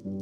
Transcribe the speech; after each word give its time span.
Değişik 0.00 0.12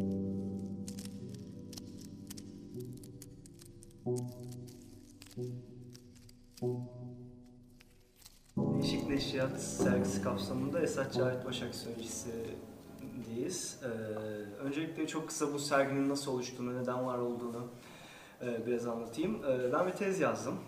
Neşriyat 9.09 9.61
sergisi 9.61 10.23
kapsamında 10.23 10.81
Esat 10.81 11.15
Cahit 11.15 11.45
Başak 11.45 11.75
Söyleşisi'deyiz. 11.75 13.81
Ee, 13.83 13.87
öncelikle 14.59 15.07
çok 15.07 15.29
kısa 15.29 15.53
bu 15.53 15.59
serginin 15.59 16.09
nasıl 16.09 16.33
oluştuğunu, 16.33 16.83
neden 16.83 17.07
var 17.07 17.19
olduğunu 17.19 17.69
e, 18.43 18.67
biraz 18.67 18.87
anlatayım. 18.87 19.45
Ee, 19.45 19.73
ben 19.73 19.87
bir 19.87 19.93
tez 19.93 20.21
yazdım. 20.21 20.59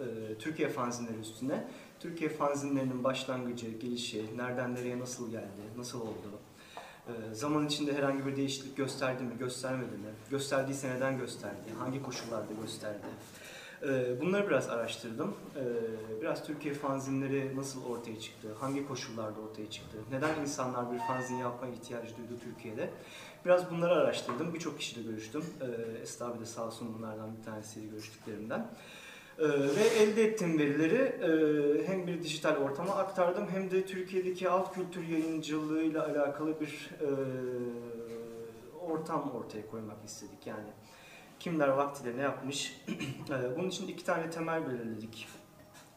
Ee, 0.00 0.04
Türkiye 0.38 0.68
fanzinleri 0.68 1.18
üstüne. 1.18 1.68
Türkiye 1.98 2.30
fanzinlerinin 2.30 3.04
başlangıcı, 3.04 3.70
gelişi, 3.70 4.36
nereden 4.36 4.74
nereye 4.74 4.98
nasıl 4.98 5.30
geldi, 5.30 5.60
nasıl 5.76 6.00
oldu, 6.00 6.39
zaman 7.32 7.66
içinde 7.66 7.92
herhangi 7.96 8.26
bir 8.26 8.36
değişiklik 8.36 8.76
gösterdi 8.76 9.22
mi, 9.22 9.38
göstermedi 9.38 9.96
mi, 9.96 10.10
gösterdiyse 10.30 10.90
neden 10.96 11.18
gösterdi, 11.18 11.56
hangi 11.78 12.02
koşullarda 12.02 12.52
gösterdi, 12.62 13.06
ee, 13.82 14.20
Bunları 14.20 14.48
biraz 14.48 14.68
araştırdım. 14.68 15.34
Ee, 15.56 15.60
Biraz 16.22 16.46
Türkiye 16.46 16.74
fanzinleri 16.74 17.56
nasıl 17.56 17.84
ortaya 17.84 18.20
çıktı, 18.20 18.48
hangi 18.60 18.88
koşullarda 18.88 19.40
ortaya 19.40 19.70
çıktı, 19.70 19.98
neden 20.10 20.40
insanlar 20.40 20.92
bir 20.92 20.98
fanzin 20.98 21.36
yapma 21.36 21.68
ihtiyacı 21.68 22.16
duydu 22.16 22.40
Türkiye'de. 22.44 22.90
Biraz 23.44 23.70
bunları 23.70 23.94
araştırdım. 23.94 24.54
Birçok 24.54 24.78
kişiyle 24.78 25.10
görüştüm. 25.10 25.44
Ee, 25.60 25.98
Esra 26.02 26.26
abi 26.26 26.40
de 26.40 26.46
sağ 26.46 26.66
olsun 26.66 26.94
bunlardan 26.98 27.36
bir 27.38 27.44
tanesiydi 27.44 27.90
görüştüklerimden. 27.90 28.66
Ee, 29.40 29.48
Ve 29.48 30.02
elde 30.02 30.24
ettiğim 30.24 30.58
verileri 30.58 31.02
e, 31.02 31.86
hem 31.86 32.06
bir 32.06 32.22
dijital 32.22 32.56
ortama 32.56 32.94
aktardım 32.94 33.48
hem 33.48 33.70
de 33.70 33.86
Türkiye'deki 33.86 34.50
alt 34.50 34.74
kültür 34.74 35.08
yayıncılığıyla 35.08 36.06
alakalı 36.06 36.60
bir 36.60 36.90
e, 37.00 37.08
ortam 38.80 39.30
ortaya 39.30 39.66
koymak 39.70 40.04
istedik. 40.04 40.46
Yani 40.46 40.68
kimler 41.40 41.68
vaktiyle 41.68 42.16
ne 42.16 42.22
yapmış. 42.22 42.80
Ee, 43.30 43.56
Bunun 43.56 43.68
için 43.68 43.88
iki 43.88 44.04
tane 44.04 44.30
temel 44.30 44.66
belirledik 44.66 45.28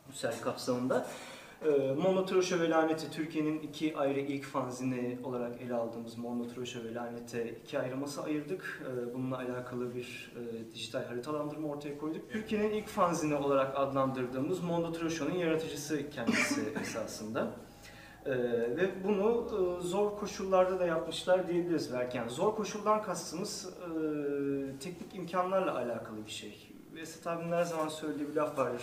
bu 0.07 0.13
sergi 0.13 0.41
kapsamında. 0.41 1.07
Ee, 1.65 1.93
Mondo 1.93 2.25
ve 2.59 2.69
Lanet'i 2.69 3.11
Türkiye'nin 3.11 3.59
iki 3.59 3.97
ayrı 3.97 4.19
ilk 4.19 4.43
fanzini 4.43 5.19
olarak 5.23 5.61
ele 5.61 5.73
aldığımız 5.73 6.17
Mondo 6.17 6.43
ve 6.85 6.93
Lanet'e 6.93 7.49
iki 7.49 7.79
ayrı 7.79 7.97
masa 7.97 8.23
ayırdık. 8.23 8.81
Ee, 8.85 9.13
Bununla 9.13 9.37
alakalı 9.37 9.95
bir 9.95 10.33
e, 10.35 10.71
dijital 10.73 11.05
haritalandırma 11.05 11.67
ortaya 11.67 11.97
koyduk. 11.97 12.29
Türkiye'nin 12.29 12.71
ilk 12.71 12.87
fanzini 12.87 13.35
olarak 13.35 13.79
adlandırdığımız 13.79 14.63
Mondo 14.63 14.93
yaratıcısı 15.37 16.09
kendisi 16.09 16.61
esasında. 16.81 17.51
Ee, 18.25 18.31
ve 18.77 19.03
bunu 19.03 19.47
e, 19.47 19.81
zor 19.81 20.17
koşullarda 20.17 20.79
da 20.79 20.85
yapmışlar 20.85 21.47
diyebiliriz 21.47 21.93
belki. 21.93 22.17
Yani 22.17 22.29
zor 22.29 22.55
koşuldan 22.55 23.01
kastımız 23.03 23.73
e, 23.79 24.79
teknik 24.79 25.15
imkanlarla 25.15 25.75
alakalı 25.75 26.25
bir 26.25 26.31
şey. 26.31 26.69
Esat 26.97 27.27
abinin 27.27 27.51
her 27.51 27.63
zaman 27.63 27.87
söylediği 27.87 28.29
bir 28.29 28.35
laf 28.35 28.57
vardır. 28.57 28.81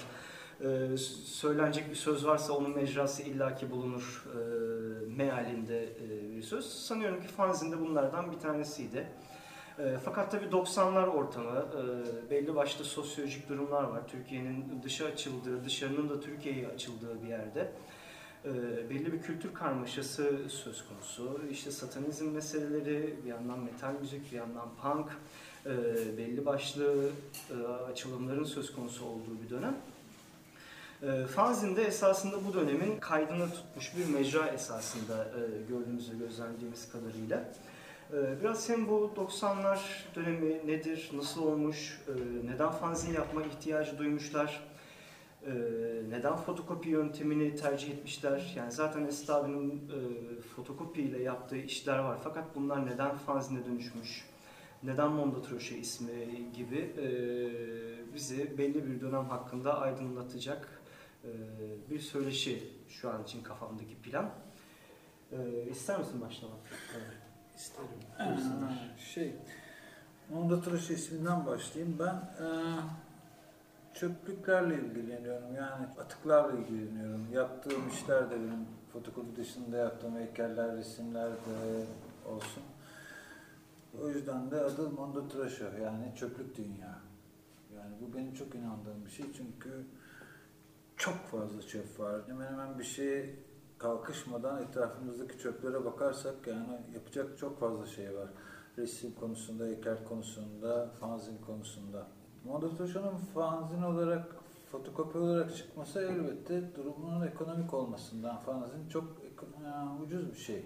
E, 0.64 0.96
söylenecek 1.24 1.90
bir 1.90 1.94
söz 1.94 2.26
varsa 2.26 2.52
onun 2.52 2.76
mecrası 2.76 3.22
illaki 3.22 3.70
bulunur 3.70 4.24
e, 4.26 4.38
mealinde 5.16 5.84
e, 5.84 6.36
bir 6.36 6.42
söz. 6.42 6.66
Sanıyorum 6.66 7.20
ki 7.20 7.28
fanzinde 7.28 7.80
bunlardan 7.80 8.32
bir 8.32 8.38
tanesiydi. 8.38 9.06
E, 9.78 9.98
fakat 10.04 10.30
tabii 10.30 10.44
90'lar 10.44 11.06
ortamı, 11.06 11.66
e, 12.26 12.30
belli 12.30 12.54
başlı 12.54 12.84
sosyolojik 12.84 13.48
durumlar 13.48 13.82
var. 13.82 14.08
Türkiye'nin 14.08 14.82
dışa 14.82 15.04
açıldığı, 15.04 15.64
dışarının 15.64 16.08
da 16.08 16.20
Türkiye'ye 16.20 16.68
açıldığı 16.68 17.22
bir 17.22 17.28
yerde 17.28 17.72
e, 18.44 18.50
belli 18.90 19.12
bir 19.12 19.22
kültür 19.22 19.54
karmaşası 19.54 20.38
söz 20.48 20.84
konusu. 20.88 21.40
İşte 21.50 21.70
satanizm 21.70 22.30
meseleleri, 22.30 23.14
bir 23.24 23.28
yandan 23.28 23.58
metal 23.58 23.94
müzik, 24.00 24.32
bir 24.32 24.36
yandan 24.36 24.68
punk, 24.82 25.08
e, 25.66 25.70
belli 26.18 26.46
başlı 26.46 27.10
e, 27.50 27.66
açılımların 27.66 28.44
söz 28.44 28.74
konusu 28.74 29.04
olduğu 29.04 29.42
bir 29.44 29.50
dönem. 29.50 29.76
E, 31.02 31.26
fanzin 31.26 31.76
de 31.76 31.82
esasında 31.82 32.36
bu 32.48 32.54
dönemin 32.54 33.00
kaydını 33.00 33.50
tutmuş 33.50 33.96
bir 33.96 34.14
mecra 34.14 34.46
esasında 34.48 35.24
e, 35.24 35.62
gördüğümüz 35.68 36.12
ve 36.12 36.16
gözlemlediğimiz 36.18 36.92
kadarıyla. 36.92 37.52
E, 38.12 38.40
Biraz 38.40 38.68
hem 38.68 38.88
bu 38.88 39.12
90'lar 39.16 39.78
dönemi 40.14 40.66
nedir, 40.66 41.10
nasıl 41.14 41.42
olmuş, 41.42 42.00
e, 42.08 42.12
neden 42.52 42.70
fanzin 42.70 43.14
yapma 43.14 43.42
ihtiyacı 43.42 43.98
duymuşlar, 43.98 44.70
ee, 45.46 45.50
neden 46.10 46.36
fotokopi 46.36 46.88
yöntemini 46.88 47.56
tercih 47.56 47.90
etmişler? 47.90 48.52
Yani 48.56 48.72
zaten 48.72 49.04
Esat 49.04 49.30
abinin 49.30 49.70
e, 49.70 50.40
fotokopiyle 50.40 51.22
yaptığı 51.22 51.56
işler 51.56 51.98
var. 51.98 52.18
Fakat 52.24 52.44
bunlar 52.54 52.86
neden 52.86 53.16
fanzine 53.16 53.64
dönüşmüş? 53.64 54.28
Neden 54.82 55.10
Mondo 55.10 55.42
Troşe 55.42 55.76
ismi 55.76 56.52
gibi 56.56 56.76
e, 56.78 57.04
bizi 58.14 58.58
belli 58.58 58.86
bir 58.86 59.00
dönem 59.00 59.24
hakkında 59.24 59.80
aydınlatacak 59.80 60.79
e, 61.24 61.30
bir 61.90 62.00
söyleşi 62.00 62.72
şu 62.88 63.10
an 63.10 63.22
için 63.22 63.42
kafamdaki 63.42 64.02
plan. 64.02 64.30
E, 65.32 65.66
ister 65.70 65.98
misin 65.98 66.20
başlamak? 66.20 66.58
Evet. 66.96 67.16
İsterim. 67.56 67.88
Ee, 68.20 69.00
şey, 69.00 69.34
Mondo 70.30 70.62
Tıraşı 70.62 70.92
isminden 70.92 71.46
başlayayım. 71.46 71.96
Ben 71.98 72.14
e, 72.14 72.48
çöplüklerle 73.94 74.74
ilgileniyorum. 74.74 75.54
Yani 75.54 75.86
atıklarla 76.00 76.58
ilgileniyorum. 76.58 77.32
Yaptığım 77.32 77.88
işler 77.88 78.30
de 78.30 78.34
benim 78.34 78.66
fotokopi 78.92 79.36
dışında 79.36 79.76
yaptığım 79.76 80.16
heykeller, 80.16 80.76
resimler 80.76 81.30
de 81.30 81.84
olsun. 82.26 82.62
O 84.02 84.08
yüzden 84.08 84.50
de 84.50 84.60
adı 84.60 84.90
Mondo 84.90 85.28
Tıraşı 85.28 85.64
yani 85.82 86.12
çöplük 86.16 86.56
dünya. 86.56 86.98
Yani 87.76 87.94
bu 88.00 88.16
benim 88.16 88.34
çok 88.34 88.54
inandığım 88.54 89.06
bir 89.06 89.10
şey 89.10 89.26
çünkü 89.36 89.84
çok 91.00 91.14
fazla 91.14 91.62
çöp 91.62 92.00
var. 92.00 92.20
Hemen 92.26 92.46
hemen 92.46 92.78
bir 92.78 92.84
şey 92.84 93.34
kalkışmadan 93.78 94.62
etrafımızdaki 94.62 95.38
çöplere 95.38 95.84
bakarsak 95.84 96.46
yani 96.46 96.80
yapacak 96.94 97.38
çok 97.38 97.60
fazla 97.60 97.86
şey 97.86 98.16
var. 98.16 98.28
Resim 98.78 99.14
konusunda, 99.14 99.64
heykel 99.64 100.04
konusunda, 100.04 100.90
fanzin 101.00 101.38
konusunda. 101.46 102.06
Mondo 102.44 102.76
Tuşo'nun 102.76 103.16
fanzin 103.16 103.82
olarak, 103.82 104.36
fotokopi 104.72 105.18
olarak 105.18 105.56
çıkması 105.56 106.00
elbette 106.00 106.74
durumunun 106.74 107.26
ekonomik 107.26 107.74
olmasından. 107.74 108.36
Fanzin 108.36 108.88
çok 108.88 109.04
e, 109.04 110.02
ucuz 110.04 110.32
bir 110.32 110.38
şey. 110.38 110.64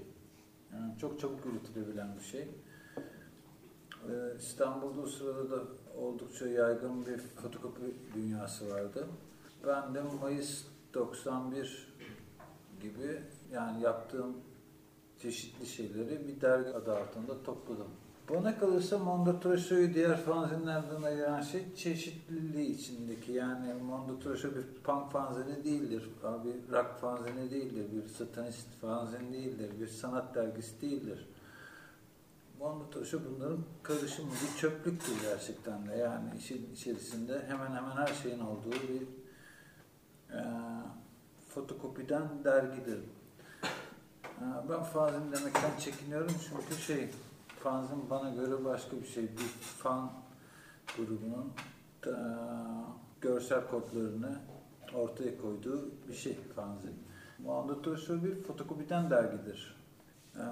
Yani 0.72 0.98
çok 0.98 1.20
çabuk 1.20 1.46
üretilebilen 1.46 2.16
bir 2.18 2.24
şey. 2.24 2.48
Ee, 4.08 4.36
İstanbul'da 4.38 5.00
o 5.00 5.06
sırada 5.06 5.50
da 5.50 5.62
oldukça 5.96 6.48
yaygın 6.48 7.06
bir 7.06 7.18
fotokopi 7.18 7.94
dünyası 8.14 8.70
vardı. 8.70 9.06
Ben 9.66 9.94
de 9.94 10.02
Mayıs 10.22 10.64
91 10.94 11.94
gibi 12.82 13.22
yani 13.52 13.82
yaptığım 13.82 14.36
çeşitli 15.18 15.66
şeyleri 15.66 16.28
bir 16.28 16.40
dergi 16.40 16.68
adı 16.68 16.96
altında 16.96 17.42
topladım. 17.42 17.88
Bana 18.30 18.58
kalırsa 18.58 18.98
Mondo 18.98 19.40
Trasho'yu 19.40 19.94
diğer 19.94 20.16
fanzinlerden 20.16 21.02
ayıran 21.02 21.40
şey 21.40 21.74
çeşitliliği 21.74 22.78
içindeki. 22.78 23.32
Yani 23.32 23.74
Mondo 23.74 24.18
Trasho 24.18 24.48
bir 24.48 24.82
punk 24.84 25.12
fanzini 25.12 25.64
değildir, 25.64 26.10
bir 26.44 26.72
rock 26.72 26.98
fanzini 27.00 27.50
değildir, 27.50 27.86
bir 27.92 28.08
satanist 28.08 28.68
fanzin 28.80 29.32
değildir, 29.32 29.70
bir 29.80 29.86
sanat 29.86 30.34
dergisi 30.34 30.80
değildir. 30.80 31.28
Mondo 32.58 32.90
Trasho 32.90 33.18
bunların 33.30 33.60
karışımı, 33.82 34.30
bir 34.30 34.60
çöplüktür 34.60 35.12
gerçekten 35.22 35.88
de. 35.88 35.96
Yani 35.96 36.24
işin 36.38 36.72
içerisinde 36.72 37.42
hemen 37.46 37.66
hemen 37.66 37.96
her 37.96 38.14
şeyin 38.22 38.40
olduğu 38.40 38.72
bir 38.72 39.23
e, 40.34 40.42
fotokopiden 41.48 42.44
dergidir. 42.44 42.98
E, 44.40 44.44
ben 44.70 44.82
fanzin 44.82 45.32
demekten 45.32 45.78
çekiniyorum 45.78 46.32
çünkü 46.48 46.82
şey 46.82 47.08
fanzin 47.62 48.10
bana 48.10 48.30
göre 48.30 48.64
başka 48.64 48.96
bir 48.96 49.06
şey. 49.06 49.22
Bir 49.22 49.48
fan 49.78 50.12
grubunun 50.96 51.52
e, 52.06 52.14
görsel 53.20 53.66
kodlarını 53.66 54.38
ortaya 54.94 55.38
koyduğu 55.38 55.90
bir 56.08 56.14
şey 56.14 56.34
fanzin. 56.56 56.94
Toşu 57.82 58.24
bir 58.24 58.42
fotokopiden 58.42 59.10
dergidir. 59.10 59.76
E, 60.36 60.44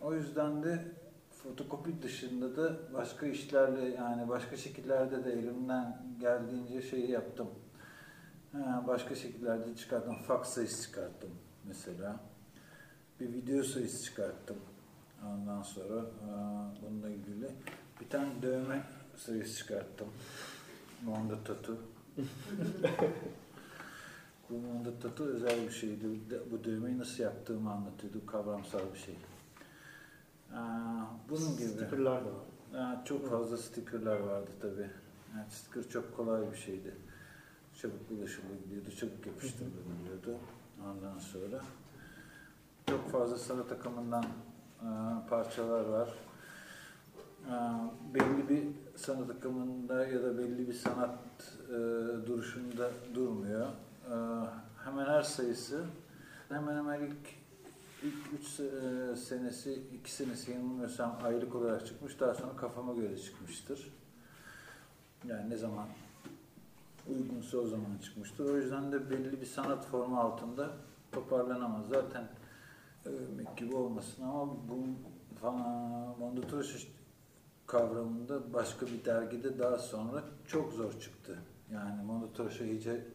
o 0.00 0.14
yüzden 0.14 0.62
de 0.62 0.84
fotokopi 1.30 2.02
dışında 2.02 2.56
da 2.56 2.76
başka 2.94 3.26
işlerle 3.26 3.88
yani 3.88 4.28
başka 4.28 4.56
şekillerde 4.56 5.24
de 5.24 5.32
elimden 5.32 6.02
geldiğince 6.20 6.82
şeyi 6.82 7.10
yaptım. 7.10 7.48
Ha, 8.52 8.84
başka 8.86 9.14
şekillerde 9.14 9.76
çıkarttım. 9.76 10.14
Fax 10.14 10.48
sayısı 10.48 10.82
çıkarttım 10.82 11.30
mesela. 11.64 12.20
Bir 13.20 13.32
video 13.32 13.62
sayısı 13.62 14.04
çıkarttım. 14.04 14.56
Ondan 15.26 15.62
sonra 15.62 16.00
e, 16.00 16.28
bununla 16.82 17.10
ilgili 17.10 17.50
bir 18.00 18.08
tane 18.08 18.42
dövme 18.42 18.82
sayısı 19.16 19.56
çıkarttım. 19.56 20.08
Mondo 21.02 21.44
Tatu. 21.44 21.78
bu 24.50 24.54
Mondo 24.54 24.98
Tatu 25.02 25.24
özel 25.24 25.66
bir 25.66 25.72
şeydi. 25.72 26.06
Bu 26.50 26.64
dövmeyi 26.64 26.98
nasıl 26.98 27.22
yaptığımı 27.22 27.72
anlatıyordu. 27.72 28.26
Kavramsal 28.26 28.80
bir 28.94 28.98
şey. 28.98 29.14
E, 29.14 30.60
bunun 31.28 31.56
gibi. 31.56 31.68
Stickerlar 31.68 32.24
da 32.24 32.28
var. 32.28 32.44
Aa, 32.74 33.04
çok 33.04 33.30
fazla 33.30 33.56
stickerlar 33.56 34.20
vardı 34.20 34.50
tabii. 34.62 34.90
Yani 35.36 35.50
sticker 35.50 35.88
çok 35.88 36.16
kolay 36.16 36.52
bir 36.52 36.56
şeydi. 36.56 36.94
Çabuk 37.82 38.10
ulaşılabiliyordu, 38.10 38.96
çabuk 38.96 39.26
yapıştırılabiliyordu. 39.26 40.38
Ondan 40.84 41.18
sonra 41.18 41.60
çok 42.88 43.12
fazla 43.12 43.38
sanat 43.38 43.68
takımından 43.68 44.24
e, 44.80 44.88
parçalar 45.30 45.84
var. 45.84 46.08
E, 47.46 47.54
belli 48.14 48.48
bir 48.48 48.62
sanat 48.96 49.30
akımında 49.30 50.06
ya 50.06 50.22
da 50.22 50.38
belli 50.38 50.68
bir 50.68 50.72
sanat 50.72 51.18
e, 51.68 51.72
duruşunda 52.26 52.90
durmuyor. 53.14 53.66
E, 54.10 54.14
hemen 54.84 55.06
her 55.06 55.22
sayısı 55.22 55.84
hemen 56.48 56.76
hemen 56.76 57.00
ilk 57.00 57.28
ilk 58.02 58.40
3 58.40 59.18
senesi, 59.18 59.82
2 60.00 60.12
senesi 60.12 60.50
yanılmıyorsam 60.52 61.18
aylık 61.22 61.54
olarak 61.54 61.86
çıkmış. 61.86 62.20
Daha 62.20 62.34
sonra 62.34 62.56
kafama 62.56 62.94
göre 62.94 63.18
çıkmıştır. 63.18 63.92
Yani 65.24 65.50
ne 65.50 65.56
zaman 65.56 65.86
uygunsa 67.08 67.58
o 67.58 67.66
zaman 67.66 67.98
çıkmıştır. 68.02 68.44
O 68.44 68.56
yüzden 68.56 68.92
de 68.92 69.10
belli 69.10 69.40
bir 69.40 69.46
sanat 69.46 69.86
formu 69.86 70.20
altında 70.20 70.70
toparlanamaz. 71.12 71.88
Zaten 71.88 72.28
övmek 73.04 73.56
gibi 73.56 73.76
olmasın 73.76 74.22
ama 74.22 74.48
bu 74.68 74.86
Mondotros 76.18 76.86
kavramında 77.66 78.52
başka 78.52 78.86
bir 78.86 79.04
dergide 79.04 79.58
daha 79.58 79.78
sonra 79.78 80.24
çok 80.46 80.72
zor 80.72 81.00
çıktı. 81.00 81.38
Yani 81.72 82.02
Mondotros'a 82.02 82.64
iyice 82.64 83.06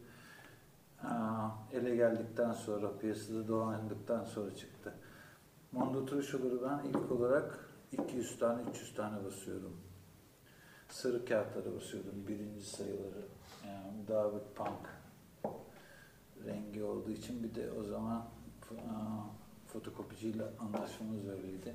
aa, 1.02 1.48
ele 1.72 1.96
geldikten 1.96 2.52
sonra, 2.52 2.98
piyasada 2.98 3.48
dolandıktan 3.48 4.24
sonra 4.24 4.56
çıktı. 4.56 4.94
Mondotros'ları 5.72 6.62
ben 6.62 6.88
ilk 6.88 7.12
olarak 7.12 7.68
200 7.92 8.38
tane, 8.38 8.62
300 8.70 8.94
tane 8.94 9.24
basıyordum. 9.24 9.76
Sarı 10.88 11.24
kağıtlara 11.24 11.74
basıyordum 11.76 12.24
birinci 12.28 12.66
sayıları. 12.66 13.37
Yani 13.66 14.08
bir 14.08 14.54
punk 14.54 14.88
rengi 16.46 16.82
olduğu 16.82 17.10
için 17.10 17.42
bir 17.42 17.54
de 17.54 17.72
o 17.72 17.84
zaman 17.84 18.24
fotokopiciyle 19.66 20.44
anlaşmamız 20.58 21.28
öyleydi. 21.28 21.74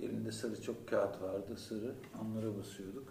Elinde 0.00 0.32
sarı 0.32 0.62
çok 0.62 0.88
kağıt 0.88 1.22
vardı, 1.22 1.56
sarı. 1.56 1.94
Onlara 2.22 2.58
basıyorduk. 2.58 3.08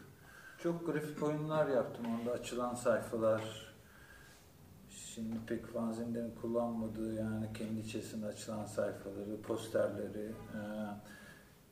Çok 0.57 0.85
grafik 0.85 1.23
oyunlar 1.23 1.67
yaptım 1.67 2.05
onda. 2.05 2.31
Açılan 2.31 2.75
sayfalar, 2.75 3.73
şimdi 4.89 5.35
pek 5.47 5.65
fanzinlerin 5.65 6.35
kullanmadığı 6.41 7.13
yani 7.13 7.53
kendi 7.53 7.79
içerisinde 7.79 8.25
açılan 8.25 8.65
sayfaları, 8.65 9.41
posterleri. 9.41 10.31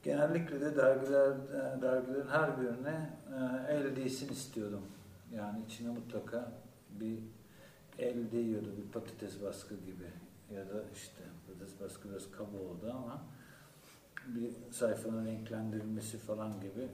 Genellikle 0.03 0.61
de 0.61 0.75
dergiler, 0.75 1.33
dergilerin 1.81 2.27
her 2.27 2.61
birine 2.61 3.09
el 3.69 3.95
değsin 3.95 4.33
istiyordum. 4.33 4.81
Yani 5.35 5.65
içine 5.65 5.89
mutlaka 5.89 6.51
bir 6.99 7.19
el 7.99 8.31
değiyordu, 8.31 8.73
bir 8.77 8.91
patates 8.91 9.41
baskı 9.43 9.75
gibi 9.75 10.07
ya 10.55 10.69
da 10.69 10.83
işte 10.93 11.23
patates 11.47 11.81
baskı 11.81 12.09
biraz 12.09 12.31
kaba 12.31 12.57
oldu 12.57 12.93
ama 12.95 13.23
bir 14.27 14.51
sayfanın 14.71 15.25
renklendirilmesi 15.25 16.17
falan 16.17 16.61
gibi 16.61 16.87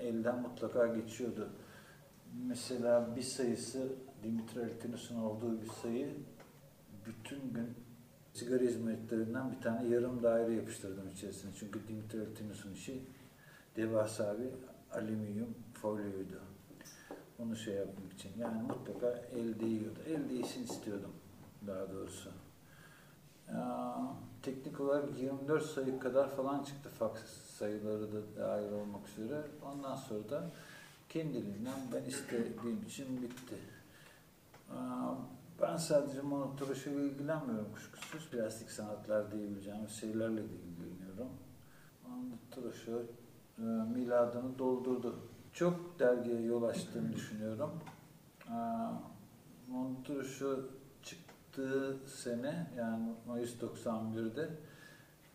e, 0.00 0.06
elden 0.06 0.42
mutlaka 0.42 0.86
geçiyordu. 0.86 1.48
Mesela 2.46 3.16
bir 3.16 3.22
sayısı 3.22 3.92
Dimitri 4.22 4.64
Altinus'un 4.64 5.16
olduğu 5.16 5.62
bir 5.62 5.68
sayı 5.68 6.14
bütün 7.06 7.52
gün 7.52 7.74
sigara 8.32 8.62
hizmetlerinden 8.62 9.52
bir 9.52 9.60
tane 9.60 9.88
yarım 9.88 10.22
daire 10.22 10.54
yapıştırdım 10.54 11.08
içerisine. 11.08 11.50
Çünkü 11.58 11.88
Dimitri 11.88 12.20
Altinus'un 12.20 12.72
işi 12.72 13.02
devasa 13.76 14.36
bir 14.38 14.50
alüminyum 14.98 15.54
folyoydu. 15.74 16.40
Onu 17.38 17.56
şey 17.56 17.74
yapmak 17.74 18.12
için. 18.12 18.30
Yani 18.38 18.62
mutlaka 18.62 19.06
el 19.32 19.60
değiyordu. 19.60 19.98
El 20.06 20.28
değişsin 20.28 20.64
istiyordum 20.64 21.12
daha 21.66 21.92
doğrusu. 21.92 22.30
Ya, 23.48 23.96
teknik 24.42 24.80
olarak 24.80 25.18
24 25.18 25.66
sayı 25.66 25.98
kadar 25.98 26.36
falan 26.36 26.64
çıktı 26.64 26.88
fax 26.88 27.12
sayıları 27.58 28.12
da 28.12 28.36
dahil 28.36 28.72
olmak 28.72 29.08
üzere. 29.08 29.42
Ondan 29.62 29.96
sonra 29.96 30.30
da 30.30 30.50
kendiliğinden 31.08 31.80
ben 31.94 32.04
istediğim 32.04 32.82
için 32.86 33.22
bitti. 33.22 33.56
Ben 35.62 35.76
sadece 35.76 36.20
monotroşa 36.20 36.90
ilgilenmiyorum 36.90 37.72
kuşkusuz. 37.72 38.30
Plastik 38.30 38.70
sanatlar 38.70 39.32
diyebileceğimiz 39.32 39.90
şeylerle 39.90 40.42
de 40.42 40.54
ilgileniyorum. 40.54 41.28
Monotroşa 42.08 42.92
e, 43.58 43.62
miladını 43.62 44.58
doldurdu. 44.58 45.16
Çok 45.58 45.98
dergiye 45.98 46.42
yol 46.42 46.62
açtığını 46.62 47.12
düşünüyorum. 47.12 47.70
Monotroşa 49.68 50.46
çıktığı 51.02 51.96
sene 52.06 52.66
yani 52.76 53.14
Mayıs 53.26 53.54
91'de 53.62 54.48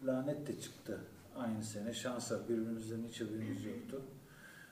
Lanet 0.05 0.47
de 0.47 0.59
çıktı 0.59 0.99
aynı 1.37 1.63
sene. 1.63 1.93
Şansa 1.93 2.49
birbirimizden 2.49 3.03
hiç 3.07 3.21
haberimiz 3.21 3.65
yoktu. 3.65 4.01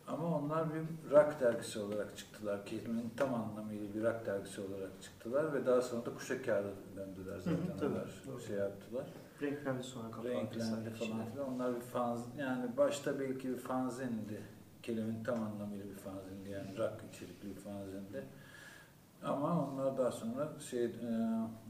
Ama 0.07 0.37
onlar 0.37 0.67
bir 0.73 1.11
rock 1.11 1.41
dergisi 1.41 1.79
olarak 1.79 2.17
çıktılar. 2.17 2.65
Kelimenin 2.65 3.11
tam 3.17 3.33
anlamıyla 3.33 3.93
bir 3.93 4.03
rock 4.03 4.25
dergisi 4.25 4.61
olarak 4.61 5.01
çıktılar 5.01 5.53
ve 5.53 5.65
daha 5.65 5.81
sonra 5.81 6.05
da 6.05 6.13
kuşak 6.13 6.45
kağıdı 6.45 6.73
döndüler 6.95 7.37
zaten. 7.37 7.51
Hı 7.51 7.73
hı, 7.73 7.77
tabii, 7.79 7.93
onlar 7.93 8.23
doğru. 8.27 8.41
şey 8.41 8.57
yaptılar. 8.57 9.05
Renklendi 9.41 9.83
sonra 9.83 10.11
kapattı. 10.11 10.29
Renklendi 10.29 10.89
falan 10.89 11.31
filan. 11.31 11.53
Onlar 11.53 11.75
bir 11.75 11.81
fanz 11.81 12.21
yani 12.37 12.77
başta 12.77 13.19
belki 13.19 13.49
bir 13.49 13.57
fanzindi. 13.57 14.41
Kelimenin 14.83 15.23
tam 15.23 15.43
anlamıyla 15.43 15.85
bir 15.85 15.95
fanzindi. 15.95 16.49
Yani 16.49 16.77
rock 16.77 16.93
içerikli 17.13 17.49
bir 17.49 17.61
fanzindi. 17.61 18.25
Ama 19.23 19.67
onlar 19.67 19.97
daha 19.97 20.11
sonra 20.11 20.59
şey 20.59 20.85
e, 20.85 20.89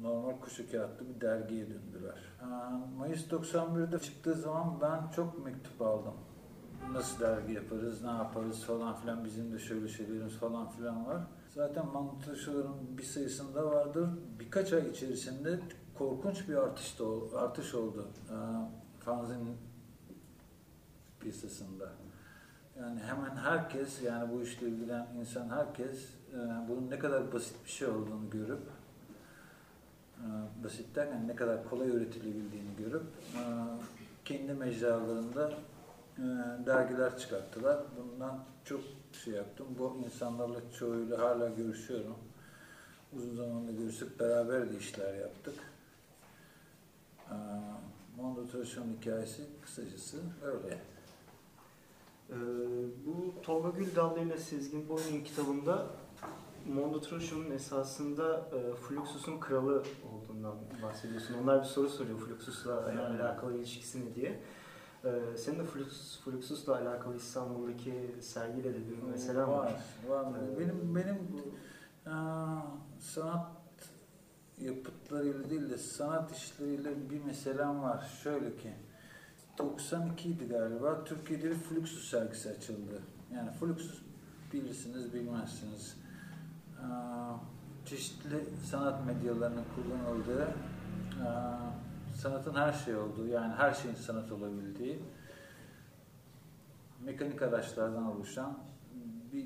normal 0.02 0.40
kuşu 0.42 0.72
kağıtlı 0.72 1.06
bir 1.10 1.22
dergiye 1.22 1.66
döndüler. 1.69 2.19
Mayıs 2.98 3.28
91'de 3.28 4.00
çıktığı 4.00 4.34
zaman 4.34 4.81
ben 4.81 5.12
çok 5.16 5.46
mektup 5.46 5.81
aldım. 5.81 6.13
Nasıl 6.92 7.19
dergi 7.19 7.54
yaparız, 7.54 8.04
ne 8.04 8.10
yaparız 8.12 8.63
falan 8.63 8.96
filan 8.96 9.25
bizim 9.25 9.54
de 9.54 9.60
şöyle 9.60 9.88
şeylerimiz 9.88 10.34
falan 10.34 10.69
filan 10.69 11.06
var. 11.06 11.22
Zaten 11.50 11.88
mantışların 11.88 12.98
bir 12.98 13.04
sayısında 13.04 13.66
vardır. 13.66 14.10
Birkaç 14.40 14.74
ay 14.74 14.90
içerisinde 14.90 15.60
korkunç 15.98 16.50
bir 16.50 16.56
artış, 16.56 17.00
da, 17.00 17.40
artış 17.40 17.75
oldu 17.75 18.08
e, 18.30 18.36
fanzin 19.00 19.58
piyasasında. 21.20 21.89
Yani 22.82 23.00
hemen 23.00 23.36
herkes 23.36 24.02
yani 24.02 24.34
bu 24.34 24.42
işle 24.42 24.68
ilgilenen 24.68 25.08
insan 25.20 25.50
herkes 25.50 26.04
e, 26.34 26.38
bunun 26.70 26.90
ne 26.90 27.00
kadar 27.00 27.34
basit 27.34 27.56
bir 27.66 27.70
şey 27.70 27.88
olduğunu 27.88 28.30
görüp 28.30 28.62
e, 30.18 30.26
basit 30.64 30.96
derken 30.96 31.28
ne 31.28 31.36
kadar 31.36 31.70
kolay 31.70 31.90
üretilebildiğini 31.90 32.76
görüp 32.78 33.04
e, 33.36 33.42
kendi 34.26 34.54
mecralarında 34.54 35.52
e, 36.18 36.24
dergiler 36.66 37.18
çıkarttılar. 37.18 37.80
Bundan 37.98 38.44
çok 38.66 38.82
şey 39.24 39.34
yaptım. 39.34 39.68
Bu 39.80 39.98
insanlarla 40.06 40.60
çoğuyla 40.80 41.20
hala 41.20 41.50
görüşüyorum. 41.50 42.18
Uzun 43.14 43.36
zamandır 43.36 43.74
görüşüp 43.74 44.20
beraber 44.20 44.74
de 44.74 44.78
işler 44.78 45.14
yaptık. 45.14 45.56
E, 47.30 47.36
Mondo 48.18 48.48
Tradisyon 48.48 48.86
hikayesi 49.00 49.42
kısacası 49.62 50.18
öyle. 50.44 50.78
Ee, 52.32 52.36
bu 53.06 53.42
Tolga 53.44 53.70
Güldallı 53.70 54.20
ile 54.20 54.38
Sezgin 54.38 54.90
Boyun 54.90 55.24
kitabında 55.24 55.86
Mondo 56.74 57.02
Trosho'nun 57.02 57.52
esasında 57.52 58.38
e, 58.54 58.74
Fluxus'un 58.76 59.40
kralı 59.40 59.84
olduğundan 60.14 60.56
bahsediyorsun. 60.84 61.34
Onlar 61.44 61.60
bir 61.60 61.66
soru 61.66 61.90
soruyor 61.90 62.20
Fluxus'la 62.20 62.92
Hmm. 62.94 63.00
alakalı 63.00 63.58
ilişkisini 63.58 64.16
diye. 64.16 64.40
Ee, 65.06 65.10
senin 65.38 65.60
de 65.60 65.64
Flux, 65.64 66.20
Fluxus'la 66.22 66.76
alakalı 66.76 67.16
İstanbul'daki 67.16 68.16
sergiyle 68.22 68.74
de 68.74 68.90
bir 68.90 69.04
meselen 69.04 69.48
var. 69.48 69.74
Var. 70.10 70.26
Ee, 70.26 70.60
Benim 70.60 70.96
benim 70.96 71.18
aa, 72.16 72.62
sanat 73.00 73.48
yapıtlarıyla 74.58 75.50
değil 75.50 75.70
de 75.70 75.78
sanat 75.78 76.32
işleriyle 76.38 77.10
bir 77.10 77.24
meselem 77.24 77.84
var. 77.84 78.20
Şöyle 78.24 78.58
ki 78.58 78.74
92 79.62 80.30
idi 80.30 80.48
galiba 80.48 81.03
Türkiye'de 81.03 81.50
bir 81.50 81.56
Fluxus 81.56 82.10
sergisi 82.10 82.50
açıldı. 82.50 83.01
Yani 83.34 83.51
Fluxus 83.51 84.01
bilirsiniz 84.53 85.13
bilmezsiniz. 85.13 85.98
Çeşitli 87.86 88.44
sanat 88.65 89.06
medyalarının 89.06 89.63
kullanıldığı 89.75 90.48
sanatın 92.15 92.53
her 92.53 92.74
şey 92.74 92.96
olduğu 92.96 93.27
yani 93.27 93.53
her 93.53 93.74
şeyin 93.74 93.96
sanat 93.96 94.32
olabildiği 94.32 95.00
mekanik 97.06 97.41
araçlardan 97.41 98.06
oluşan 98.06 98.58
bir 99.34 99.46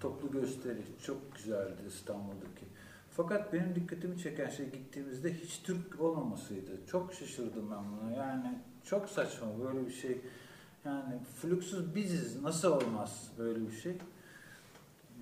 toplu 0.00 0.30
gösteri. 0.30 0.82
Çok 1.02 1.34
güzeldi 1.34 1.82
İstanbul'daki. 1.88 2.66
Fakat 3.10 3.52
benim 3.52 3.74
dikkatimi 3.74 4.18
çeken 4.18 4.48
şey 4.48 4.70
gittiğimizde 4.70 5.34
hiç 5.34 5.62
Türk 5.62 6.00
olmamasıydı. 6.00 6.86
Çok 6.86 7.14
şaşırdım 7.14 7.70
ben 7.70 7.84
buna. 7.92 8.12
Yani 8.12 8.58
Çok 8.84 9.08
saçma 9.08 9.46
böyle 9.64 9.86
bir 9.86 9.92
şey. 9.92 10.20
Yani 10.84 11.20
Fluxus 11.40 11.94
biziz. 11.94 12.42
Nasıl 12.42 12.72
olmaz 12.72 13.32
böyle 13.38 13.68
bir 13.68 13.72
şey? 13.72 13.98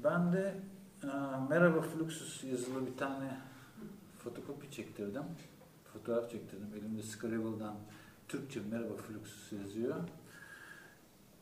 Ben 0.04 0.32
de 0.32 0.54
e, 1.02 1.06
Merhaba 1.48 1.80
Fluxus 1.82 2.44
yazılı 2.44 2.86
bir 2.86 2.96
tane 2.96 3.36
fotokopi 4.18 4.70
çektirdim. 4.70 5.22
Fotoğraf 5.92 6.30
çektirdim. 6.30 6.68
Elimde 6.78 7.02
Scribble'dan 7.02 7.74
Türkçe 8.28 8.60
Merhaba 8.70 8.96
Fluxus 8.96 9.52
yazıyor. 9.52 9.96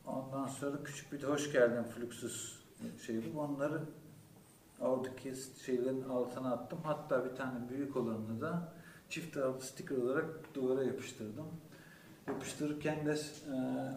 Ondan 0.05 0.47
sonra 0.47 0.83
küçük 0.83 1.11
bir 1.11 1.21
de 1.21 1.27
hoş 1.27 1.51
geldin 1.51 1.83
Fluxus 1.83 2.59
şeydi. 3.05 3.37
Onları 3.37 3.81
oradaki 4.79 5.33
şeylerin 5.65 6.09
altına 6.09 6.51
attım. 6.51 6.79
Hatta 6.83 7.25
bir 7.25 7.35
tane 7.35 7.69
büyük 7.69 7.95
olanını 7.95 8.41
da 8.41 8.73
çift 9.09 9.33
taraflı 9.33 9.61
sticker 9.61 9.97
olarak 9.97 10.55
duvara 10.55 10.83
yapıştırdım. 10.83 11.45
Yapıştırırken 12.29 13.05
de 13.05 13.11
e, 13.11 13.55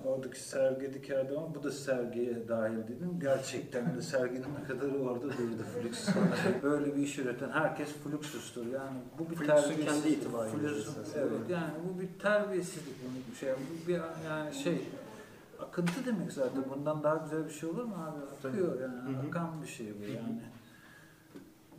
oradaki 0.09 0.41
sergi 0.41 0.95
dikerdim 0.95 1.39
ama 1.39 1.55
bu 1.55 1.63
da 1.63 1.71
sergiye 1.71 2.49
dahil 2.49 2.77
dedim. 2.77 3.19
Gerçekten 3.21 3.97
de 3.97 4.03
serginin 4.03 4.47
ne 4.61 4.65
kadarı 4.69 4.99
orada 4.99 5.25
durdu 5.25 5.63
Fluxus. 5.75 6.15
Böyle 6.63 6.97
bir 6.97 7.03
iş 7.03 7.19
üreten 7.19 7.51
herkes 7.51 7.89
Fluxus'tur. 7.89 8.67
Yani 8.67 8.99
bu 9.19 9.31
bir 9.31 9.37
terbiyesizlik. 9.37 9.89
kendi 9.89 10.09
itibariyle 10.09 10.69
evet, 11.17 11.51
yani 11.51 11.73
bu 11.89 12.01
bir 12.01 12.19
terbiyesizlik. 12.19 12.95
Bu 13.05 13.33
bir 13.33 13.37
şey. 13.37 13.51
Bu 13.51 13.89
bir 13.89 14.01
yani 14.27 14.55
şey 14.55 14.83
akıntı 15.63 16.07
demek 16.07 16.33
zaten. 16.33 16.65
Bundan 16.71 17.03
daha 17.03 17.17
güzel 17.17 17.45
bir 17.45 17.53
şey 17.53 17.69
olur 17.69 17.85
mu 17.85 17.95
abi? 17.95 18.49
Akıyor 18.49 18.81
yani. 18.81 19.19
Akan 19.29 19.63
bir 19.63 19.69
şey 19.69 19.87
bu 19.87 20.05
yani. 20.05 20.43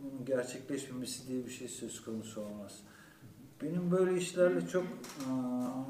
Bunun 0.03 0.25
gerçekleşmemesi 0.25 1.27
diye 1.27 1.45
bir 1.45 1.51
şey 1.51 1.67
söz 1.67 2.03
konusu 2.03 2.41
olmaz. 2.41 2.79
Benim 3.61 3.91
böyle 3.91 4.17
işlerle 4.17 4.67
çok 4.67 4.83
aa, 4.83 5.83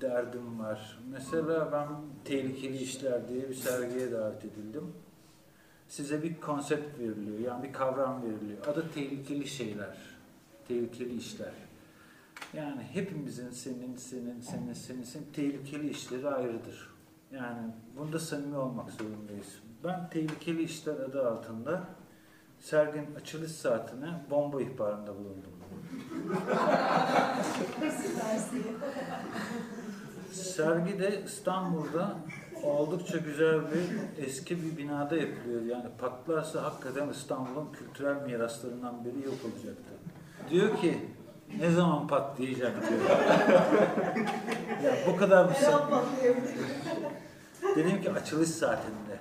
derdim 0.00 0.58
var. 0.58 0.98
Mesela 1.10 1.72
ben 1.72 1.88
Tehlikeli 2.24 2.76
İşler 2.76 3.28
diye 3.28 3.48
bir 3.48 3.54
sergiye 3.54 4.12
davet 4.12 4.44
edildim. 4.44 4.92
Size 5.88 6.22
bir 6.22 6.40
konsept 6.40 6.98
veriliyor, 6.98 7.38
yani 7.38 7.62
bir 7.68 7.72
kavram 7.72 8.22
veriliyor. 8.22 8.66
Adı 8.66 8.90
tehlikeli 8.94 9.46
şeyler, 9.46 9.96
tehlikeli 10.68 11.16
işler. 11.16 11.52
Yani 12.52 12.82
hepimizin 12.82 13.50
senin, 13.50 13.96
senin, 13.96 14.40
senin, 14.40 14.72
senin, 14.72 15.02
senin 15.02 15.26
tehlikeli 15.32 15.90
işleri 15.90 16.28
ayrıdır. 16.28 16.90
Yani 17.32 17.72
bunda 17.98 18.18
samimi 18.18 18.56
olmak 18.56 18.90
zorundayız. 18.90 19.60
Ben 19.84 20.10
tehlikeli 20.10 20.62
işler 20.62 20.94
adı 20.94 21.28
altında 21.28 21.84
serginin 22.60 23.14
açılış 23.14 23.52
saatine 23.52 24.24
bomba 24.30 24.62
ihbarında 24.62 25.14
bulundum. 25.14 25.52
Sergi 30.42 30.98
de 30.98 31.22
İstanbul'da 31.26 32.16
oldukça 32.62 33.18
güzel 33.18 33.60
bir 33.60 34.24
eski 34.24 34.62
bir 34.62 34.76
binada 34.76 35.16
yapılıyor. 35.16 35.62
Yani 35.62 35.86
patlarsa 35.98 36.62
hakikaten 36.62 37.08
İstanbul'un 37.08 37.72
kültürel 37.72 38.22
miraslarından 38.22 39.04
biri 39.04 39.24
yok 39.24 39.34
olacaktı. 39.44 39.92
Diyor 40.50 40.76
ki 40.76 40.98
ne 41.60 41.70
zaman 41.70 42.06
patlayacak 42.06 42.88
diyor. 42.88 43.00
ya 44.84 44.96
bu 45.06 45.16
kadar 45.16 45.44
mı 45.44 45.50
Dedim 47.76 48.02
ki 48.02 48.10
açılış 48.10 48.48
saatinde. 48.48 49.20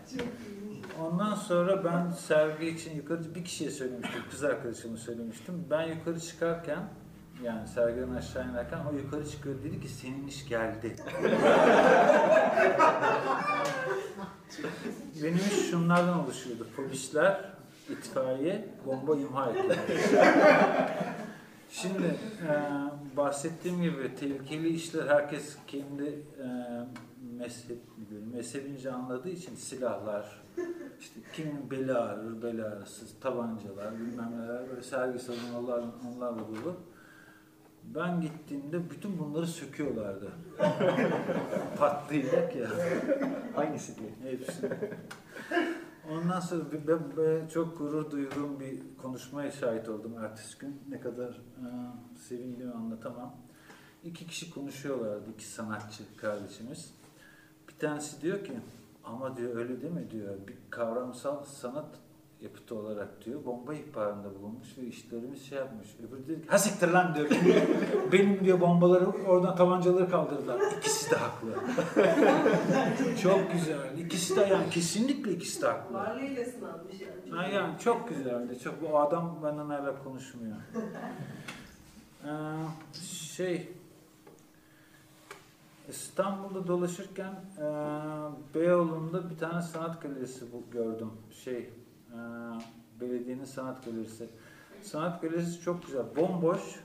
Ondan 1.01 1.36
sonra 1.36 1.84
ben 1.84 2.12
sergi 2.12 2.67
için 2.67 2.95
yukarı 2.95 3.36
bir 3.36 3.43
kişiye 3.43 3.72
söylemiştim, 3.72 4.22
kız 4.31 4.43
arkadaşıma 4.43 4.98
söylemiştim. 4.98 5.67
Ben 5.69 5.88
yukarı 5.88 6.19
çıkarken, 6.19 6.79
yani 7.44 7.68
sergiden 7.68 8.10
aşağı 8.10 8.50
inerken 8.50 8.80
o 8.92 8.94
yukarı 8.98 9.30
çıkıyor 9.30 9.63
dedi 9.63 9.82
ki 9.82 9.89
senin 9.89 10.27
iş 10.27 10.48
geldi. 10.48 10.96
Benim 15.24 15.38
iş 15.38 15.70
şunlardan 15.70 16.24
oluşuyordu. 16.24 16.68
Polisler, 16.75 17.51
itfaiye, 17.89 18.70
bomba 18.86 19.15
imha 19.15 19.50
ettiler. 19.50 19.77
Şimdi 21.70 22.15
e, 22.48 22.51
bahsettiğim 23.18 23.82
gibi 23.82 24.15
tehlikeli 24.15 24.70
işler 24.70 25.08
herkes 25.08 25.58
kendi 25.68 26.04
e, 26.04 26.48
mezhep, 27.38 27.80
mezhebince 28.34 28.92
anladığı 28.92 29.30
için 29.30 29.56
silahlar, 29.56 30.44
işte 31.00 31.20
kimin 31.34 31.72
beli 31.72 31.94
ağrır, 31.94 32.42
beli 32.42 32.65
ağrısız, 32.65 33.15
tabancalar, 33.22 34.00
bilmem 34.00 34.32
neler, 34.39 34.70
böyle 34.70 34.82
sergi 34.82 35.20
salonu 35.20 35.60
onlar, 35.60 35.84
onlarla 36.08 36.39
dolu. 36.39 36.77
Ben 37.96 38.22
gittiğimde 38.22 38.89
bütün 38.89 39.20
bunları 39.20 39.48
söküyorlardı. 39.48 40.32
Patlayacak 41.77 42.56
ya. 42.56 42.70
Hangisi 43.56 43.94
diye. 44.00 44.32
Hepsi. 44.32 44.70
Ondan 46.12 46.39
sonra 46.39 46.63
ben, 46.88 47.00
ben 47.18 47.48
çok 47.48 47.77
gurur 47.77 48.12
duyduğum 48.12 48.60
bir 48.60 48.80
konuşmaya 49.01 49.51
şahit 49.51 49.89
oldum 49.89 50.18
ertesi 50.24 50.60
gün. 50.60 50.82
Ne 50.89 51.00
kadar 51.00 51.30
e, 51.30 51.65
sevindiğimi 52.18 52.74
anlatamam. 52.74 53.36
İki 54.04 54.27
kişi 54.27 54.54
konuşuyorlardı, 54.54 55.32
iki 55.34 55.46
sanatçı 55.46 56.04
kardeşimiz. 56.18 56.94
Bir 57.68 57.80
tanesi 57.80 58.22
diyor 58.22 58.44
ki, 58.44 58.54
ama 59.04 59.38
diyor 59.38 59.56
öyle 59.56 59.82
değil 59.82 59.94
mi 59.94 60.12
diyor, 60.12 60.36
bir 60.48 60.56
kavramsal 60.70 61.44
sanat 61.44 62.00
yapıtı 62.45 62.75
olarak 62.75 63.25
diyor, 63.25 63.45
bomba 63.45 63.73
ihbarında 63.73 64.35
bulunmuş 64.35 64.77
ve 64.77 64.81
işlerimiz 64.81 65.49
şey 65.49 65.57
yapmış. 65.57 65.87
Öbürü 65.99 66.27
diyor 66.27 66.41
ki, 66.41 66.47
ha 66.47 66.57
siktir 66.57 66.87
lan 66.87 67.15
diyor, 67.15 67.29
benim, 68.11 68.45
diyor 68.45 68.61
bombaları 68.61 69.05
oradan 69.05 69.55
tabancaları 69.55 70.09
kaldırdılar. 70.09 70.61
İkisi 70.77 71.11
de 71.11 71.15
haklı. 71.15 71.49
Çok 73.21 73.51
güzel. 73.51 73.97
İkisi 73.97 74.35
de 74.35 74.41
yani 74.41 74.69
kesinlikle 74.69 75.31
ikisi 75.31 75.61
de 75.61 75.67
haklı. 75.67 75.95
Varlığıyla 75.95 76.45
sınanmış 76.45 77.01
yani. 77.01 77.31
Ha 77.31 77.47
yani 77.47 77.79
çok 77.79 78.09
güzeldi. 78.09 78.59
Çok 78.63 78.81
bu 78.81 78.99
adam 78.99 79.39
benden 79.43 79.65
hala 79.65 80.03
konuşmuyor. 80.03 80.55
Ee, 82.25 82.27
şey 83.35 83.69
İstanbul'da 85.89 86.67
dolaşırken 86.67 87.33
e, 87.57 87.65
Beyoğlu'nda 88.55 89.29
bir 89.29 89.37
tane 89.37 89.61
sanat 89.61 90.01
galerisi 90.01 90.45
bu, 90.53 90.71
gördüm. 90.71 91.11
Şey 91.43 91.69
belediyenin 93.01 93.45
sanat 93.45 93.86
galerisi. 93.86 94.29
Sanat 94.81 95.22
galerisi 95.22 95.62
çok 95.62 95.86
güzel. 95.86 96.15
Bomboş. 96.15 96.79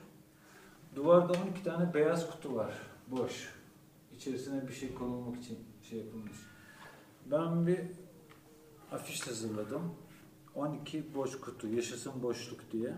Duvarda 0.96 1.32
12 1.32 1.64
tane 1.64 1.94
beyaz 1.94 2.30
kutu 2.30 2.54
var. 2.54 2.74
Boş. 3.08 3.54
İçerisine 4.16 4.68
bir 4.68 4.72
şey 4.72 4.94
konulmak 4.94 5.36
için 5.42 5.58
şey 5.82 5.98
yapılmış. 5.98 6.36
Ben 7.30 7.66
bir 7.66 7.80
afiş 8.92 9.26
hazırladım. 9.26 9.94
12 10.54 11.14
boş 11.14 11.40
kutu, 11.40 11.68
yaşasın 11.68 12.22
boşluk 12.22 12.72
diye. 12.72 12.94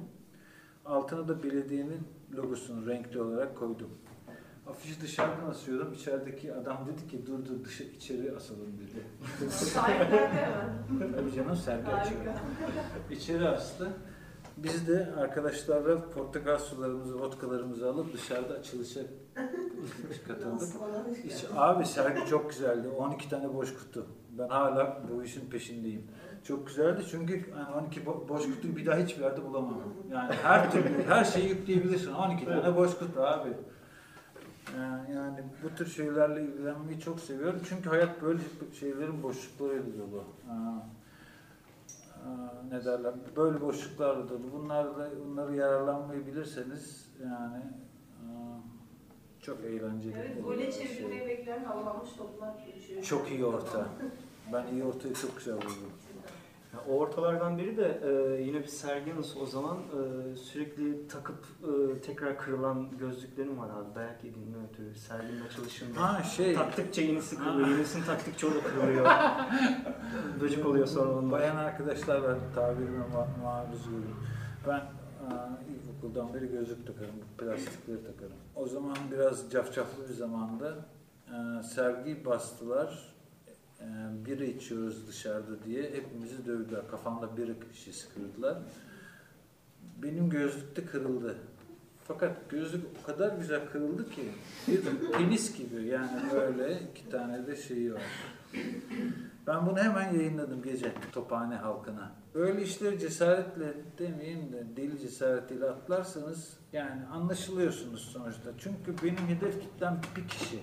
Altına 0.85 1.29
da 1.29 1.43
belediyenin 1.43 2.09
logosunu 2.37 2.87
renkli 2.87 3.21
olarak 3.21 3.57
koydum. 3.57 3.91
Afişi 4.73 5.01
dışarıdan 5.01 5.51
asıyordum. 5.51 5.93
İçerideki 5.93 6.55
adam 6.55 6.87
dedi 6.87 7.07
ki 7.11 7.27
dur 7.27 7.45
dur 7.45 7.65
dışarı 7.65 7.89
içeri 7.89 8.37
asalım 8.37 8.73
dedi. 8.79 9.03
Hemen. 9.87 11.13
Tabii 11.17 11.33
canım 11.35 11.57
sergi 11.57 11.89
açıyor. 11.89 12.21
İçeri 13.11 13.49
astı. 13.49 13.89
Biz 14.57 14.89
de 14.89 15.13
arkadaşlarla 15.19 16.11
portakal 16.11 16.59
sularımızı, 16.59 17.19
vodkalarımızı 17.21 17.91
alıp 17.91 18.13
dışarıda 18.15 18.55
açılışa 18.55 19.01
katıldık. 20.29 20.69
İşte. 21.27 21.47
abi 21.57 21.87
sergi 21.87 22.27
çok 22.27 22.51
güzeldi. 22.51 22.89
12 22.89 23.29
tane 23.31 23.55
boş 23.55 23.75
kutu. 23.75 24.07
Ben 24.39 24.49
hala 24.49 25.03
bu 25.11 25.23
işin 25.25 25.51
peşindeyim. 25.51 26.03
Çok 26.45 26.67
güzeldi 26.67 27.03
çünkü 27.11 27.35
yani 27.51 27.75
12 27.87 28.01
bo- 28.01 28.29
boş 28.29 28.43
kutuyu 28.43 28.77
bir 28.77 28.87
daha 28.87 28.97
hiçbir 28.97 29.23
yerde 29.23 29.45
bulamam. 29.45 29.83
Yani 30.13 30.33
her 30.43 30.73
türlü 30.73 31.03
her 31.09 31.25
şeyi 31.25 31.49
yükleyebilirsin. 31.49 32.13
12 32.13 32.45
tane 32.45 32.77
boş 32.77 32.99
kutu 32.99 33.21
abi. 33.23 33.49
Ee, 34.69 35.13
Yani 35.13 35.39
bu 35.65 35.75
tür 35.77 35.87
şeylerle 35.87 36.43
ilgilenmeyi 36.43 37.01
çok 37.01 37.21
seviyorum. 37.21 37.61
Çünkü 37.69 37.89
hayat 37.89 38.23
böyle 38.23 38.41
şeylerin 38.81 39.23
boşluklarıyla 39.23 39.99
dolu. 39.99 40.25
Aa, 40.51 40.53
aa, 42.29 42.63
ne 42.71 42.85
derler? 42.85 43.15
Böyle 43.37 43.61
boşluklarla 43.61 44.29
dolu. 44.29 44.53
Bunlarla 44.53 45.11
bunları 45.27 45.55
yararlanmayı 45.57 46.27
bilirseniz 46.27 47.09
yani 47.23 47.57
aa, 48.23 48.59
çok 49.43 49.65
eğlenceli. 49.65 50.15
Evet, 50.19 50.31
oluyor 50.45 50.45
gole 50.59 50.73
şey. 50.73 50.89
çevirmeyi 50.89 51.29
bekleyen 51.29 51.65
havalanmış 51.65 52.13
toplar 52.13 52.55
geçiyor. 52.67 53.03
Çok 53.03 53.31
iyi 53.31 53.45
orta. 53.45 53.87
Ben 54.53 54.67
iyi 54.73 54.85
ortayı 54.85 55.15
çok 55.15 55.37
güzel 55.39 55.57
buldum. 55.57 55.93
O 56.89 56.99
ortalardan 56.99 57.59
biri 57.59 57.77
de 57.77 58.01
e, 58.05 58.43
yine 58.43 58.59
bir 58.61 58.67
Sergenus 58.67 59.37
o 59.43 59.47
zaman 59.47 59.77
e, 59.79 60.37
sürekli 60.37 61.09
takıp 61.09 61.37
e, 61.63 62.01
tekrar 62.01 62.39
kırılan 62.39 62.99
gözlüklerim 62.99 63.59
var 63.59 63.69
abi. 63.71 63.95
Dayak 63.95 64.25
yediğimden 64.25 64.61
ötürü 64.73 64.95
serginin 64.95 65.41
açılışında. 65.47 66.01
Ha 66.03 66.23
şey, 66.23 66.55
Taktıkça 66.55 67.03
yenisi 67.03 67.37
kırılıyor, 67.39 67.69
yenisini 67.69 68.05
taktıkça 68.05 68.47
o 68.47 68.51
da 68.51 68.61
kırılıyor. 68.63 69.07
Böcek 70.41 70.67
oluyor 70.67 70.87
sonra 70.87 71.13
onlar. 71.13 71.31
bayan 71.33 71.57
arkadaşlar 71.57 72.19
var 72.23 72.39
tabirime 72.55 73.05
ma- 73.05 73.43
maruz 73.43 73.85
görüyorum. 73.85 74.17
Ben 74.69 74.81
aa, 75.35 75.49
İlkokuldan 75.71 76.35
beri 76.35 76.51
gözlük 76.51 76.87
takarım, 76.87 77.15
plastikleri 77.39 77.99
takarım. 78.05 78.37
O 78.57 78.67
zaman 78.67 78.97
biraz 79.13 79.51
cafcaflı 79.51 80.09
bir 80.09 80.15
zamanda 80.15 80.75
e, 81.29 81.63
sergi 81.63 82.25
bastılar. 82.25 83.12
E, 83.83 84.25
bira 84.27 84.45
içiyoruz 84.45 85.09
dışarıda 85.09 85.65
diye 85.65 85.83
hepimizi 85.83 86.47
dövdüler. 86.47 86.89
Kafamda 86.89 87.37
bira 87.37 87.53
şişesi 87.73 88.15
kırdılar. 88.15 88.59
Benim 90.03 90.31
gözlük 90.31 90.77
de 90.77 90.85
kırıldı. 90.85 91.37
Fakat 92.05 92.51
gözlük 92.51 92.85
o 93.03 93.07
kadar 93.07 93.39
güzel 93.39 93.69
kırıldı 93.73 94.11
ki 94.11 94.23
bir 94.69 94.83
penis 95.13 95.57
gibi 95.59 95.87
yani 95.87 96.21
böyle 96.35 96.81
iki 96.91 97.11
tane 97.11 97.47
de 97.47 97.57
şeyi 97.57 97.95
var. 97.95 98.03
Ben 99.47 99.67
bunu 99.67 99.79
hemen 99.79 100.15
yayınladım 100.15 100.63
gece 100.63 100.93
Tophane 101.13 101.55
halkına. 101.55 102.13
Böyle 102.35 102.63
işleri 102.63 102.99
cesaretle 102.99 103.75
demeyeyim 103.99 104.53
de 104.53 104.67
deli 104.77 105.01
cesaretiyle 105.01 105.67
atlarsanız 105.67 106.57
yani 106.73 107.07
anlaşılıyorsunuz 107.07 108.01
sonuçta. 108.01 108.51
Çünkü 108.59 108.95
benim 109.03 109.29
hedef 109.29 109.61
kitlem 109.61 110.01
bir 110.17 110.29
kişi. 110.29 110.59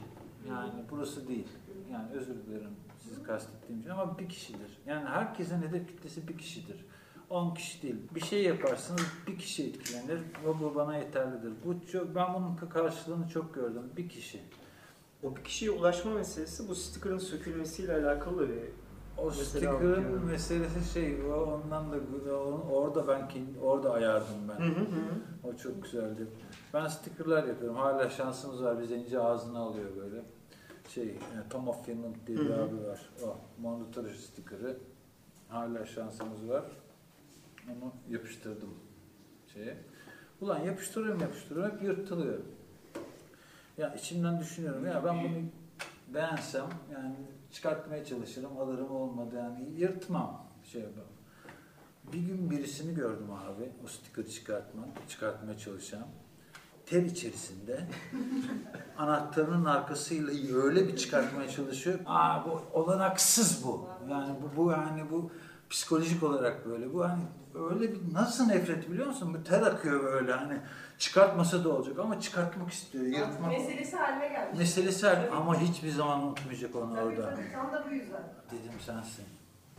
Yani 0.49 0.83
burası 0.91 1.27
değil. 1.27 1.47
Yani 1.91 2.11
özür 2.13 2.35
dilerim 2.35 2.71
sizi 3.09 3.23
kastettiğim 3.23 3.81
için 3.81 3.89
ama 3.89 4.19
bir 4.19 4.29
kişidir. 4.29 4.79
Yani 4.85 5.05
herkesin 5.05 5.61
hedef 5.61 5.87
kitlesi 5.87 6.27
bir 6.27 6.37
kişidir. 6.37 6.85
10 7.29 7.53
kişi 7.53 7.81
değil. 7.81 7.95
Bir 8.15 8.21
şey 8.21 8.43
yaparsınız 8.43 9.01
bir 9.27 9.37
kişi 9.37 9.67
etkilenir 9.67 10.17
ve 10.17 10.59
bu 10.61 10.75
bana 10.75 10.97
yeterlidir. 10.97 11.53
Bu 11.65 11.87
çok, 11.91 12.15
ben 12.15 12.33
bunun 12.33 12.55
karşılığını 12.55 13.29
çok 13.29 13.53
gördüm. 13.53 13.83
Bir 13.97 14.09
kişi. 14.09 14.41
O 15.23 15.35
bir 15.35 15.43
kişiye 15.43 15.71
ulaşma 15.71 16.11
meselesi 16.11 16.69
bu 16.69 16.75
sticker'ın 16.75 17.17
sökülmesiyle 17.17 17.93
alakalı 17.93 18.49
bir 18.49 18.59
O 19.17 19.31
sticker'ın 19.31 20.25
meselesi 20.25 20.93
şey, 20.93 21.17
ondan 21.31 21.91
da 21.91 21.97
orada 22.71 23.07
ben 23.07 23.29
orada 23.61 23.93
ayardım 23.93 24.49
ben. 24.49 24.65
Hı 24.65 24.69
hı 24.69 24.79
hı. 24.79 25.49
O 25.49 25.55
çok 25.55 25.83
güzeldi. 25.83 26.27
Ben 26.73 26.87
stickerlar 26.87 27.47
yapıyorum. 27.47 27.77
Hala 27.77 28.09
şansımız 28.09 28.63
var. 28.63 28.79
Bir 28.79 28.85
zenci 28.85 29.19
ağzına 29.19 29.59
alıyor 29.59 29.89
böyle. 29.97 30.23
Şey, 30.93 31.07
e, 31.09 31.49
Tom 31.49 31.67
of 31.67 31.85
Finland 31.85 32.15
diye 32.27 32.37
bir 32.37 32.49
abi 32.49 32.87
var. 32.87 33.09
O, 33.23 33.37
Mondotaro 33.61 34.07
sticker'ı. 34.07 34.77
Hala 35.49 35.85
şansımız 35.85 36.49
var. 36.49 36.65
Onu 37.67 37.93
yapıştırdım 38.09 38.73
şeye. 39.53 39.77
Ulan 40.41 40.59
yapıştırıyorum 40.59 41.21
yapıştırıyorum 41.21 41.75
hep 41.75 41.83
yırtılıyor. 41.83 42.39
Ya 43.77 43.93
içimden 43.95 44.39
düşünüyorum 44.39 44.85
ya 44.85 45.05
ben 45.05 45.23
bunu 45.23 45.43
beğensem 46.13 46.69
yani 46.93 47.15
çıkartmaya 47.51 48.05
çalışırım 48.05 48.57
alırım 48.57 48.91
olmadı 48.91 49.35
yani 49.35 49.69
yırtmam 49.77 50.47
şey 50.63 50.81
yapamam. 50.81 51.09
Bir 52.13 52.19
gün 52.19 52.51
birisini 52.51 52.95
gördüm 52.95 53.31
abi 53.31 53.69
o 53.85 53.87
sticker 53.87 54.27
çıkartma, 54.27 54.87
çıkartmaya 55.09 55.57
çalışan 55.57 56.07
ter 56.89 57.01
içerisinde 57.03 57.79
anahtarının 58.97 59.65
arkasıyla 59.65 60.57
öyle 60.63 60.87
bir 60.87 60.95
çıkartmaya 60.97 61.49
çalışıyor. 61.49 61.99
Aa 62.05 62.45
bu 62.45 62.61
olanaksız 62.73 63.63
bu. 63.65 63.89
Yani 64.09 64.33
bu, 64.41 64.57
bu 64.65 64.71
yani 64.71 65.03
bu 65.11 65.31
psikolojik 65.69 66.23
olarak 66.23 66.65
böyle. 66.65 66.93
Bu 66.93 67.03
hani 67.09 67.21
öyle 67.71 67.91
bir 67.93 68.13
nasıl 68.13 68.45
nefret 68.47 68.89
biliyor 68.91 69.07
musun? 69.07 69.33
Bu 69.39 69.43
ter 69.43 69.61
akıyor 69.61 70.03
böyle 70.03 70.31
hani 70.33 70.57
çıkartmasa 70.97 71.63
da 71.63 71.69
olacak 71.69 71.99
ama 71.99 72.19
çıkartmak 72.19 72.71
istiyor. 72.71 73.05
Yırtmak. 73.05 73.47
Meselesi 73.51 73.95
haline 73.97 74.27
gelmiş. 74.29 74.59
Meselesi 74.59 75.07
her- 75.07 75.27
ama 75.27 75.59
hiçbir 75.59 75.89
zaman 75.91 76.23
unutmayacak 76.23 76.75
onu 76.75 76.95
Tabii 76.95 77.05
orada. 77.05 77.29
tabii 77.35 77.51
tam 77.53 77.71
da 77.71 77.85
bu 77.89 77.93
yüzden. 77.93 78.23
Dedim 78.51 78.79
sensin. 78.85 79.25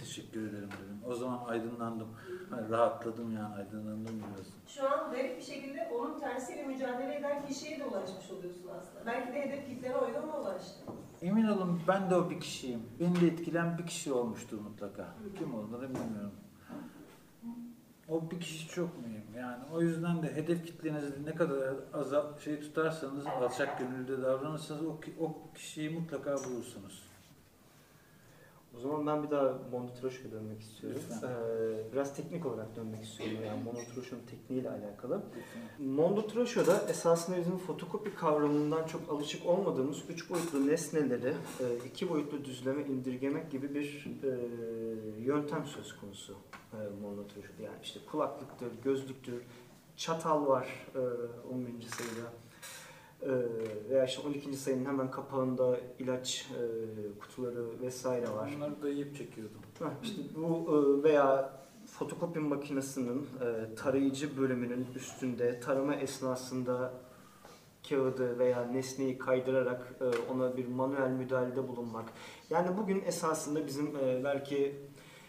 Teşekkür 0.01 0.41
ederim 0.41 0.69
dedim. 0.85 0.99
O 1.07 1.15
zaman 1.15 1.45
aydınlandım. 1.47 2.09
Hani 2.51 2.71
rahatladım 2.71 3.37
yani 3.37 3.55
aydınlandım 3.55 4.19
biraz. 4.19 4.47
Şu 4.67 4.93
an 4.93 5.13
garip 5.13 5.39
bir 5.39 5.43
şekilde 5.43 5.91
onun 5.95 6.21
tersiyle 6.21 6.63
mücadele 6.65 7.17
eden 7.17 7.47
kişiye 7.47 7.81
de 7.81 7.85
ulaşmış 7.85 8.31
oluyorsun 8.31 8.63
aslında. 8.79 9.07
Belki 9.07 9.33
de 9.33 9.43
hedef 9.43 9.69
kitlene 9.69 9.97
o 9.97 10.07
yüzden 10.07 10.23
ulaştı. 10.23 10.85
Emin 11.23 11.45
olun 11.47 11.83
ben 11.89 12.11
de 12.11 12.17
o 12.17 12.31
bir 12.31 12.41
kişiyim. 12.41 12.83
Beni 13.01 13.21
de 13.21 13.27
etkilen 13.27 13.79
bir 13.79 13.87
kişi 13.87 14.13
olmuştur 14.13 14.61
mutlaka. 14.61 15.09
Kim 15.39 15.55
olduğunu 15.55 15.83
bilmiyorum. 15.83 16.33
O 18.09 18.31
bir 18.31 18.41
kişi 18.41 18.69
çok 18.69 18.99
mühim. 18.99 19.25
Yani 19.37 19.63
o 19.73 19.81
yüzden 19.81 20.23
de 20.23 20.35
hedef 20.35 20.67
kitlenizi 20.67 21.27
ne 21.27 21.35
kadar 21.35 21.75
az 21.95 22.13
şey 22.45 22.61
tutarsanız, 22.61 23.27
alçak 23.27 23.79
gönüllü 23.79 24.23
davranırsanız 24.23 24.83
o, 24.85 24.99
o 25.21 25.39
kişiyi 25.55 25.91
mutlaka 25.91 26.37
bulursunuz. 26.37 27.10
O 28.77 28.81
zaman 28.81 29.07
ben 29.07 29.23
bir 29.23 29.31
daha 29.31 29.59
Monotroş'a 29.73 30.31
dönmek 30.31 30.61
istiyorum. 30.61 31.01
Lütfen. 31.11 31.29
Ee, 31.29 31.93
biraz 31.93 32.17
teknik 32.17 32.47
olarak 32.47 32.77
dönmek 32.77 33.05
istiyorum 33.05 33.39
yani 33.47 33.63
Monotroş'un 33.63 34.19
tekniğiyle 34.31 34.71
alakalı. 34.71 35.23
Mondo 35.79 36.27
Trosho'da 36.27 36.83
esasında 36.89 37.37
bizim 37.37 37.59
fotokopi 37.59 38.15
kavramından 38.15 38.87
çok 38.87 39.11
alışık 39.11 39.47
olmadığımız 39.47 39.99
üç 40.09 40.31
boyutlu 40.31 40.67
nesneleri 40.67 41.35
e, 41.61 41.65
iki 41.87 42.09
boyutlu 42.11 42.45
düzleme 42.45 42.83
indirgemek 42.83 43.51
gibi 43.51 43.75
bir 43.75 44.07
e, 44.23 44.31
yöntem 45.23 45.67
söz 45.67 45.97
konusu 45.97 46.37
e, 46.73 46.77
Mondo 47.03 47.27
Trosho'da. 47.27 47.63
Yani 47.63 47.79
işte 47.83 48.01
kulaklıktır, 48.11 48.69
gözlüktür, 48.85 49.43
çatal 49.97 50.47
var 50.47 50.87
e, 50.95 50.99
11. 51.55 51.83
sayıda. 51.83 52.33
E, 53.23 53.31
veya 53.91 54.05
işte 54.05 54.23
12. 54.29 54.57
sayının 54.57 54.85
hemen 54.85 55.11
kapağında 55.11 55.77
ilaç 55.99 56.47
e, 56.51 57.19
kutuları 57.21 57.81
vesaire 57.83 58.31
var. 58.31 58.53
Onları 58.57 58.83
da 58.83 58.89
yiyip 58.89 59.17
çekiyordum. 59.17 59.61
Heh, 59.79 59.87
işte 60.03 60.23
bu 60.37 60.69
e, 60.69 61.03
veya 61.03 61.53
fotokopi 61.87 62.39
makinesinin 62.39 63.27
e, 63.41 63.75
tarayıcı 63.75 64.39
bölümünün 64.39 64.87
üstünde 64.97 65.61
tarama 65.61 65.95
esnasında 65.95 66.93
kağıdı 67.89 68.39
veya 68.39 68.63
nesneyi 68.63 69.19
kaydırarak 69.19 69.95
ona 70.33 70.57
bir 70.57 70.69
manuel 70.69 71.11
müdahalede 71.11 71.69
bulunmak. 71.69 72.05
Yani 72.51 72.77
bugün 72.77 73.03
esasında 73.07 73.67
bizim 73.67 73.95
belki 74.25 74.77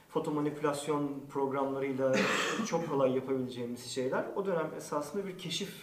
foto 0.09 0.31
manipülasyon 0.31 1.21
programlarıyla 1.29 2.15
çok 2.67 2.89
kolay 2.89 3.15
yapabileceğimiz 3.15 3.85
şeyler 3.85 4.25
o 4.35 4.45
dönem 4.45 4.71
esasında 4.77 5.27
bir 5.27 5.37
keşif 5.37 5.73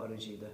aracıydı. 0.00 0.50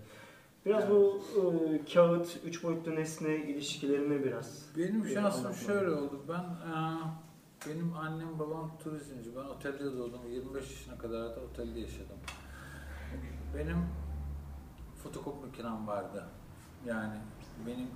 Biraz 0.66 0.90
bu 0.90 1.20
e, 1.36 1.84
kağıt, 1.92 2.38
üç 2.44 2.62
boyutlu 2.64 2.94
nesne 2.96 3.36
ilişkilerini 3.36 4.24
biraz 4.24 4.62
Benim 4.76 5.08
şansım 5.08 5.54
şöyle 5.54 5.90
oldu. 5.90 6.20
Ben 6.28 6.40
eee, 6.70 6.98
benim 7.68 7.96
annem 7.96 8.38
babam 8.38 8.78
turizmci. 8.78 9.36
Ben 9.36 9.44
otelde 9.44 9.84
doğdum. 9.84 10.20
25 10.30 10.70
yaşına 10.70 10.98
kadar 10.98 11.36
da 11.36 11.40
otelde 11.40 11.80
yaşadım. 11.80 12.16
Benim 13.56 13.76
fotokopi 15.02 15.46
makinem 15.46 15.86
vardı. 15.86 16.24
Yani 16.86 17.14
benim 17.66 17.86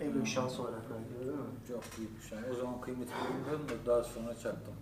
en 0.00 0.14
büyük 0.14 0.26
şans 0.26 0.60
olarak 0.60 0.82
belki 0.90 1.20
değil 1.26 1.36
mi? 1.38 1.44
çok 1.68 1.82
büyük 1.98 2.16
bir 2.22 2.28
şey. 2.28 2.38
O 2.52 2.54
zaman 2.54 2.80
kıymetini 2.80 3.16
bilmiyordum 3.34 3.68
da 3.68 3.86
daha 3.86 4.04
sonra 4.04 4.34
çaktım. 4.38 4.74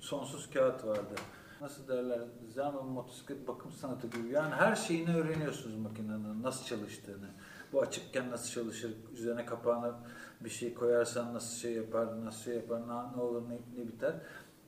Sonsuz 0.00 0.50
kağıt 0.50 0.84
vardı. 0.84 1.14
Nasıl 1.60 1.88
derler? 1.88 2.20
Zaman 2.54 2.86
motosiklet 2.86 3.48
bakım 3.48 3.72
sanatı 3.72 4.06
gibi. 4.06 4.28
Yani 4.28 4.54
her 4.54 4.76
şeyini 4.76 5.16
öğreniyorsunuz 5.16 5.76
makinenin 5.76 6.42
nasıl 6.42 6.64
çalıştığını. 6.64 7.26
Bu 7.72 7.82
açıkken 7.82 8.30
nasıl 8.30 8.50
çalışır, 8.50 8.92
üzerine 9.12 9.46
kapağına 9.46 9.98
bir 10.40 10.50
şey 10.50 10.74
koyarsan 10.74 11.34
nasıl 11.34 11.56
şey 11.56 11.72
yapar, 11.72 12.24
nasıl 12.24 12.44
şey 12.44 12.54
yapar, 12.54 12.80
ne, 12.88 13.16
ne 13.16 13.22
olur, 13.22 13.42
ne, 13.48 13.82
ne 13.82 13.88
biter. 13.88 14.14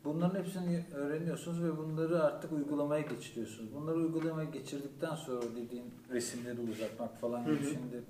Bunların 0.04 0.38
hepsini 0.38 0.86
öğreniyorsunuz 0.94 1.62
ve 1.62 1.76
bunları 1.76 2.24
artık 2.24 2.52
uygulamaya 2.52 3.02
geçiriyorsunuz. 3.02 3.74
Bunları 3.74 3.96
uygulamaya 3.96 4.50
geçirdikten 4.50 5.14
sonra 5.14 5.42
dediğin 5.56 5.94
resimleri 6.10 6.60
uzatmak 6.60 7.20
falan 7.20 7.44
gibi 7.44 7.64
şimdi 7.64 8.02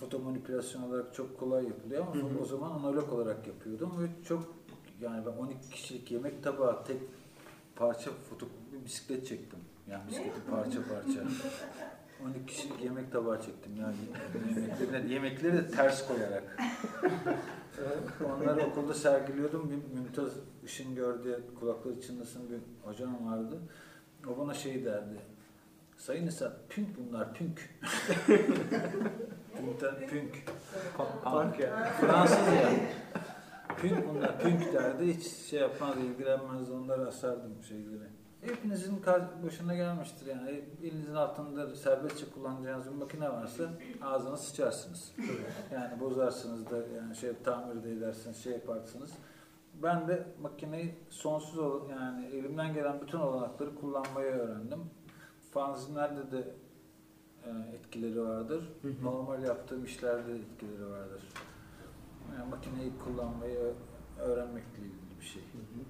foto 0.00 0.18
manipülasyon 0.18 0.82
olarak 0.82 1.14
çok 1.14 1.38
kolay 1.40 1.64
yapılıyor 1.64 2.06
ama 2.06 2.14
Hı 2.14 2.18
hı. 2.18 2.42
o 2.42 2.44
zaman 2.44 2.70
analog 2.70 3.12
olarak 3.12 3.46
yapıyordum 3.46 4.02
ve 4.02 4.24
çok 4.24 4.54
yani 5.02 5.26
ben 5.26 5.30
12 5.30 5.70
kişilik 5.70 6.10
yemek 6.10 6.42
tabağı 6.42 6.84
tek 6.84 6.96
parça 7.76 8.10
foto 8.10 8.46
bir 8.72 8.84
bisiklet 8.84 9.26
çektim. 9.26 9.58
Yani 9.90 10.08
bisikleti 10.08 10.40
parça 10.50 10.78
parça. 10.88 11.20
12 12.24 12.46
kişilik 12.46 12.82
yemek 12.84 13.12
tabağı 13.12 13.42
çektim 13.42 13.76
yani 13.76 13.96
yemekleri, 14.56 15.12
yemekleri 15.12 15.52
de 15.52 15.70
ters 15.70 16.06
koyarak. 16.06 16.58
Onları 18.24 18.66
okulda 18.66 18.94
sergiliyordum. 18.94 19.70
Bir 19.70 19.98
Mümtaz 19.98 20.32
Işın 20.64 20.94
gördü, 20.94 21.42
kulakları 21.60 22.00
çınlasın 22.00 22.50
bir 22.50 22.88
hocam 22.88 23.30
vardı. 23.30 23.58
O 24.28 24.38
bana 24.38 24.54
şey 24.54 24.84
derdi. 24.84 25.20
Sayın 25.96 26.26
İsa, 26.26 26.56
pünk 26.68 26.88
bunlar, 26.98 27.34
pünk. 27.34 27.70
Pünkten 29.56 30.08
pünk. 30.08 30.34
Punk. 31.24 31.56
Fransız 32.00 32.46
ya. 32.46 32.70
Pünk 33.82 34.08
bunlar, 34.08 34.38
pünk 34.38 34.72
derdi. 34.72 35.14
Hiç 35.14 35.26
şey 35.26 35.60
yapmaz, 35.60 35.96
ilgilenmez. 35.96 36.70
Onları 36.70 37.08
asardım 37.08 37.64
şeyleri. 37.68 38.08
Hepinizin 38.40 39.02
başına 39.44 39.74
gelmiştir 39.74 40.26
yani. 40.26 40.64
Elinizin 40.82 41.14
altında 41.14 41.76
serbestçe 41.76 42.26
kullanacağınız 42.34 42.86
bir 42.86 42.94
makine 42.96 43.32
varsa 43.32 43.64
ağzına 44.02 44.36
sıçarsınız. 44.36 45.12
Yani 45.72 46.00
bozarsınız 46.00 46.70
da 46.70 46.76
yani 46.96 47.16
şey 47.16 47.32
tamir 47.44 47.84
de 47.84 47.92
edersiniz, 47.92 48.36
şey 48.36 48.52
yaparsınız. 48.52 49.10
Ben 49.82 50.08
de 50.08 50.26
makineyi 50.42 50.94
sonsuz 51.10 51.58
ol 51.58 51.90
yani 51.90 52.26
elimden 52.26 52.74
gelen 52.74 53.00
bütün 53.00 53.18
olanakları 53.18 53.74
kullanmayı 53.74 54.30
öğrendim. 54.30 54.80
Fanzinlerde 55.50 56.30
de 56.32 56.54
e, 57.44 57.50
etkileri 57.74 58.22
vardır. 58.22 58.64
Normal 59.02 59.42
yaptığım 59.42 59.84
işlerde 59.84 60.28
de 60.28 60.36
etkileri 60.36 60.90
vardır. 60.90 61.22
Yani 62.38 62.50
makineyi 62.50 62.92
kullanmayı 63.04 63.74
öğrenmekle 64.18 64.78
ilgili 64.78 65.20
bir 65.20 65.24
şey. 65.24 65.42
Hı 65.42 65.58
hı. 65.58 65.84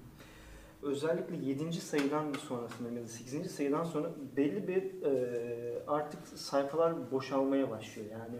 Özellikle 0.91 1.35
7. 1.35 1.73
sayıdan 1.73 2.33
sonrasında 2.33 2.89
ya 2.89 3.03
da 3.03 3.07
8. 3.07 3.51
sayıdan 3.51 3.83
sonra 3.83 4.09
belli 4.37 4.67
bir 4.67 5.03
e, 5.03 5.83
artık 5.87 6.27
sayfalar 6.27 7.11
boşalmaya 7.11 7.69
başlıyor. 7.69 8.07
Yani 8.11 8.37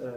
e, 0.00 0.08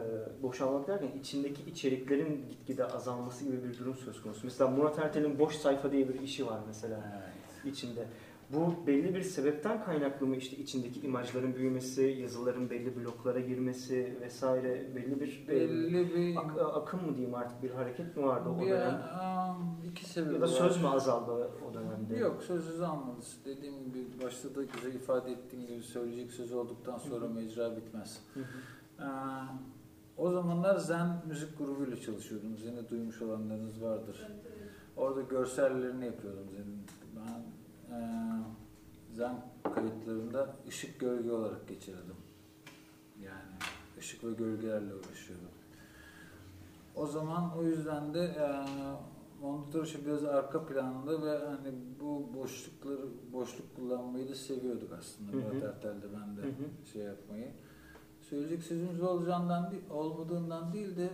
boşalmak 0.43 0.87
derken 0.87 1.11
içindeki 1.19 1.69
içeriklerin 1.69 2.45
gitgide 2.49 2.85
azalması 2.85 3.45
gibi 3.45 3.63
bir 3.63 3.79
durum 3.79 3.95
söz 3.95 4.21
konusu. 4.21 4.41
Mesela 4.43 4.69
Murat 4.69 4.99
Ertel'in 4.99 5.39
boş 5.39 5.55
sayfa 5.55 5.91
diye 5.91 6.09
bir 6.09 6.21
işi 6.21 6.47
var 6.47 6.59
mesela 6.67 7.23
Evet. 7.23 7.73
içinde. 7.75 8.07
Bu 8.53 8.87
belli 8.87 9.15
bir 9.15 9.21
sebepten 9.21 9.83
kaynaklı 9.85 10.25
mı 10.27 10.35
işte 10.35 10.57
içindeki 10.57 10.99
imajların 10.99 11.55
büyümesi, 11.55 12.03
yazıların 12.03 12.69
belli 12.69 12.95
bloklara 12.95 13.39
girmesi 13.39 14.17
vesaire 14.21 14.95
belli 14.95 15.19
bir 15.19 15.43
e, 15.47 15.47
Belli 15.47 16.15
bir, 16.15 16.35
ak- 16.35 16.75
akım 16.77 17.05
mı 17.05 17.15
diyeyim 17.15 17.35
artık 17.35 17.63
bir 17.63 17.69
hareket 17.71 18.17
mi 18.17 18.23
vardı 18.23 18.49
o 18.49 18.61
bir 18.61 18.69
dönem? 18.69 18.93
um, 18.93 19.77
iki 19.91 20.05
sebebi 20.09 20.33
Ya 20.33 20.39
da 20.39 20.43
var. 20.43 20.47
söz 20.47 20.81
mü 20.81 20.87
azaldı 20.87 21.49
o 21.69 21.73
dönemde? 21.73 22.15
Yok 22.17 22.43
sözsüz 22.43 22.81
almalısın. 22.81 23.39
Dediğim 23.45 23.83
gibi 23.85 24.05
başta 24.23 24.55
da 24.55 24.63
güzel 24.63 24.93
ifade 24.93 25.31
ettiğim 25.31 25.67
gibi 25.67 25.83
söyleyecek 25.83 26.31
söz 26.31 26.51
olduktan 26.53 26.97
sonra 26.97 27.25
Hı 27.25 27.29
hı. 27.29 27.33
mecra 27.33 27.77
bitmez. 27.77 28.19
Hı 28.33 28.39
hı. 28.39 28.43
Ee, 28.99 29.05
o 30.17 30.31
zamanlar 30.31 30.75
Zen 30.77 31.07
müzik 31.27 31.57
grubuyla 31.57 31.97
çalışıyordum. 32.01 32.57
Zen'i 32.57 32.89
duymuş 32.89 33.21
olanlarınız 33.21 33.83
vardır. 33.83 34.27
Orada 34.97 35.21
görsellerini 35.21 36.05
yapıyordum 36.05 36.49
Zen'in. 36.51 36.79
E, 37.91 37.97
Zen 39.13 39.35
kayıtlarında 39.75 40.55
ışık 40.67 40.99
gölge 40.99 41.31
olarak 41.31 41.67
geçirdim. 41.67 42.15
Yani 43.23 43.59
ışık 43.97 44.23
ve 44.23 44.33
gölgelerle 44.33 44.95
uğraşıyordum. 44.95 45.47
O 46.95 47.05
zaman 47.05 47.57
o 47.57 47.63
yüzden 47.63 48.13
de 48.13 48.19
e, 48.19 48.47
monitör 49.41 49.85
işi 49.85 50.05
biraz 50.05 50.25
arka 50.25 50.65
planda 50.65 51.21
ve 51.21 51.37
hani 51.37 51.73
bu 51.99 52.29
boşlukları 52.35 53.05
boşluk 53.33 53.75
kullanmayı 53.75 54.29
da 54.29 54.35
seviyorduk 54.35 54.91
aslında. 54.99 55.31
Murat 55.31 55.63
Ertel'de 55.63 56.05
ben 56.13 56.37
de 56.37 56.41
Hı 56.41 56.47
hı. 56.47 56.87
şey 56.93 57.01
yapmayı. 57.01 57.51
Söyleyecek 58.21 58.63
sözümüz 58.63 59.01
olacağından 59.01 59.73
olmadığından 59.89 60.73
değil 60.73 60.97
de 60.97 61.09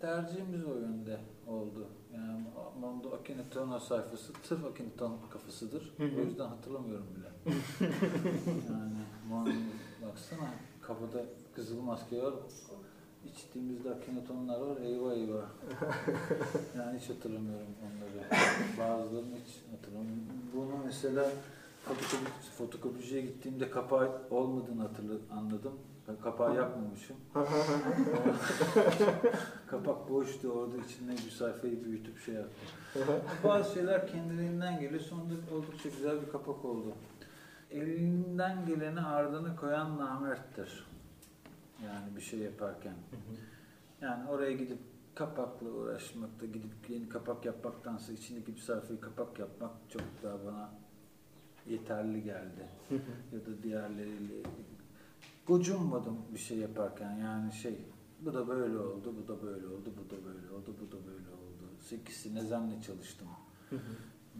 tercihimiz 0.00 0.64
o 0.64 0.74
yönde 0.74 1.20
oldu. 1.46 1.88
Yani 2.14 2.44
Mondo 2.80 3.14
Akhenaton 3.14 3.78
sayfası 3.78 4.32
sırf 4.42 4.64
Akhenaton 4.64 5.18
kafasıdır. 5.32 5.92
Hı 5.96 6.04
hı. 6.04 6.20
O 6.20 6.24
yüzden 6.24 6.46
hatırlamıyorum 6.46 7.06
bile. 7.16 7.56
yani 8.70 8.94
Mondo 9.28 9.50
baksana 10.06 10.50
kafada 10.82 11.24
kızıl 11.54 11.80
maske 11.80 12.22
var. 12.22 12.34
İçtiğimizde 13.24 13.90
Akhenatonlar 13.90 14.60
var. 14.60 14.76
Eyvah 14.76 15.12
eyvah. 15.12 15.44
yani 16.76 16.98
hiç 16.98 17.10
hatırlamıyorum 17.10 17.66
onları. 17.82 18.30
Bazılarını 18.78 19.36
hiç 19.46 19.54
hatırlamıyorum. 19.76 20.24
Bunu 20.54 20.84
mesela 20.84 21.30
fotokopi, 21.84 22.30
fotokopiciye 22.58 23.22
gittiğimde 23.22 23.70
kapağı 23.70 24.10
olmadığını 24.30 24.82
hatırladım, 24.82 25.26
anladım. 25.30 25.72
Ben 26.08 26.16
kapağı 26.16 26.56
yapmamışım. 26.56 27.16
Kapak 29.66 30.10
boştu 30.10 30.48
orada 30.48 30.76
içinden 30.76 31.16
bir 31.16 31.30
sayfayı 31.30 31.84
büyütüp 31.84 32.18
şey 32.18 32.34
yaptım. 32.34 32.68
Bazı 33.44 33.74
şeyler 33.74 34.06
kendiliğinden 34.06 34.80
geliyor. 34.80 35.00
Sonunda 35.00 35.34
oldukça 35.54 35.88
güzel 35.88 36.22
bir 36.22 36.32
kapak 36.32 36.64
oldu. 36.64 36.92
Elinden 37.70 38.66
geleni 38.66 39.00
ardına 39.00 39.56
koyan 39.56 39.98
namerttir. 39.98 40.86
Yani 41.84 42.16
bir 42.16 42.20
şey 42.20 42.38
yaparken. 42.38 42.94
Yani 44.00 44.30
oraya 44.30 44.52
gidip 44.52 44.78
kapakla 45.14 45.68
uğraşmakta, 45.70 46.46
gidip 46.46 46.90
yeni 46.90 47.08
kapak 47.08 47.44
yapmaktansa 47.44 48.12
içindeki 48.12 48.54
bir 48.54 48.60
sayfayı 48.60 49.00
kapak 49.00 49.38
yapmak 49.38 49.70
çok 49.88 50.02
daha 50.22 50.46
bana 50.46 50.70
yeterli 51.68 52.22
geldi. 52.22 52.68
ya 53.32 53.46
da 53.46 53.62
diğerleriyle 53.62 54.42
gocunmadım 55.46 56.16
bir 56.34 56.38
şey 56.38 56.58
yaparken 56.58 57.16
yani 57.16 57.52
şey 57.52 57.78
bu 58.20 58.34
da 58.34 58.48
böyle 58.48 58.78
oldu, 58.78 59.14
bu 59.22 59.28
da 59.28 59.42
böyle 59.42 59.66
oldu, 59.66 59.92
bu 59.98 60.10
da 60.10 60.24
böyle 60.24 60.50
oldu, 60.50 60.74
bu 60.80 60.92
da 60.92 60.96
böyle 61.06 61.28
oldu. 61.28 61.64
Sekizini 61.80 62.34
nezenle 62.34 62.82
çalıştım. 62.82 63.28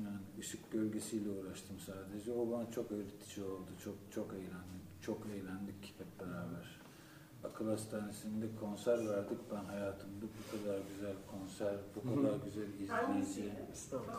Yani 0.05 0.19
ışık 0.39 0.73
gölgesiyle 0.73 1.31
uğraştım 1.31 1.77
sadece. 1.79 2.33
O 2.33 2.51
bana 2.53 2.71
çok 2.71 2.93
öğretici 2.93 3.47
oldu. 3.47 3.71
Çok 3.85 3.95
çok 4.11 4.33
eğlendim. 4.35 4.83
Çok 5.01 5.27
eğlendik 5.27 5.95
hep 5.99 6.21
beraber. 6.21 6.81
Akıl 7.45 7.69
Hastanesi'nde 7.69 8.47
konser 8.61 9.09
verdik. 9.09 9.39
Ben 9.53 9.65
hayatımda 9.65 10.27
bu 10.27 10.59
kadar 10.59 10.79
güzel 10.95 11.15
konser, 11.31 11.75
bu 11.97 12.01
kadar 12.03 12.37
güzel 12.45 12.69
izleyici. 12.69 13.53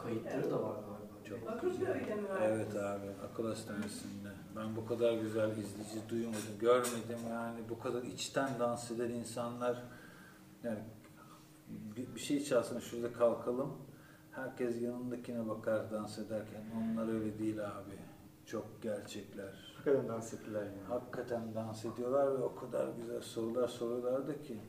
Kayıtları 0.03 0.51
da 0.51 0.63
var 0.63 0.75
galiba. 0.75 1.04
Çok 1.29 1.45
Bakırköy'de 1.45 2.15
mi 2.15 2.29
var? 2.29 2.41
Evet 2.41 2.75
abi, 2.75 3.07
akıl 3.31 3.47
hastanesinde. 3.47 4.29
Ben 4.55 4.75
bu 4.75 4.85
kadar 4.85 5.13
güzel 5.13 5.51
izleyici 5.51 6.09
duymadım, 6.09 6.59
görmedim 6.59 7.19
yani. 7.29 7.59
Bu 7.69 7.79
kadar 7.79 8.03
içten 8.03 8.49
dans 8.59 8.91
eden 8.91 9.09
insanlar. 9.09 9.83
Yani 10.63 10.79
bir, 11.97 12.15
bir 12.15 12.19
şey 12.19 12.43
çalsın 12.43 12.79
şurada 12.79 13.13
kalkalım. 13.13 13.77
Herkes 14.31 14.81
yanındakine 14.81 15.47
bakar 15.49 15.91
dans 15.91 16.17
ederken. 16.19 16.61
Onlar 16.77 17.13
öyle 17.13 17.39
değil 17.39 17.67
abi. 17.67 17.97
Çok 18.45 18.81
gerçekler. 18.81 19.73
Hakikaten 19.75 20.07
dans 20.07 20.33
ettiler 20.33 20.63
yani. 20.63 20.87
Hakikaten 20.89 21.55
dans 21.55 21.85
ediyorlar 21.85 22.27
ve 22.27 22.43
o 22.43 22.55
kadar 22.55 22.87
güzel 22.97 23.21
sorular 23.21 23.67
soruyorlardı 23.67 24.43
ki. 24.43 24.59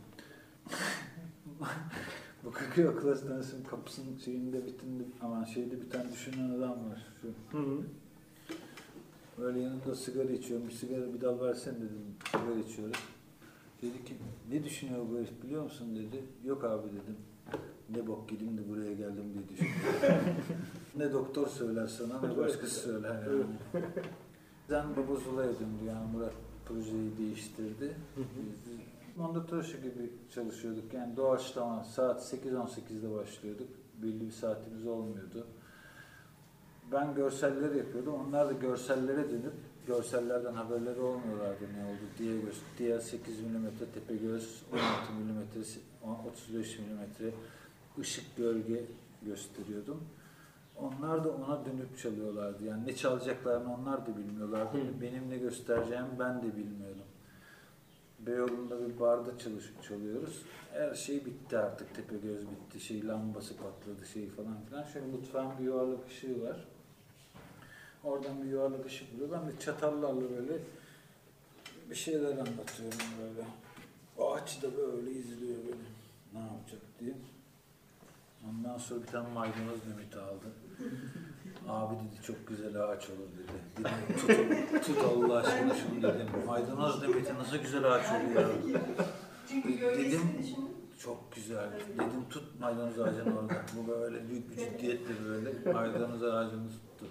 Bu 2.44 2.50
Kırkıy 2.50 2.88
Akıl 2.88 3.08
Hastanesi'nin 3.08 3.64
kapısının 3.64 4.18
şeyinde 4.18 4.66
bitinde 4.66 5.02
aman 5.22 5.44
şeyde 5.44 5.80
bir 5.80 5.90
tane 5.90 6.12
düşünen 6.12 6.50
adam 6.50 6.70
var. 6.70 7.06
Şu 7.20 7.58
Hı 7.58 7.62
hı. 7.62 7.82
Böyle 9.38 9.60
yanında 9.60 9.94
sigara 9.94 10.32
içiyorum. 10.32 10.68
Bir 10.68 10.72
sigara 10.72 11.14
bir 11.14 11.20
dal 11.20 11.40
versene 11.40 11.76
dedim. 11.76 12.16
Sigara 12.24 12.58
içiyoruz. 12.68 12.98
Dedi 13.82 14.04
ki 14.04 14.14
ne 14.50 14.64
düşünüyor 14.64 15.06
bu 15.10 15.18
herif 15.18 15.42
biliyor 15.42 15.62
musun 15.64 15.96
dedi. 15.96 16.24
Yok 16.44 16.64
abi 16.64 16.88
dedim. 16.88 17.16
Ne 17.90 18.06
bok 18.06 18.32
yedim 18.32 18.58
de 18.58 18.68
buraya 18.68 18.92
geldim 18.92 19.24
diye 19.34 19.48
düşünüyorum. 19.48 20.34
ne 20.96 21.12
doktor 21.12 21.46
söyler 21.46 21.86
sana 21.86 22.20
ne 22.20 22.36
başkası 22.36 22.80
söyler 22.80 23.14
yani. 23.14 23.44
Zen 24.68 24.86
Baba 24.96 25.16
Zula'ya 25.16 25.48
döndü 25.48 25.84
yani 25.86 26.12
Murat 26.12 26.32
projeyi 26.68 27.18
değiştirdi. 27.18 27.96
Biz 28.16 28.78
Mondotroşu 29.16 29.76
gibi 29.76 30.12
çalışıyorduk. 30.34 30.94
Yani 30.94 31.16
doğaçlama 31.16 31.84
saat 31.84 32.32
8-18'de 32.34 33.14
başlıyorduk. 33.14 33.68
Belli 34.02 34.26
bir 34.26 34.32
saatimiz 34.32 34.86
olmuyordu. 34.86 35.46
Ben 36.92 37.14
görseller 37.14 37.74
yapıyordum. 37.74 38.14
Onlar 38.14 38.48
da 38.48 38.52
görsellere 38.52 39.30
dönüp 39.30 39.54
görsellerden 39.86 40.54
haberleri 40.54 41.00
olmuyorlardı 41.00 41.64
ne 41.78 41.84
oldu 41.84 42.00
diye 42.18 42.40
göz 42.40 42.60
diğer 42.78 42.98
8 42.98 43.40
mm 43.40 43.66
tepe 43.94 44.16
göz 44.16 44.62
16 44.72 45.12
mm 45.12 45.42
35 46.28 46.78
mm 46.78 47.30
ışık 48.00 48.36
gölge 48.36 48.84
gösteriyordum. 49.22 50.04
Onlar 50.76 51.24
da 51.24 51.30
ona 51.30 51.64
dönüp 51.64 51.98
çalıyorlardı. 51.98 52.64
Yani 52.64 52.86
ne 52.86 52.96
çalacaklarını 52.96 53.74
onlar 53.74 54.06
da 54.06 54.16
bilmiyorlardı. 54.16 54.78
Hı. 54.78 55.00
Benim 55.02 55.30
ne 55.30 55.38
göstereceğimi 55.38 56.18
ben 56.18 56.42
de 56.42 56.56
bilmiyordum. 56.56 57.04
Beyoğlu'nda 58.18 58.88
bir 58.88 59.00
barda 59.00 59.38
çalış, 59.38 59.64
çalıyoruz. 59.88 60.42
Her 60.72 60.94
şey 60.94 61.24
bitti 61.26 61.58
artık. 61.58 61.94
Tepe 61.94 62.16
göz 62.16 62.42
bitti. 62.42 62.80
Şey 62.80 63.06
lambası 63.06 63.56
patladı 63.56 64.06
şey 64.12 64.28
falan 64.28 64.64
filan. 64.68 64.84
Şöyle 64.84 65.06
mutfağın 65.06 65.58
bir 65.58 65.64
yuvarlak 65.64 66.08
ışığı 66.08 66.42
var. 66.42 66.68
Oradan 68.04 68.42
bir 68.42 68.48
yuvarlak 68.48 68.86
ışık 68.86 69.14
vuruyor. 69.14 69.30
Ben 69.32 69.48
de 69.48 69.60
çatallarla 69.60 70.30
böyle 70.30 70.58
bir 71.90 71.94
şeyler 71.94 72.30
anlatıyorum 72.30 72.98
böyle. 73.20 73.46
O 74.18 74.32
açıda 74.32 74.76
böyle 74.76 75.10
izliyor 75.10 75.56
beni. 75.64 75.86
Ne 76.32 76.46
yapacak 76.46 76.80
diye. 77.00 77.14
Ondan 78.50 78.78
sonra 78.78 79.02
bir 79.02 79.06
tane 79.06 79.28
maydanoz 79.28 79.86
nemeti 79.88 80.18
aldı. 80.18 80.46
Abi 81.68 81.94
dedi 81.94 82.22
çok 82.22 82.48
güzel 82.48 82.82
ağaç 82.82 83.10
olur 83.10 83.28
dedi. 83.38 83.52
Dedim 83.78 84.70
tut, 84.72 84.86
tut 84.86 84.98
Allah 85.04 85.36
aşkına 85.36 85.74
şunu 85.74 86.02
dedim. 86.02 86.26
Maydanoz 86.46 87.02
nemeti 87.02 87.34
nasıl 87.34 87.56
güzel 87.56 87.84
ağaç 87.84 88.06
oluyor. 88.10 88.50
Dedim. 89.98 90.20
Çok 90.98 91.32
güzel. 91.34 91.70
Dedim 91.94 92.28
tut 92.30 92.60
maydanoz 92.60 93.00
ağacını 93.00 93.38
orada. 93.38 93.54
Bu 93.76 93.88
böyle 93.88 94.28
büyük 94.28 94.50
bir 94.50 94.56
ciddiyetle 94.56 95.24
böyle 95.24 95.72
maydanoz 95.72 96.22
ağacını 96.22 96.68
tuttu. 96.68 97.06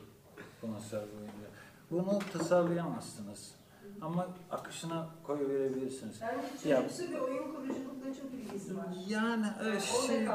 Konser 0.62 1.00
boyunca. 1.00 1.48
Bunu 1.92 2.20
tasarlayamazsınız. 2.34 3.56
Ama 4.02 4.28
akışına 4.52 5.10
koy 5.24 5.50
verebilirsiniz. 5.50 6.22
Bence 6.22 6.76
çocuksu 6.76 7.14
ve 7.14 7.22
oyun 7.22 7.56
kuruculukla 7.56 8.14
çok 8.22 8.34
ilgisi 8.34 8.78
var. 8.78 8.86
Yani 9.08 9.46
Orada 9.62 9.80
şey... 9.80 10.28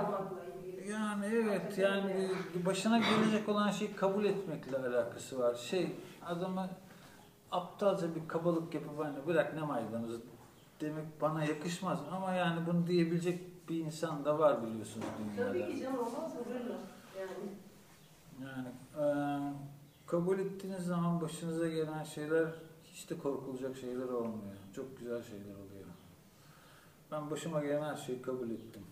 Yani 0.90 1.26
evet 1.26 1.78
yani 1.78 2.28
başına 2.66 2.98
gelecek 2.98 3.48
olan 3.48 3.70
şeyi 3.70 3.96
kabul 3.96 4.24
etmekle 4.24 4.78
alakası 4.78 5.38
var. 5.38 5.54
Şey 5.54 5.92
adamı 6.26 6.68
aptalca 7.50 8.14
bir 8.14 8.28
kabalık 8.28 8.74
yapıp 8.74 9.04
hani 9.04 9.26
bırak 9.26 9.54
ne 9.54 9.62
maydanozu 9.62 10.20
demek 10.80 11.20
bana 11.20 11.44
yakışmaz 11.44 11.98
ama 12.12 12.32
yani 12.34 12.66
bunu 12.66 12.86
diyebilecek 12.86 13.68
bir 13.68 13.84
insan 13.84 14.24
da 14.24 14.38
var 14.38 14.66
biliyorsunuz 14.66 15.06
dünyada. 15.18 15.48
Tabii 15.52 15.74
ki 15.74 15.80
canım 15.82 15.98
olmaz 15.98 16.34
mı? 16.34 16.40
Yani 17.18 17.30
Yani 18.42 18.68
eee, 18.98 19.52
kabul 20.06 20.38
ettiğiniz 20.38 20.84
zaman 20.86 21.20
başınıza 21.20 21.68
gelen 21.68 22.04
şeyler 22.04 22.48
hiç 22.84 23.10
de 23.10 23.18
korkulacak 23.18 23.76
şeyler 23.76 24.08
olmuyor. 24.08 24.56
Çok 24.76 24.98
güzel 24.98 25.22
şeyler 25.22 25.54
oluyor. 25.54 25.86
Ben 27.12 27.30
başıma 27.30 27.60
gelen 27.64 27.82
her 27.82 27.96
şeyi 27.96 28.22
kabul 28.22 28.50
ettim. 28.50 28.82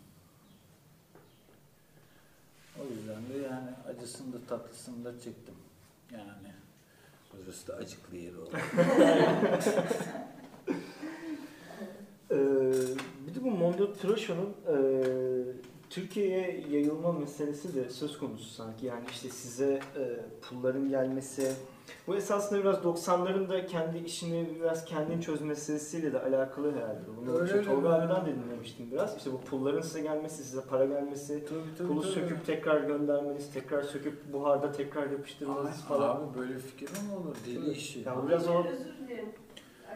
O 2.81 2.95
yüzden 2.95 3.23
de 3.29 3.47
yani 3.47 3.71
acısını 3.89 4.33
da 4.33 4.39
tatlısını 4.49 5.05
da 5.05 5.21
çektim. 5.21 5.55
Yani 6.13 6.53
burası 7.33 7.69
da 7.69 7.75
acıklı 7.75 8.17
yer 8.17 8.35
oldu. 8.35 8.51
Ee, 12.31 12.37
bir 13.27 13.35
de 13.35 13.45
bu 13.45 13.51
Mondo 13.51 13.93
Trosho'nun 13.93 14.55
e, 14.67 14.77
Türkiye'ye 15.91 16.65
yayılma 16.71 17.13
meselesi 17.13 17.75
de 17.75 17.91
söz 17.91 18.19
konusu 18.19 18.51
sanki. 18.51 18.87
Yani 18.87 19.05
işte 19.11 19.29
size 19.29 19.81
e, 19.97 20.21
pulların 20.43 20.89
gelmesi. 20.89 21.53
Bu 22.07 22.17
esasında 22.17 22.61
biraz 22.61 22.77
90'ların 22.77 23.49
da 23.49 23.67
kendi 23.67 23.99
işini 23.99 24.49
biraz 24.61 24.85
kendin 24.85 25.21
çözme 25.21 25.47
meselesiyle 25.49 26.13
de 26.13 26.23
alakalı 26.23 26.73
herhalde. 26.77 27.01
Bunu 27.17 27.35
Öyle 27.35 27.45
işte 27.45 27.59
öyle. 27.59 27.69
Tolga 27.69 27.89
abiden 27.89 28.27
de 28.27 28.35
dinlemiştim 28.45 28.91
biraz. 28.91 29.17
İşte 29.17 29.33
bu 29.33 29.41
pulların 29.41 29.81
size 29.81 30.01
gelmesi, 30.01 30.45
size 30.45 30.61
para 30.63 30.85
gelmesi, 30.85 31.45
tabii, 31.49 31.61
tabii, 31.79 31.89
pulu 31.89 32.03
tabii. 32.03 32.13
söküp 32.13 32.47
tekrar 32.47 32.81
göndermeniz, 32.81 33.53
tekrar 33.53 33.83
söküp 33.83 34.33
buharda 34.33 34.73
tekrar 34.73 35.11
yapıştırmanız 35.11 35.67
Ay, 35.67 35.89
falan. 35.89 36.17
Abi 36.17 36.39
böyle 36.39 36.59
fikir 36.59 36.91
mi 36.91 37.15
olur? 37.21 37.37
Deli 37.47 37.59
Evet. 37.67 37.77
işi. 37.77 38.01
Ya 38.01 38.29
biraz 38.29 38.49
o 38.49 38.65
Özür 38.65 38.85
dilerim. 38.99 39.29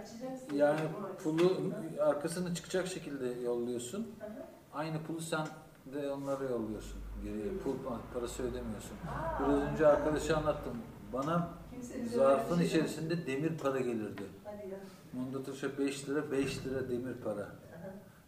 Açacaksın. 0.00 0.56
Yani 0.56 0.80
pulu 1.24 1.56
arkasını 2.00 2.54
çıkacak 2.54 2.86
şekilde 2.86 3.26
yolluyorsun. 3.40 3.98
Hı 4.20 4.26
hı. 4.26 4.30
Aynı 4.74 5.02
pulu 5.02 5.20
sen 5.20 5.46
de 5.92 6.10
onlara 6.12 6.44
yolluyorsun. 6.44 7.00
Geriye 7.24 7.58
pul 7.64 7.74
parası 8.14 8.42
ödemiyorsun. 8.42 8.96
Biraz 9.40 9.58
önce 9.72 9.86
arkadaşa 9.86 10.36
anlattım. 10.36 10.72
Bana 11.12 11.48
zarfın 12.14 12.60
içerisinde 12.62 13.26
demir 13.26 13.58
para 13.58 13.80
gelirdi. 13.80 14.22
Mondatuşa 15.12 15.78
5 15.78 16.08
lira, 16.08 16.32
5 16.32 16.66
lira 16.66 16.88
demir 16.88 17.14
para. 17.24 17.48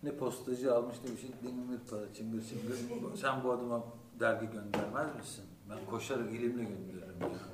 Ne 0.03 0.13
postacı 0.17 0.75
almış 0.75 0.97
bir 1.03 1.21
şey 1.21 1.31
demir 1.43 1.79
para 1.91 2.15
çıngır 2.15 2.43
çıngır. 2.45 2.77
Sen 3.17 3.45
bu 3.45 3.53
adama 3.53 3.85
dergi 4.21 4.47
göndermez 4.47 5.17
misin? 5.17 5.45
Ben 5.71 5.91
koşarak 5.91 6.29
elimle 6.31 6.65
gönderirim 6.65 7.21
ya. 7.21 7.54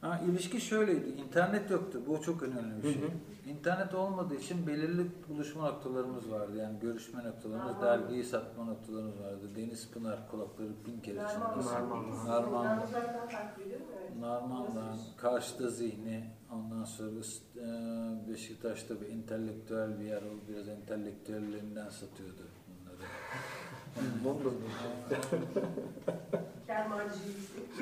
Ha, 0.00 0.20
ilişki 0.28 0.60
şöyleydi. 0.60 1.08
İnternet 1.08 1.70
yoktu. 1.70 2.02
Bu 2.06 2.22
çok 2.22 2.42
önemli 2.42 2.82
bir 2.82 2.92
şey. 2.92 3.02
Hı 3.02 3.06
hı. 3.06 3.10
İnternet 3.50 3.94
olmadığı 3.94 4.34
için 4.34 4.66
belirli 4.66 5.06
buluşma 5.28 5.70
noktalarımız 5.70 6.30
vardı. 6.30 6.56
Yani 6.56 6.80
görüşme 6.80 7.24
noktalarımız, 7.24 7.72
Aha. 7.72 7.82
dergiyi 7.82 8.24
satma 8.24 8.64
noktalarımız 8.64 9.20
vardı. 9.20 9.50
Deniz 9.56 9.90
Pınar 9.90 10.30
kulakları 10.30 10.68
bin 10.86 11.00
kere 11.00 11.16
çınlasın. 11.16 11.74
Narman. 11.74 12.26
Narman. 12.26 12.78
Ben 12.80 12.86
uzaktan 12.86 13.28
takip 13.28 13.66
ediyorum. 13.66 13.86
Evet. 14.00 14.16
Narman'dan, 14.20 14.98
karşıda 15.16 15.68
zihni, 15.68 16.24
ondan 16.52 16.84
sonra 16.84 17.10
e, 17.10 17.66
Beşiktaş'ta 18.28 19.00
bir 19.00 19.08
entelektüel 19.08 20.00
bir 20.00 20.04
yer 20.04 20.22
oldu. 20.22 20.40
Biraz 20.48 20.68
entelektüellerinden 20.68 21.88
satıyordu 21.88 22.42
Mondo. 24.24 24.52
Kermancı. 26.66 27.14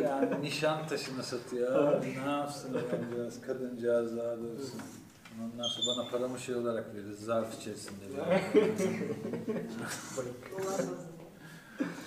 yani 0.02 0.42
nişan 0.42 0.86
taşını 0.86 1.22
satıyor. 1.22 2.02
ne 2.26 2.30
yapsın 2.30 2.74
adamcağız, 2.74 3.40
kadıncağız 3.40 4.16
daha 4.16 4.38
doğrusu. 4.38 4.76
Ondan 5.44 5.68
sonra 5.68 5.96
bana 5.96 6.10
paramı 6.10 6.38
şey 6.38 6.54
olarak 6.54 6.94
verir, 6.94 7.12
zarf 7.12 7.60
içerisinde 7.60 8.04
verir. 8.04 8.42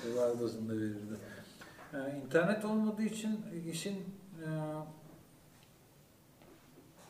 Dolar 0.05 0.41
bazında 0.41 0.73
verirdi. 0.73 1.17
Yani 1.93 2.19
internet 2.25 2.65
olmadığı 2.65 3.03
için 3.03 3.45
işin 3.71 3.95
e, 4.43 4.47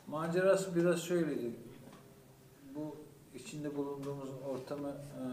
macerası 0.07 0.75
biraz 0.75 1.01
şöyleydi. 1.01 1.51
Bu 2.75 2.95
içinde 3.35 3.75
bulunduğumuz 3.75 4.29
ortamı 4.49 4.89
e, 4.89 5.23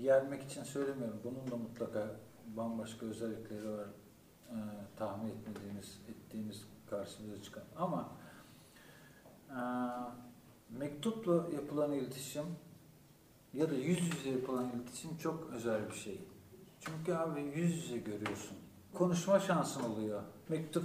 yermek 0.00 0.42
için 0.42 0.64
söylemiyorum. 0.64 1.20
Bunun 1.24 1.50
da 1.50 1.56
mutlaka 1.56 2.16
bambaşka 2.56 3.06
özellikleri 3.06 3.70
var. 3.70 3.86
E, 4.50 4.56
tahmin 4.96 5.30
etmediğimiz, 5.30 6.00
ettiğimiz 6.08 6.64
karşımıza 6.90 7.42
çıkan. 7.42 7.62
Ama 7.76 8.08
e, 9.50 9.60
mektupla 10.78 11.34
yapılan 11.34 11.92
iletişim 11.92 12.44
ya 13.52 13.70
da 13.70 13.74
yüz 13.74 14.00
yüze 14.00 14.30
yapılan 14.30 14.70
iletişim 14.70 15.16
çok 15.16 15.50
özel 15.52 15.88
bir 15.90 15.94
şey. 15.94 16.20
Çünkü 16.80 17.14
abi 17.14 17.40
yüz 17.40 17.76
yüze 17.76 17.98
görüyorsun. 17.98 18.56
Konuşma 18.94 19.40
şansın 19.40 19.82
oluyor. 19.82 20.22
Mektup 20.48 20.84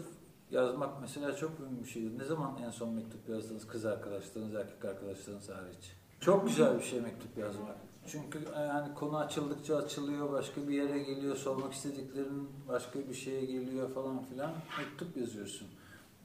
yazmak 0.51 1.01
mesela 1.01 1.35
çok 1.35 1.59
mühim 1.59 1.83
bir 1.83 1.89
şeydir. 1.89 2.19
Ne 2.19 2.23
zaman 2.23 2.57
en 2.57 2.69
son 2.69 2.93
mektup 2.93 3.29
yazdınız 3.29 3.67
kız 3.67 3.85
arkadaşlarınız, 3.85 4.55
erkek 4.55 4.85
arkadaşlarınız 4.85 5.49
hariç? 5.49 5.95
Çok 6.19 6.47
güzel 6.47 6.77
bir 6.77 6.83
şey 6.83 7.01
mektup 7.01 7.37
yazmak. 7.37 7.77
Çünkü 8.11 8.39
yani 8.55 8.93
konu 8.93 9.17
açıldıkça 9.17 9.77
açılıyor, 9.77 10.31
başka 10.31 10.67
bir 10.67 10.73
yere 10.73 10.99
geliyor, 10.99 11.35
sormak 11.35 11.73
istediklerin 11.73 12.49
başka 12.67 12.99
bir 12.99 13.13
şeye 13.13 13.45
geliyor 13.45 13.89
falan 13.89 14.23
filan. 14.23 14.51
Mektup 14.79 15.17
yazıyorsun. 15.17 15.67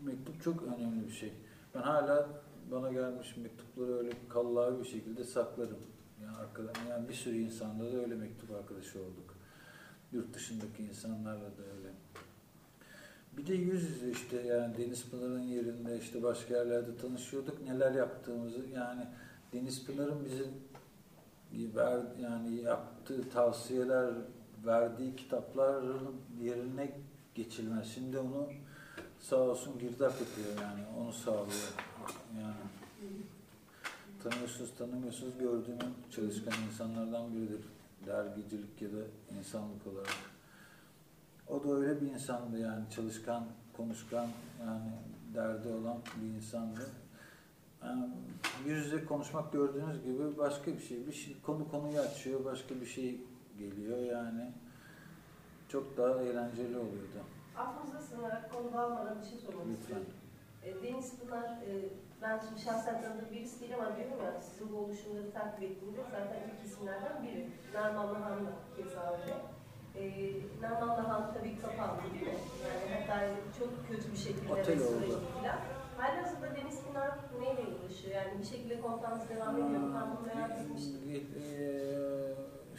Mektup 0.02 0.42
çok 0.42 0.62
önemli 0.62 1.06
bir 1.06 1.12
şey. 1.12 1.32
Ben 1.74 1.80
hala 1.80 2.28
bana 2.70 2.92
gelmiş 2.92 3.36
mektupları 3.36 3.98
öyle 3.98 4.10
kallavi 4.28 4.78
bir 4.78 4.88
şekilde 4.88 5.24
saklarım. 5.24 5.78
Yani, 6.22 6.36
arkada, 6.36 6.72
yani 6.90 7.08
bir 7.08 7.14
sürü 7.14 7.36
insanla 7.36 7.92
da 7.92 7.96
öyle 7.96 8.14
mektup 8.14 8.50
arkadaşı 8.50 8.98
olduk. 8.98 9.34
Yurt 10.12 10.34
dışındaki 10.34 10.82
insanlarla 10.82 11.44
da 11.58 11.62
öyle. 11.76 11.88
Bir 13.36 13.46
de 13.46 13.54
yüz 13.54 13.90
yüze 13.90 14.10
işte 14.10 14.42
yani 14.42 14.76
Deniz 14.78 15.10
Pınar'ın 15.10 15.42
yerinde 15.42 15.98
işte 15.98 16.22
başka 16.22 16.54
yerlerde 16.54 16.96
tanışıyorduk. 16.96 17.62
Neler 17.62 17.92
yaptığımızı 17.92 18.58
yani 18.74 19.06
Deniz 19.52 19.86
Pınar'ın 19.86 20.24
bize 20.24 20.44
ver, 21.76 22.00
yani 22.22 22.54
yaptığı 22.54 23.30
tavsiyeler, 23.30 24.14
verdiği 24.66 25.16
kitapların 25.16 26.16
yerine 26.42 26.92
geçilmez. 27.34 27.94
Şimdi 27.94 28.18
onu 28.18 28.48
sağ 29.20 29.36
olsun 29.36 29.78
girdap 29.78 30.12
yapıyor 30.20 30.62
yani 30.62 30.84
onu 30.98 31.12
sağlıyor. 31.12 31.74
Yani 32.40 32.54
tanıyorsunuz 34.22 34.74
tanımıyorsunuz 34.78 35.38
gördüğüm 35.38 35.78
çalışkan 36.10 36.54
insanlardan 36.70 37.34
biridir. 37.34 37.60
Dergicilik 38.06 38.82
ya 38.82 38.88
da 38.88 39.02
insanlık 39.38 39.86
olarak. 39.86 40.14
O 41.48 41.64
da 41.64 41.74
öyle 41.74 42.00
bir 42.00 42.06
insandı 42.06 42.58
yani 42.58 42.84
çalışkan, 42.90 43.46
konuşkan 43.76 44.28
yani 44.60 44.90
derdi 45.34 45.68
olan 45.68 45.98
bir 46.22 46.36
insandı. 46.36 46.80
Yüz 48.66 48.86
yüze 48.86 49.04
konuşmak 49.04 49.52
gördüğünüz 49.52 50.02
gibi 50.04 50.38
başka 50.38 50.72
bir 50.72 50.80
şey. 50.80 51.06
Bir 51.06 51.12
şey 51.12 51.36
konu 51.42 51.70
konuyu 51.70 52.00
açıyor, 52.00 52.44
başka 52.44 52.74
bir 52.80 52.86
şey 52.86 53.20
geliyor 53.58 53.98
yani. 53.98 54.52
Çok 55.68 55.96
daha 55.96 56.22
eğlenceli 56.22 56.78
oluyordu. 56.78 57.20
Affınıza 57.56 58.00
sığınarak 58.00 58.52
konu 58.52 58.72
dağılmadan 58.72 59.20
bir 59.20 59.26
şey 59.26 59.38
sormak 59.38 59.78
istiyorum. 59.80 60.06
E, 60.62 60.82
Deniz 60.82 61.18
Pınar, 61.18 61.44
e, 61.44 61.88
ben 62.22 62.40
şimdi 62.48 62.60
şahsen 62.60 63.02
tanıdığım 63.02 63.30
birisi 63.30 63.60
değil 63.60 63.74
ama 63.74 63.96
diyorum 63.96 64.24
ya 64.24 64.40
sizin 64.40 64.72
bu 64.72 64.76
oluşumları 64.76 65.30
takip 65.32 65.62
ettiğimde 65.62 66.00
zaten 66.10 66.40
ilk 66.48 66.66
isimlerden 66.66 67.22
biri. 67.22 67.48
Narman 67.74 68.14
Nahan 68.14 68.46
da 68.46 68.52
keza 68.76 69.12
öyle. 69.12 69.34
E, 69.96 70.32
Narman 70.62 70.88
Nahan 70.88 71.34
tabii 71.34 71.58
kapandı 71.58 72.02
değil 72.14 72.26
mi? 72.26 72.38
Yani 72.64 73.04
hatta 73.06 73.20
çok 73.58 73.88
kötü 73.88 74.12
bir 74.12 74.16
şekilde 74.16 74.52
Otel 74.52 74.80
oldu. 74.80 75.20
Halihazırda 75.98 76.56
Deniz 76.56 76.80
Pınar 76.84 77.10
neyle 77.40 77.60
uğraşıyor? 77.60 78.14
Yani 78.14 78.38
bir 78.40 78.44
şekilde 78.44 78.80
kontağınız 78.80 79.28
devam 79.28 79.54
ediyor 79.56 79.80
mu? 79.80 79.94
Ben 80.00 80.16
bunu 80.16 80.26
merak 80.26 80.50
etmiştim. 80.60 81.00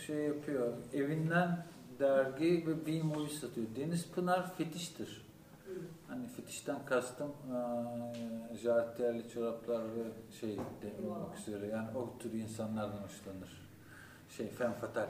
Şey 0.08 0.16
yapıyor. 0.18 0.74
Evinden 0.94 1.66
dergi 2.00 2.68
ve 2.68 2.86
bir 2.86 3.02
movie 3.04 3.30
satıyor. 3.30 3.68
Deniz 3.76 4.12
Pınar 4.12 4.56
fetiştir. 4.56 5.26
Hani 6.08 6.28
fetişten 6.28 6.86
kastım 6.86 7.32
eee 7.52 8.58
jartiyerli 8.58 9.30
çoraplar 9.30 9.84
ve 9.84 10.04
şey 10.40 10.58
de 10.58 11.08
olmak 11.08 11.40
üzere. 11.40 11.68
Yani 11.68 11.88
o 11.98 12.18
tür 12.20 12.34
insanlardan 12.34 12.98
hoşlanır. 12.98 13.70
Şey 14.38 14.48
femme 14.48 14.74
fatale 14.76 15.10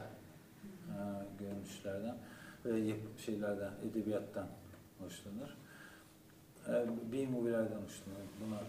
eee, 0.87 0.93
görünüşlerden 1.39 2.15
ve 2.65 2.79
yap- 2.79 3.19
şeylerden, 3.25 3.71
edebiyattan 3.91 4.47
hoşlanır. 4.99 5.57
Eee 6.67 6.87
B-movie'lerden 7.11 7.81
hoşlanır. 7.81 8.25
Buna 8.45 8.59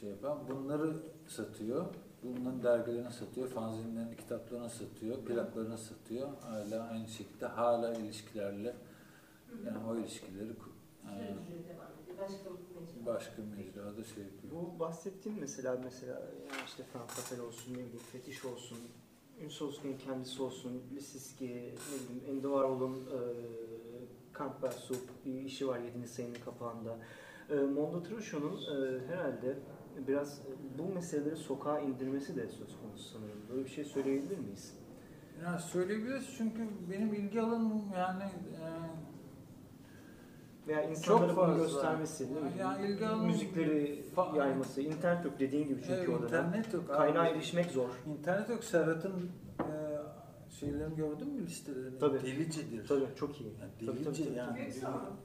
şey 0.00 0.08
yapan. 0.10 0.38
Bunları 0.50 0.96
satıyor. 1.28 1.86
Bunların 2.22 2.62
dergilerini 2.62 3.12
satıyor, 3.12 3.48
fanzinlerini, 3.48 4.16
kitaplarını 4.16 4.70
satıyor, 4.70 5.18
plaklarını 5.24 5.78
satıyor. 5.78 6.28
Hala 6.40 6.88
aynı 6.88 7.08
şekilde 7.08 7.46
hala 7.46 7.94
ilişkilerle 7.94 8.74
yani 9.66 9.78
o 9.88 9.96
ilişkileri 9.96 10.48
devam 11.68 11.88
ediyor. 12.02 12.18
Başka 12.18 12.50
bir 12.50 12.80
mecra. 12.80 13.06
başka 13.06 13.42
mecrada 13.42 14.04
şey 14.04 14.22
yapıyor. 14.22 14.52
Bu 14.52 14.78
bahsettiğim 14.80 15.38
mesela 15.40 15.80
mesela 15.84 16.12
yani 16.20 16.62
işte 16.66 16.82
Fen 16.92 17.06
Fatal 17.06 17.44
olsun, 17.44 17.72
ne 17.72 17.76
bileyim 17.76 17.98
Fetiş 18.12 18.44
olsun, 18.44 18.78
Ünsal 19.40 19.66
Uslu'nun 19.66 19.98
kendisi 19.98 20.42
olsun, 20.42 20.82
Lisiski, 20.94 21.44
ne 21.44 21.50
bileyim 21.50 22.24
Ende 22.28 22.42
Warhol'un 22.42 22.94
e, 22.94 23.18
Campbell 24.38 24.70
Soup 24.72 25.08
bir 25.26 25.40
işi 25.40 25.68
var 25.68 25.78
7. 25.78 26.08
sayının 26.08 26.38
kapağında. 26.44 26.98
E, 27.50 27.54
Mondo 27.54 28.02
Trusho'nun 28.02 28.56
e, 28.56 29.06
herhalde 29.06 29.58
biraz 30.08 30.42
bu 30.78 30.94
meseleleri 30.94 31.36
sokağa 31.36 31.80
indirmesi 31.80 32.36
de 32.36 32.48
söz 32.48 32.76
konusu 32.82 33.08
sanırım. 33.08 33.40
Böyle 33.50 33.64
bir 33.64 33.70
şey 33.70 33.84
söyleyebilir 33.84 34.38
miyiz? 34.38 34.78
Yani 35.44 35.60
söyleyebiliriz 35.60 36.34
çünkü 36.38 36.68
benim 36.90 37.14
ilgi 37.14 37.40
alanım 37.40 37.82
yani 37.96 38.22
e, 38.22 38.66
Veya 40.68 40.82
insanlara 40.82 41.36
bunu 41.36 41.56
göstermesi, 41.56 42.28
değil 42.28 42.40
mi? 42.40 42.52
Yani 42.58 42.86
ilgi 42.86 43.06
alanı- 43.06 43.26
müzikleri 43.26 44.04
yayması, 44.36 44.82
internet 44.82 45.24
yok 45.24 45.34
dediğin 45.40 45.68
gibi 45.68 45.80
çünkü 45.82 45.94
evet, 45.94 46.08
orada 46.08 46.22
da. 46.22 46.26
internet 46.26 46.74
yok. 46.74 46.88
Kaynağa 46.88 47.26
erişmek 47.26 47.66
zor. 47.70 47.88
İnternet 48.06 48.48
yok. 48.48 48.64
Serhat'ın 48.64 49.10
e, 49.10 49.47
şeylerini 50.60 50.96
gördün 50.96 51.28
mü 51.28 51.46
listelerini? 51.46 51.98
Tabii. 51.98 52.22
Delicedir. 52.22 52.86
Tabii 52.86 53.04
çok 53.16 53.40
iyi. 53.40 53.52
Yani 53.60 53.72
Tabii, 53.86 54.04
delice 54.04 54.04
tabii, 54.04 54.24
tabii. 54.24 54.36
yani. 54.38 54.74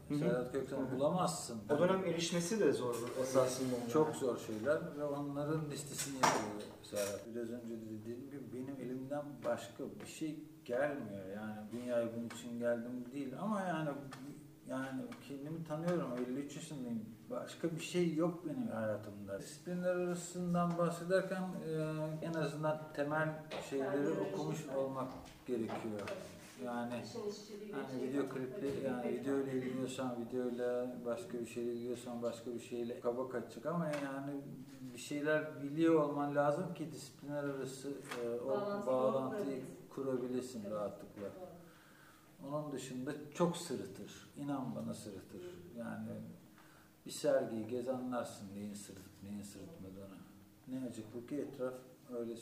Hı 0.10 0.14
hı. 0.14 0.20
Serhat 0.20 0.56
hı. 0.56 0.92
bulamazsın. 0.96 1.62
O 1.70 1.80
dönem 1.80 2.06
erişmesi 2.06 2.60
de 2.60 2.72
zor 2.74 2.96
esasında. 3.22 3.76
onlara. 3.76 3.90
Çok 3.90 4.16
zor 4.16 4.38
şeyler 4.38 4.98
ve 4.98 5.04
onların 5.04 5.70
listesini 5.72 6.16
yapıyor 6.16 6.74
Serhat. 6.84 7.22
Biraz 7.36 7.50
önce 7.50 7.74
de 7.74 7.86
dediğim 7.86 8.22
gibi 8.22 8.40
benim 8.54 8.76
elimden 8.82 9.26
başka 9.46 9.84
bir 10.02 10.06
şey 10.08 10.40
gelmiyor. 10.66 11.26
Yani 11.36 11.56
dünyaya 11.72 12.10
bunun 12.16 12.26
için 12.30 12.60
geldim 12.60 13.06
değil 13.14 13.34
ama 13.40 13.62
yani 13.62 13.90
yani 14.70 15.02
kendimi 15.28 15.64
tanıyorum. 15.64 16.10
53 16.30 16.56
yaşındayım. 16.56 17.06
Başka 17.30 17.72
bir 17.72 17.82
şey 17.82 18.16
yok 18.16 18.46
benim 18.46 18.68
hayatımda. 18.68 19.40
Disiplinler 19.40 19.96
arasından 19.96 20.78
bahsederken 20.78 21.44
e, 21.44 22.26
en 22.26 22.34
azından 22.34 22.82
temel 22.94 23.30
şeyleri 23.70 24.10
okumuş 24.10 24.68
olmak 24.78 25.08
gerekiyor. 25.48 26.02
Yani 26.66 26.94
şey 27.92 28.10
video 28.10 28.30
klipli 28.30 28.86
yani 28.86 29.14
video 29.14 29.40
ile 29.40 29.54
ilgileniyorsan 29.54 30.16
videoyla 30.26 30.96
başka 31.06 31.40
bir 31.40 31.46
şeyle 31.46 31.72
ilgileniyorsan 31.72 32.22
başka 32.22 32.54
bir 32.54 32.60
şeyle 32.60 33.00
kaba 33.00 33.30
kaçacak 33.30 33.66
ama 33.66 33.86
yani 33.86 34.42
bir 34.94 35.00
şeyler 35.00 35.64
biliyor 35.64 36.04
olman 36.04 36.36
lazım 36.36 36.74
ki 36.74 36.92
disiplinler 36.92 37.44
arası 37.44 37.90
e, 37.90 38.40
o 38.42 38.86
Bağlantıyı 38.88 39.62
kurabilesin 39.90 40.72
rahatlıkla. 40.72 41.53
Onun 42.48 42.72
dışında 42.72 43.14
çok 43.34 43.58
sırıtır. 43.58 44.30
İnan 44.38 44.76
bana 44.76 44.94
sırıtır. 44.94 45.42
Yani 45.78 46.10
bir 47.06 47.12
sergiyi 47.12 47.68
gez 47.68 47.90
anlarsın 47.90 48.48
neyin 48.56 48.74
sırıtıp 48.74 49.24
neyin 49.24 49.44
sırıtmadığını. 49.44 50.18
Ne 50.68 50.88
acıklı 50.90 51.28
ki 51.28 51.36
etraf 51.36 51.74
öyle 52.18 52.36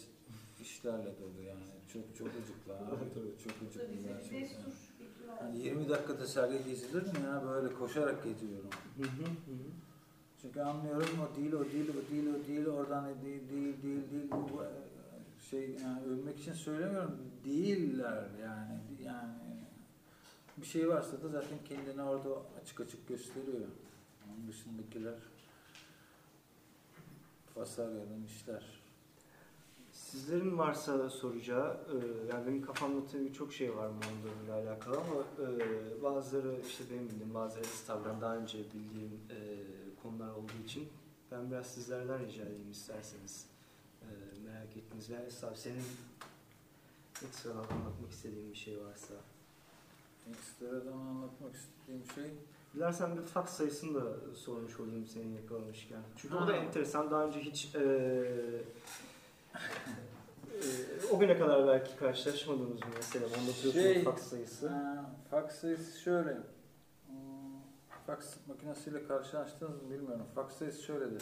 işlerle 0.61 1.19
dolu 1.19 1.41
yani. 1.47 1.61
Çok 1.93 2.15
çok 2.17 2.27
acıklı 2.27 2.77
abi. 2.77 2.89
çok 3.43 3.53
acıklı 3.53 3.79
Tabii 3.79 3.97
bize 3.97 4.07
bir 4.07 4.13
gerçekten. 4.13 4.71
Yani 5.41 5.59
20 5.59 5.89
dakikada 5.89 6.27
sergi 6.27 6.63
gezilir 6.63 7.01
mi 7.01 7.25
ya? 7.25 7.43
Böyle 7.47 7.73
koşarak 7.73 8.23
geziyorum. 8.23 8.69
Hı 8.97 9.03
hı, 9.03 9.25
hı 9.25 9.51
hı. 9.51 9.71
Çünkü 10.41 10.61
anlıyorum 10.61 11.07
o 11.31 11.35
değil, 11.37 11.53
o 11.53 11.65
değil, 11.65 11.89
o 11.89 12.11
değil, 12.11 12.27
o 12.27 12.47
değil, 12.47 12.67
oradan 12.67 13.05
değil, 13.05 13.49
değil, 13.49 13.83
değil, 13.83 14.11
değil. 14.11 14.31
Bu 14.31 14.63
e, 14.63 14.67
şey 15.49 15.69
yani 15.83 16.03
övmek 16.05 16.39
için 16.39 16.53
söylemiyorum. 16.53 17.17
Değiller 17.45 18.25
yani. 18.41 18.79
Yani 19.03 19.50
bir 20.57 20.65
şey 20.65 20.89
varsa 20.89 21.23
da 21.23 21.27
zaten 21.27 21.57
kendini 21.65 22.01
orada 22.01 22.29
açık 22.61 22.81
açık 22.81 23.07
gösteriyor. 23.07 23.67
Onun 24.27 24.47
dışındakiler 24.47 25.15
Fasarya'nın 27.55 28.25
işler. 28.25 28.81
Sizlerin 29.91 30.57
varsa 30.57 31.09
soracağı, 31.09 31.73
e, 31.73 31.95
yani 32.33 32.47
benim 32.47 32.65
kafamda 32.65 33.07
tabii 33.07 33.33
çok 33.33 33.53
şey 33.53 33.75
var 33.75 33.87
Mondo 33.87 34.43
ile 34.45 34.53
alakalı 34.53 34.97
ama 34.97 35.47
e, 35.49 36.03
bazıları 36.03 36.61
işte 36.67 36.83
benim 36.91 37.09
bildiğim, 37.09 37.33
bazıları 37.33 37.65
Star'dan 37.65 38.21
daha 38.21 38.37
önce 38.37 38.57
bildiğim 38.57 39.19
e, 39.29 39.37
konular 40.03 40.29
olduğu 40.29 40.63
için 40.65 40.89
ben 41.31 41.51
biraz 41.51 41.67
sizlerden 41.67 42.27
rica 42.27 42.43
edeyim 42.43 42.71
isterseniz 42.71 43.45
merak 44.45 44.77
ettiğiniz 44.77 45.09
veya 45.09 45.21
Esra 45.21 45.55
senin 45.55 45.83
ekstradan 47.25 47.57
anlatmak 47.57 48.11
istediğin 48.11 48.51
bir 48.51 48.57
şey 48.57 48.77
varsa. 48.79 49.13
Ekstradan 50.29 50.97
anlatmak 50.97 51.55
istediğim 51.55 52.05
şey 52.15 52.33
Dilersen 52.75 53.17
bir 53.17 53.21
fax 53.21 53.49
sayısını 53.49 54.01
da 54.01 54.35
sormuş 54.35 54.79
olayım 54.79 55.05
seni 55.07 55.33
yakalamışken. 55.35 56.01
Çünkü 56.17 56.35
o 56.35 56.41
Ha. 56.41 56.47
da 56.47 56.55
enteresan. 56.55 57.11
Daha 57.11 57.25
önce 57.25 57.39
hiç 57.39 57.75
e, 57.75 57.79
e, 60.53 60.61
o 61.11 61.19
güne 61.19 61.37
kadar 61.37 61.67
belki 61.67 61.95
karşılaşmadığımız 61.95 62.81
bir 62.81 62.95
mesele. 62.95 63.25
Onda 63.25 63.53
Şey, 63.71 64.03
fax 64.03 64.21
sayısı. 64.21 64.67
Ha, 64.69 65.11
fax 65.31 65.55
sayısı 65.55 65.99
şöyle. 65.99 66.33
Hmm, 67.07 67.15
Fax 68.07 68.37
makinesiyle 68.47 69.07
karşılaştınız 69.07 69.81
mı 69.83 69.89
bilmiyorum. 69.89 70.25
Fax 70.35 70.53
sayısı 70.53 70.83
şöyledir. 70.83 71.21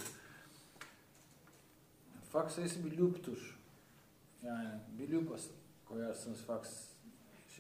Fax 2.31 2.51
sayısı 2.55 2.85
bir 2.85 2.97
loop'tur. 2.97 3.59
Yani 4.43 4.69
bir 4.99 5.09
loop 5.09 5.39
koyarsınız 5.85 6.41
fax 6.41 6.88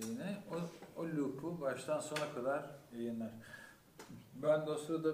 şeyine. 0.01 0.43
O, 0.51 0.55
o 1.01 1.05
loop'u 1.05 1.61
baştan 1.61 1.99
sona 1.99 2.33
kadar 2.35 2.65
yayınlar. 2.97 3.31
Ben 4.35 4.67
de 4.67 4.71
o 4.71 4.77
sırada 4.77 5.13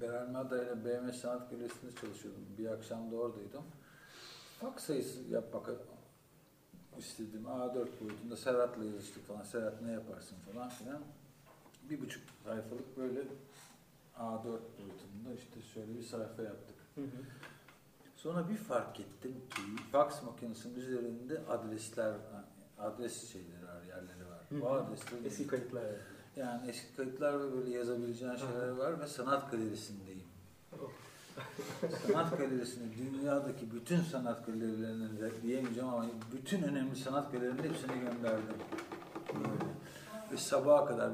Berelmada 0.00 0.64
ile 0.64 0.84
BM 0.84 1.12
Sanat 1.12 1.50
Galerisi'nde 1.50 1.92
çalışıyordum. 2.00 2.46
Bir 2.58 2.66
akşam 2.66 3.12
da 3.12 3.16
oradaydım. 3.16 3.62
Fax 4.60 4.84
sayısı 4.84 5.22
yapmak 5.30 5.70
istedim. 6.98 7.44
A4 7.44 7.74
boyutunda 7.74 8.36
Serhat'la 8.36 8.84
yazıştık 8.84 9.26
falan. 9.26 9.42
Serhat 9.42 9.82
ne 9.82 9.92
yaparsın 9.92 10.36
falan 10.52 10.68
filan. 10.68 11.02
Bir 11.90 12.00
buçuk 12.00 12.22
sayfalık 12.44 12.96
böyle 12.96 13.20
A4 14.18 14.44
boyutunda 14.44 15.34
işte 15.34 15.62
şöyle 15.74 15.94
bir 15.94 16.02
sayfa 16.02 16.42
yaptık. 16.42 16.76
Hı 16.94 17.00
hı. 17.00 17.06
Sonra 18.16 18.48
bir 18.48 18.56
fark 18.56 19.00
ettim 19.00 19.32
ki 19.50 19.62
fax 19.92 20.22
makinesinin 20.22 20.74
üzerinde 20.74 21.40
adresler, 21.48 22.14
adres 22.78 23.32
şeyleri 23.32 23.61
yerleri 23.96 24.28
var. 24.30 24.40
Hı 24.48 24.68
adresleri 24.68 25.26
Eski 25.26 25.46
kayıtlar. 25.46 25.82
yani. 25.82 25.96
yani 26.36 26.70
eski 26.70 26.96
kayıtlar 26.96 27.40
ve 27.40 27.52
böyle 27.52 27.70
yazabileceğin 27.70 28.36
şeyler 28.36 28.68
var 28.68 29.00
ve 29.00 29.06
sanat 29.06 29.50
galerisindeyim. 29.50 30.22
sanat 32.06 32.38
galerisinde 32.38 32.96
dünyadaki 32.96 33.72
bütün 33.72 34.00
sanat 34.00 34.46
galerilerinin 34.46 35.42
diyemeyeceğim 35.42 35.88
ama 35.88 36.06
bütün 36.32 36.62
önemli 36.62 36.96
sanat 36.96 37.32
galerilerinin 37.32 37.68
hepsini 37.68 38.00
gönderdim. 38.00 38.54
Böyle. 39.34 39.72
Ve 40.32 40.36
sabaha 40.36 40.86
kadar 40.86 41.10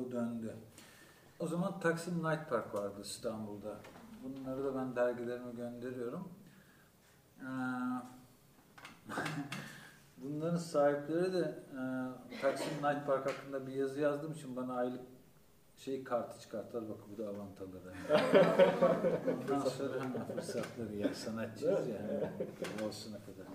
o 0.00 0.12
döndü. 0.12 0.54
O 1.38 1.46
zaman 1.46 1.80
Taksim 1.80 2.18
Night 2.18 2.48
Park 2.50 2.74
vardı 2.74 3.00
İstanbul'da. 3.04 3.76
Bunları 4.24 4.64
da 4.64 4.74
ben 4.74 4.96
dergilerime 4.96 5.52
gönderiyorum. 5.52 6.28
Bunların 10.22 10.56
sahipleri 10.56 11.32
de 11.32 11.58
e, 11.72 11.80
Taksim 12.40 12.76
Night 12.82 13.06
Park 13.06 13.26
hakkında 13.26 13.66
bir 13.66 13.72
yazı 13.72 14.00
yazdığım 14.00 14.32
için 14.32 14.56
bana 14.56 14.74
aylık 14.74 15.00
şey 15.76 16.04
kartı 16.04 16.40
çıkarttılar. 16.40 16.88
Bak 16.88 16.98
bu 17.12 17.22
da 17.22 17.28
avantaları. 17.28 17.92
Ondan 19.42 19.68
sonra 19.68 20.04
hemen 20.04 20.26
fırsatları 20.34 20.96
ya 20.96 21.14
sanatçıyız 21.14 21.88
ya. 21.88 21.98
hemen 21.98 22.88
Olsuna 22.88 23.16
kadar. 23.16 23.46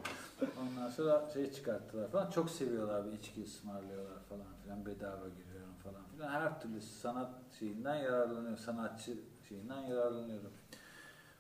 Ondan 0.62 0.90
sonra 0.90 1.30
şey 1.34 1.52
çıkarttılar 1.52 2.12
falan. 2.12 2.30
Çok 2.30 2.50
seviyorlar 2.50 3.06
bir 3.06 3.12
içki 3.12 3.44
ısmarlıyorlar 3.44 4.20
falan 4.30 4.48
filan. 4.64 4.86
Bedava 4.86 5.28
giriyorum 5.30 5.76
falan 5.84 6.02
filan. 6.16 6.30
Her 6.30 6.62
türlü 6.62 6.82
sanat 6.82 7.30
şeyinden 7.60 7.96
yararlanıyorum. 7.96 8.58
Sanatçı 8.58 9.18
şeyinden 9.50 9.82
yararlanıyorum. 9.82 10.52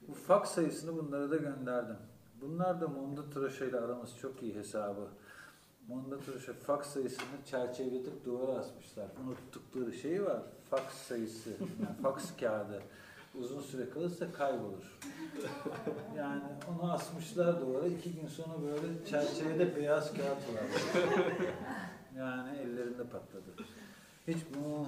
Bu 0.08 0.14
fax 0.14 0.49
sayısını 0.49 0.95
bunlara 0.95 1.32
da 1.32 1.38
gönderdim. 1.38 1.97
Bunlar 2.42 2.82
da 2.82 2.88
Mondo 2.88 3.30
Tıraş'a 3.30 3.66
ile 3.66 3.80
aramız 3.80 4.18
çok 4.18 4.44
iyi 4.44 4.56
hesabı. 4.56 5.08
Mondo 5.88 6.20
Tıraş'a 6.20 6.54
fax 6.54 6.88
sayısını 6.88 7.46
çerçeveletip 7.46 8.26
duvara 8.26 8.60
asmışlar. 8.60 9.08
Unuttukları 9.26 9.94
şey 9.94 10.26
var. 10.26 10.42
Fax 10.70 10.82
sayısı. 10.94 11.50
Yani 11.50 11.96
fax 12.04 12.38
kağıdı. 12.40 12.82
Uzun 13.36 13.62
süre 13.62 13.90
kalırsa 13.90 14.32
kaybolur. 14.32 15.00
Yani 16.18 16.44
onu 16.70 16.92
asmışlar 16.94 17.62
duvara. 17.62 17.88
iki 17.88 18.14
gün 18.14 18.28
sonra 18.28 18.62
böyle 18.62 19.06
çerçevede 19.06 19.76
beyaz 19.76 20.14
kağıt 20.14 20.22
var. 20.24 20.64
Yani 22.18 22.58
ellerinde 22.58 23.04
patladı. 23.04 23.64
Hiç 24.28 24.38
bu 24.56 24.88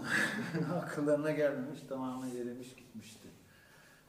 akıllarına 0.76 1.32
gelmemiş, 1.32 1.80
tamamen 1.90 2.30
erimiş 2.30 2.76
gitmişti. 2.76 3.28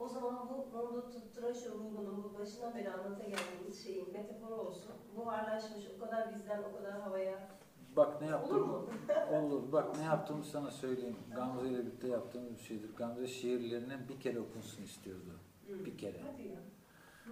O 0.01 0.07
zaman 0.07 0.49
bu 0.49 0.77
Mondo 0.77 1.09
Tıraş 1.35 1.57
bu 1.73 2.39
başından 2.39 2.75
beri 2.75 2.91
anlata 2.91 3.23
geldiğimiz 3.23 3.83
şeyin 3.83 4.13
metaforu 4.13 4.55
olsun. 4.55 4.91
Buharlaşmış, 5.15 5.85
o 5.97 5.99
kadar 6.05 6.35
bizden, 6.35 6.63
o 6.63 6.77
kadar 6.77 7.01
havaya. 7.01 7.49
Bak 7.95 8.21
ne 8.21 8.27
Olur 8.27 8.31
yaptım? 8.33 8.67
mu? 8.67 8.85
Olur. 9.31 9.71
Bak 9.71 9.97
ne 9.97 10.03
yaptığımı 10.03 10.43
sana 10.45 10.71
söyleyeyim. 10.71 11.15
Gamze 11.35 11.67
ile 11.69 11.79
birlikte 11.79 12.07
yaptığımız 12.07 12.51
bir 12.53 12.59
şeydir. 12.63 12.95
Gamze 12.95 13.27
şiirlerinin 13.27 14.09
bir 14.09 14.19
kere 14.19 14.39
okunsun 14.39 14.83
istiyordu. 14.83 15.39
Hı. 15.67 15.85
Bir 15.85 15.97
kere. 15.97 16.21
Hadi 16.31 16.47
ya. 16.47 16.59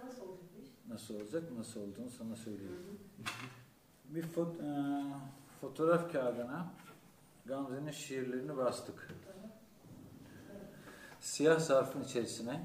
Nasıl 0.04 0.22
olacak 0.28 0.44
bu 0.56 0.62
iş? 0.62 0.68
Nasıl 0.88 1.14
olacak, 1.14 1.42
nasıl 1.58 1.80
olduğunu 1.80 2.10
sana 2.10 2.36
söyleyeyim. 2.36 2.98
hı. 3.18 4.14
Bir 4.14 4.22
fot- 4.22 4.62
e, 4.62 5.04
fotoğraf 5.60 6.12
kağıdına 6.12 6.66
Gamze'nin 7.46 7.90
şiirlerini 7.90 8.56
bastık. 8.56 9.08
Siyah 11.20 11.60
zarfın 11.60 12.02
içerisine 12.02 12.60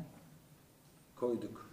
koyduk. 1.15 1.69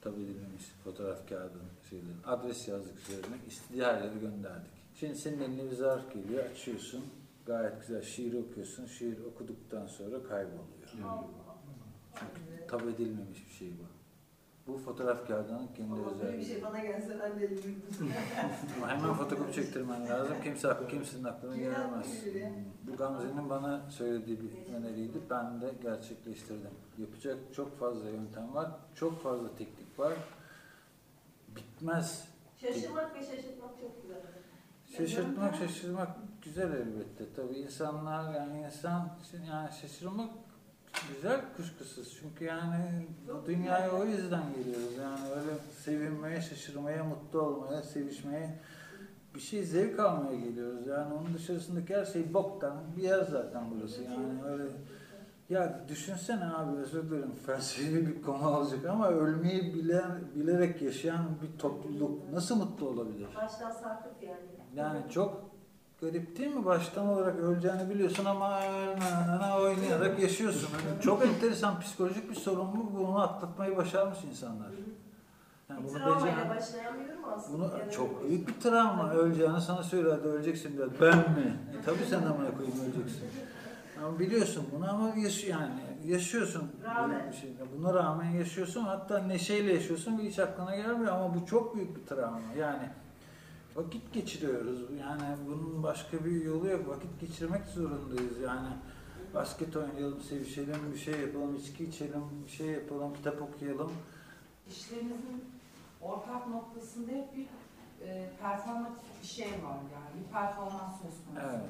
Tabi 0.00 0.22
edilmemiş 0.22 0.64
fotoğraf 0.84 1.28
kağıdının 1.28 1.70
şeylerini. 1.90 2.26
Adres 2.26 2.68
yazdık 2.68 2.98
üzerine. 2.98 3.36
Yere 3.74 4.18
gönderdik. 4.20 4.70
Şimdi 4.94 5.16
senin 5.16 5.40
eline 5.40 5.70
bir 5.70 5.76
zarf 5.76 6.12
geliyor. 6.14 6.44
Açıyorsun. 6.44 7.04
Gayet 7.46 7.80
güzel 7.80 8.02
şiir 8.02 8.34
okuyorsun. 8.34 8.86
Şiir 8.86 9.24
okuduktan 9.24 9.86
sonra 9.86 10.22
kayboluyor. 10.22 10.88
Çünkü 10.90 11.04
tab 12.68 12.88
edilmemiş 12.88 13.46
bir 13.48 13.54
şey 13.54 13.68
bu. 13.68 13.91
Bu 14.66 14.78
fotoğraf 14.78 15.26
kağıdının 15.28 15.66
kendi 15.76 15.92
Ama 15.92 15.96
böyle 16.06 16.18
bir 16.18 16.24
özelliği. 16.24 16.46
şey 16.46 16.62
bana 16.62 16.78
gelse 16.78 17.18
ben 17.22 17.40
de. 17.40 17.50
Ama 18.76 18.88
hemen 18.88 19.14
fotokopi 19.14 19.52
çektirmen 19.52 20.08
lazım. 20.08 20.36
Kimse 20.44 20.68
hakkı 20.68 20.88
kimsenin 20.88 21.24
aklına 21.24 21.56
gelmez. 21.56 22.24
Bu 22.82 22.96
Gamze'nin 22.96 23.50
bana 23.50 23.90
söylediği 23.90 24.38
bir 24.40 24.74
öneriydi. 24.74 25.18
Ben 25.30 25.60
de 25.60 25.74
gerçekleştirdim. 25.82 26.70
Yapacak 26.98 27.38
çok 27.54 27.78
fazla 27.78 28.08
yöntem 28.08 28.54
var. 28.54 28.70
Çok 28.94 29.22
fazla 29.22 29.56
teknik 29.56 29.98
var. 29.98 30.12
Bitmez. 31.56 32.28
Şaşırmak 32.56 33.14
ve 33.14 33.20
şaşırtmak 33.20 33.70
çok 33.80 34.02
güzel. 34.02 34.20
Şaşırtmak, 34.96 35.54
şaşırmak 35.54 36.08
güzel 36.42 36.72
elbette. 36.72 37.24
Tabii 37.36 37.54
insanlar 37.58 38.34
yani 38.34 38.60
insan 38.66 39.08
yani 39.50 39.70
şaşırmak 39.72 40.30
güzel 41.14 41.40
kuşkusuz. 41.56 42.18
Çünkü 42.20 42.44
yani 42.44 43.06
dünyaya 43.46 43.92
o 43.92 44.04
yüzden 44.04 44.42
geliyoruz. 44.56 44.96
Yani 45.02 45.30
öyle 45.30 45.58
sevinmeye, 45.84 46.40
şaşırmaya, 46.40 47.04
mutlu 47.04 47.40
olmaya, 47.40 47.82
sevişmeye 47.82 48.58
bir 49.34 49.40
şey 49.40 49.62
zevk 49.62 49.98
almaya 50.00 50.36
geliyoruz. 50.36 50.86
Yani 50.86 51.14
onun 51.14 51.34
dışarısındaki 51.34 51.96
her 51.96 52.04
şey 52.04 52.34
boktan 52.34 52.74
bir 52.96 53.02
yer 53.02 53.22
zaten 53.24 53.64
burası. 53.70 54.02
Yani 54.02 54.44
öyle 54.44 54.64
ya 55.48 55.84
düşünsene 55.88 56.44
abi 56.44 56.76
özür 56.76 57.10
dilerim 57.10 57.32
felsefi 57.46 58.06
bir 58.06 58.22
konu 58.22 58.56
olacak 58.56 58.86
ama 58.86 59.08
ölmeyi 59.08 59.74
bilen, 59.74 60.20
bilerek 60.34 60.82
yaşayan 60.82 61.24
bir 61.42 61.58
topluluk 61.58 62.32
nasıl 62.32 62.56
mutlu 62.56 62.88
olabilir? 62.88 63.28
Baştan 63.36 63.70
sarkıp 63.70 64.22
yani. 64.22 64.40
Yani 64.74 65.00
çok 65.10 65.51
garip 66.02 66.38
değil 66.38 66.54
mi? 66.54 66.64
Baştan 66.64 67.08
olarak 67.08 67.38
öleceğini 67.38 67.90
biliyorsun 67.90 68.24
ama 68.24 68.60
oynayarak 69.60 70.18
yaşıyorsun. 70.18 70.68
Yani 70.88 71.02
çok 71.02 71.26
enteresan 71.26 71.80
psikolojik 71.80 72.30
bir 72.30 72.34
sorun 72.34 72.68
bu. 72.76 72.98
Bunu 72.98 73.22
atlatmayı 73.22 73.76
başarmış 73.76 74.18
insanlar. 74.30 74.70
Yani 75.70 75.84
bunu 75.84 75.98
travmayla 75.98 76.56
bir 77.00 77.08
durum 77.08 77.24
aslında. 77.36 77.58
bunu 77.58 77.78
Yani 77.78 77.92
çok 77.92 78.28
büyük 78.28 78.48
bir 78.48 78.60
travma. 78.60 79.12
Öleceğini 79.12 79.60
sana 79.60 79.82
söylüyor. 79.82 80.18
Hadi 80.18 80.28
öleceksin 80.28 80.76
diyor. 80.76 80.90
Ben 81.00 81.18
mi? 81.18 81.56
E, 81.78 81.84
tabii 81.84 82.04
sen 82.10 82.22
amına 82.22 82.50
koyayım 82.56 82.80
öleceksin. 82.84 83.24
Ama 84.02 84.18
biliyorsun 84.18 84.66
bunu 84.76 84.90
ama 84.90 85.12
yaş 85.16 85.44
yani 85.44 85.80
yaşıyorsun 86.04 86.70
böyle 86.84 87.32
bir 87.32 87.36
şeyde. 87.36 87.62
Buna 87.78 87.94
rağmen 87.94 88.30
yaşıyorsun. 88.30 88.80
Hatta 88.80 89.18
neşeyle 89.18 89.72
yaşıyorsun 89.72 90.18
ve 90.18 90.22
hiç 90.22 90.38
aklına 90.38 90.76
gelmiyor 90.76 91.12
ama 91.12 91.34
bu 91.34 91.46
çok 91.46 91.76
büyük 91.76 91.96
bir 91.96 92.06
travma. 92.06 92.40
Yani 92.58 92.88
vakit 93.76 94.12
geçiriyoruz. 94.12 94.80
Yani 95.00 95.36
bunun 95.46 95.82
başka 95.82 96.24
bir 96.24 96.44
yolu 96.44 96.68
yok. 96.68 96.88
Vakit 96.88 97.20
geçirmek 97.20 97.64
zorundayız. 97.64 98.38
Yani 98.44 98.68
basket 99.34 99.76
oynayalım, 99.76 100.20
sevişelim, 100.20 100.92
bir 100.92 100.98
şey 100.98 101.20
yapalım, 101.20 101.56
içki 101.56 101.84
içelim, 101.84 102.22
bir 102.46 102.50
şey 102.50 102.66
yapalım, 102.66 103.14
kitap 103.14 103.42
okuyalım. 103.42 103.92
İşlerimizin 104.70 105.44
ortak 106.00 106.48
noktasında 106.48 107.10
hep 107.12 107.36
bir 107.36 107.46
e, 108.06 108.30
performatif 108.42 109.22
bir 109.22 109.26
şey 109.26 109.46
var 109.46 109.76
yani. 109.94 110.24
Bir 110.26 110.32
performans 110.32 111.02
söz 111.02 111.14
konusu. 111.26 111.46
Evet. 111.50 111.60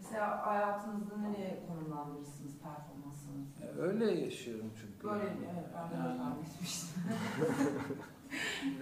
Mesela 0.00 0.46
hayatınızda 0.46 1.16
nereye 1.16 1.60
konumlandırırsınız 1.68 2.52
performansınızı? 2.62 3.62
E, 3.62 3.82
Öyle 3.82 4.20
yaşıyorum 4.24 4.70
çünkü. 4.80 5.08
Böyle? 5.08 5.24
Evet, 5.24 5.66
ben 5.74 6.04
de 6.04 6.08
Yani- 6.08 6.34
etmiştim. 6.40 6.88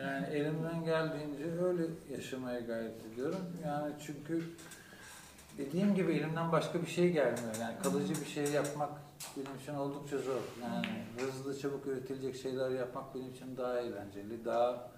Yani 0.01 0.27
elimden 0.27 0.85
geldiğince 0.85 1.63
öyle 1.65 1.83
yaşamaya 2.11 2.61
gayret 2.61 3.07
ediyorum. 3.07 3.41
Yani 3.65 3.93
çünkü 4.07 4.43
dediğim 5.59 5.95
gibi 5.95 6.13
elimden 6.13 6.53
başka 6.53 6.83
bir 6.83 6.87
şey 6.87 7.13
gelmiyor. 7.13 7.55
Yani 7.61 7.75
kalıcı 7.83 8.21
bir 8.21 8.27
şey 8.27 8.45
yapmak 8.45 8.91
benim 9.37 9.59
için 9.63 9.75
oldukça 9.75 10.19
zor. 10.19 10.41
Yani 10.63 10.87
hızlı 11.19 11.59
çabuk 11.59 11.87
üretilecek 11.87 12.37
şeyler 12.37 12.71
yapmak 12.71 13.15
benim 13.15 13.31
için 13.31 13.57
daha 13.57 13.81
eğlenceli, 13.81 14.45
daha 14.45 14.91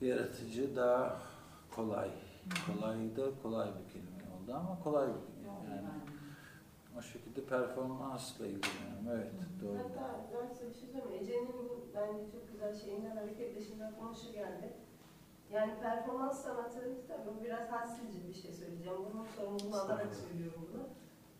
yaratıcı, 0.00 0.76
daha 0.76 1.22
kolay. 1.76 2.10
Kolay 2.66 3.16
da 3.16 3.22
kolay 3.42 3.68
bir 3.68 3.92
kelime 3.92 4.24
oldu 4.34 4.54
ama 4.54 4.78
kolay 4.84 5.08
bir 5.08 5.42
kelime. 5.42 5.76
Yani 5.76 5.88
o 6.98 7.02
şekilde 7.02 7.44
performansla 7.44 8.46
ilgileniyorum. 8.46 9.08
Evet, 9.10 9.32
doğru. 9.62 9.78
Hatta 9.78 10.20
ben 10.34 10.54
size 10.54 10.68
bir 10.70 10.74
şey 10.74 10.88
söyleyeyim. 10.88 11.22
Ece'nin 11.22 11.48
bu 11.48 11.79
bence 11.94 12.32
çok 12.32 12.48
güzel 12.52 12.74
şeyinden 12.74 13.16
hareketle 13.16 13.60
şimdi 13.60 13.84
aklıma 13.84 14.14
şu 14.14 14.32
geldi. 14.32 14.72
Yani 15.50 15.72
performans 15.80 16.42
sanatı, 16.42 16.80
tabii 17.08 17.44
biraz 17.44 17.68
hadsizce 17.72 18.28
bir 18.28 18.34
şey 18.34 18.52
söyleyeceğim. 18.52 18.98
Bunun 19.12 19.24
sorumluluğunu 19.24 19.76
alarak 19.80 20.14
söylüyorum 20.14 20.68
bunu. 20.72 20.88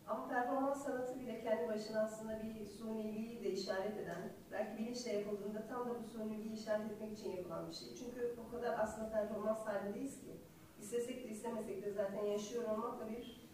Ama 0.06 0.28
performans 0.28 0.84
sanatı 0.84 1.20
bile 1.20 1.40
kendi 1.40 1.68
başına 1.68 2.00
aslında 2.00 2.42
bir 2.42 2.64
suniliği 2.66 3.44
de 3.44 3.50
işaret 3.50 3.96
eden, 3.96 4.32
belki 4.52 4.78
bilinçle 4.78 5.12
yapıldığında 5.12 5.66
tam 5.66 5.88
da 5.88 5.94
bu 5.98 6.04
suniliği 6.04 6.52
işaret 6.52 6.90
etmek 6.90 7.18
için 7.18 7.30
yapılan 7.30 7.68
bir 7.68 7.74
şey. 7.74 7.88
Çünkü 7.94 8.36
o 8.48 8.50
kadar 8.50 8.78
aslında 8.78 9.10
performans 9.10 9.66
halindeyiz 9.66 10.20
ki. 10.20 10.36
İstesek 10.80 11.24
de 11.24 11.28
istemesek 11.28 11.84
de 11.84 11.92
zaten 11.92 12.24
yaşıyor 12.24 12.64
olmakla 12.64 13.08
bir, 13.10 13.50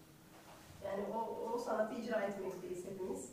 yani 0.84 1.05
o, 1.14 1.18
o 1.53 1.59
sanatı 1.59 1.94
icra 1.94 2.20
etmekteyiz 2.20 2.86
hepimiz. 2.86 3.32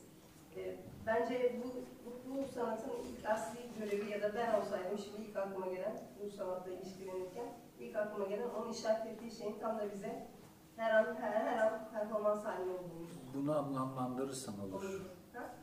E, 0.55 0.75
bence 1.05 1.61
bu, 1.63 1.67
bu, 2.05 2.11
bu 2.29 2.47
sanatın 2.47 2.91
ilk 2.91 3.25
asli 3.29 3.59
görevi 3.79 4.09
ya 4.11 4.21
da 4.21 4.35
ben 4.35 4.61
olsaydım 4.61 4.97
şimdi 4.97 5.21
ilk 5.21 5.37
aklıma 5.37 5.65
gelen 5.67 5.97
bu 6.23 6.29
sanatla 6.31 6.71
ilişkilenirken 6.71 7.47
ilk 7.79 7.95
aklıma 7.95 8.25
gelen 8.25 8.49
onun 8.49 8.71
işaret 8.71 9.05
ettiği 9.05 9.31
şeyin 9.31 9.59
tam 9.59 9.79
da 9.79 9.91
bize 9.93 10.27
her 10.75 10.91
an 10.91 11.15
her, 11.15 11.31
her 11.31 11.57
an 11.67 11.89
performans 11.93 12.45
halinde 12.45 12.71
olduğumuz. 12.71 13.09
Bunu 13.33 13.57
anlamlandırırsan 13.57 14.59
olur. 14.59 14.73
Olur. 14.83 15.01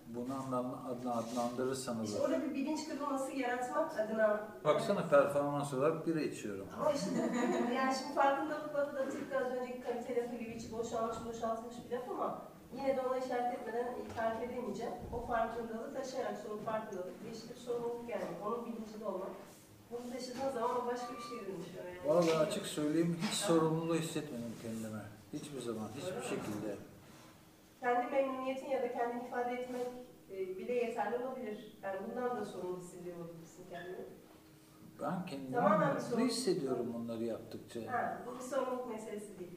Bunu 0.06 0.34
anlam 0.34 0.86
adla 0.86 1.16
adlandırırsan 1.16 2.02
İşte 2.04 2.18
olur. 2.18 2.28
orada 2.28 2.42
bir 2.44 2.54
bilinç 2.54 2.88
kırılması 2.88 3.32
yaratmak 3.32 3.98
adına 4.00 4.48
Baksana 4.64 5.08
performans 5.08 5.74
olarak 5.74 6.06
bira 6.06 6.20
içiyorum. 6.20 6.66
Ama 6.80 6.92
işte 6.92 7.10
yani 7.74 7.94
şimdi 7.94 8.14
farkındalıkla 8.14 8.94
da 8.94 9.08
tıpkı 9.08 9.38
az 9.38 9.52
önceki 9.52 9.80
kalite 9.80 10.16
lafı 10.22 10.36
gibi 10.36 10.50
içi 10.54 10.72
boşalmış 10.72 11.16
boşaltmış 11.28 11.74
bir 11.84 11.96
laf 11.96 12.10
ama 12.10 12.42
yine 12.76 12.96
de 12.96 13.00
ona 13.00 13.18
işaret 13.18 13.54
etmeden 13.54 13.94
tarif 14.16 14.42
edemeyeceğim. 14.42 14.92
O 15.12 15.26
farkındalığı 15.26 15.94
taşıyarak 15.94 16.38
sorun 16.38 16.58
farkındalık 16.58 17.24
değişik 17.24 17.50
bir 17.50 17.60
sorumluluk 17.60 18.08
yani. 18.08 18.24
Onun 18.46 18.66
bilincinde 18.66 19.04
olmak. 19.04 19.30
Bunu 19.90 20.12
taşıdığın 20.12 20.50
zaman 20.50 20.86
başka 20.86 21.12
bir 21.14 21.22
şeye 21.22 21.40
dönüşüyor 21.40 21.84
yani. 21.84 22.08
Vallahi 22.08 22.36
açık 22.38 22.66
söyleyeyim 22.66 23.18
hiç 23.22 23.34
sorumluluğu 23.34 23.94
hissetmedim 23.94 24.54
kendime. 24.62 25.02
Hiçbir 25.32 25.60
zaman, 25.60 25.88
hiçbir 25.96 26.22
şekilde. 26.22 26.76
Kendi 27.80 28.10
memnuniyetin 28.10 28.66
ya 28.70 28.82
da 28.82 28.92
kendini 28.92 29.26
ifade 29.28 29.54
etmek 29.54 29.86
e, 30.30 30.58
bile 30.58 30.72
yeterli 30.74 31.24
olabilir. 31.24 31.78
Yani 31.82 31.98
bundan 32.08 32.36
da 32.36 32.44
sorumlu 32.44 32.78
hissediyor 32.78 33.16
olabilirsin 33.16 33.64
kendini. 33.70 34.04
Ben 35.02 35.26
kendimi 35.26 35.52
Tamamen 35.52 35.94
mutlu 35.94 36.18
hissediyorum 36.20 36.94
bunları 36.94 37.24
yaptıkça. 37.24 37.80
Ha, 37.92 38.22
bu 38.26 38.34
bir 38.38 38.44
sorumluluk 38.44 38.88
meselesi 38.88 39.38
değil. 39.38 39.50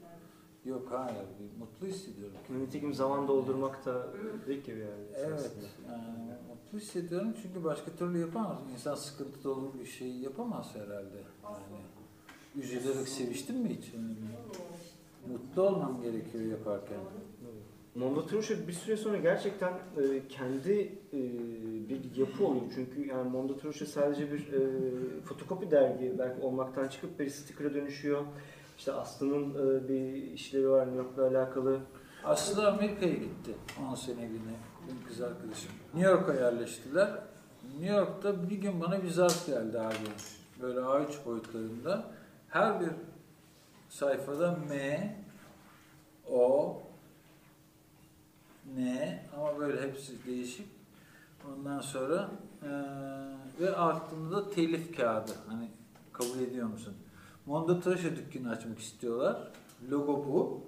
Yok 0.65 0.87
hayır, 0.91 1.25
bir 1.39 1.59
mutlu 1.59 1.87
hissediyorum. 1.87 2.35
Nitekim 2.49 2.93
zaman 2.93 3.27
doldurmak 3.27 3.85
da 3.85 4.07
dedik 4.47 4.67
ya 4.67 4.75
bir 4.75 4.79
yerde. 4.81 4.93
Evet, 5.17 5.51
yani 5.89 6.33
mutlu 6.49 6.79
hissediyorum 6.79 7.33
çünkü 7.41 7.63
başka 7.63 7.91
türlü 7.91 8.19
yapamaz. 8.19 8.57
İnsan 8.73 8.95
sıkıntı 8.95 9.43
dolu 9.43 9.73
bir 9.79 9.85
şey 9.85 10.11
yapamaz 10.11 10.75
herhalde. 10.75 11.17
Yani 11.43 12.63
üzülerek 12.63 13.07
seviştin 13.07 13.61
mi 13.61 13.69
hiç? 13.69 13.93
Yani 13.93 14.15
mutlu 15.27 15.61
olmam 15.61 16.01
gerekiyor 16.01 16.43
yaparken. 16.43 16.97
Mondo 17.95 18.25
Truşa 18.25 18.67
bir 18.67 18.73
süre 18.73 18.97
sonra 18.97 19.17
gerçekten 19.17 19.73
e, 19.73 20.27
kendi 20.29 20.71
e, 21.13 21.19
bir 21.89 22.15
yapı 22.15 22.45
oluyor. 22.45 22.71
Çünkü 22.75 23.07
yani 23.07 23.29
Mondo 23.29 23.57
Truşa 23.57 23.85
sadece 23.85 24.31
bir 24.31 24.53
e, 24.53 24.61
fotokopi 25.21 25.71
dergi 25.71 26.15
belki 26.19 26.41
olmaktan 26.41 26.87
çıkıp 26.87 27.19
bir 27.19 27.29
sticker'a 27.29 27.73
dönüşüyor. 27.73 28.23
İşte 28.77 28.93
Aslı'nın 28.93 29.49
e, 29.79 29.89
bir 29.89 30.13
işleri 30.31 30.69
var 30.69 30.85
New 30.87 30.97
York'la 31.03 31.27
alakalı. 31.27 31.79
Aslı 32.23 32.67
Amerika'ya 32.67 33.13
gitti 33.13 33.55
10 33.91 33.95
seneliğine. 33.95 34.53
Benim 34.87 35.07
kız 35.07 35.21
arkadaşım. 35.21 35.71
New 35.93 36.11
York'a 36.11 36.33
yerleştiler. 36.33 37.09
New 37.79 37.95
York'ta 37.95 38.49
bir 38.49 38.55
gün 38.55 38.81
bana 38.81 39.03
bir 39.03 39.09
zarf 39.09 39.45
geldi 39.45 39.79
abi. 39.79 39.95
Böyle 40.61 40.79
A3 40.79 41.25
boyutlarında. 41.25 42.11
Her 42.49 42.81
bir 42.81 42.89
sayfada 43.89 44.57
M, 44.69 45.15
O, 46.31 46.77
N 48.75 49.23
ama 49.37 49.59
böyle 49.59 49.81
hepsi 49.81 50.25
değişik. 50.25 50.67
Ondan 51.49 51.79
sonra 51.79 52.29
eee, 52.63 52.69
ve 53.59 53.75
altında 53.75 54.35
da 54.37 54.49
telif 54.49 54.97
kağıdı. 54.97 55.31
Hani 55.47 55.69
kabul 56.13 56.39
ediyor 56.39 56.67
musun? 56.67 56.93
Mondo 57.45 57.79
Tıraş'a 57.79 58.15
dükkanı 58.15 58.51
açmak 58.51 58.79
istiyorlar. 58.79 59.51
Logo 59.91 60.25
bu. 60.27 60.61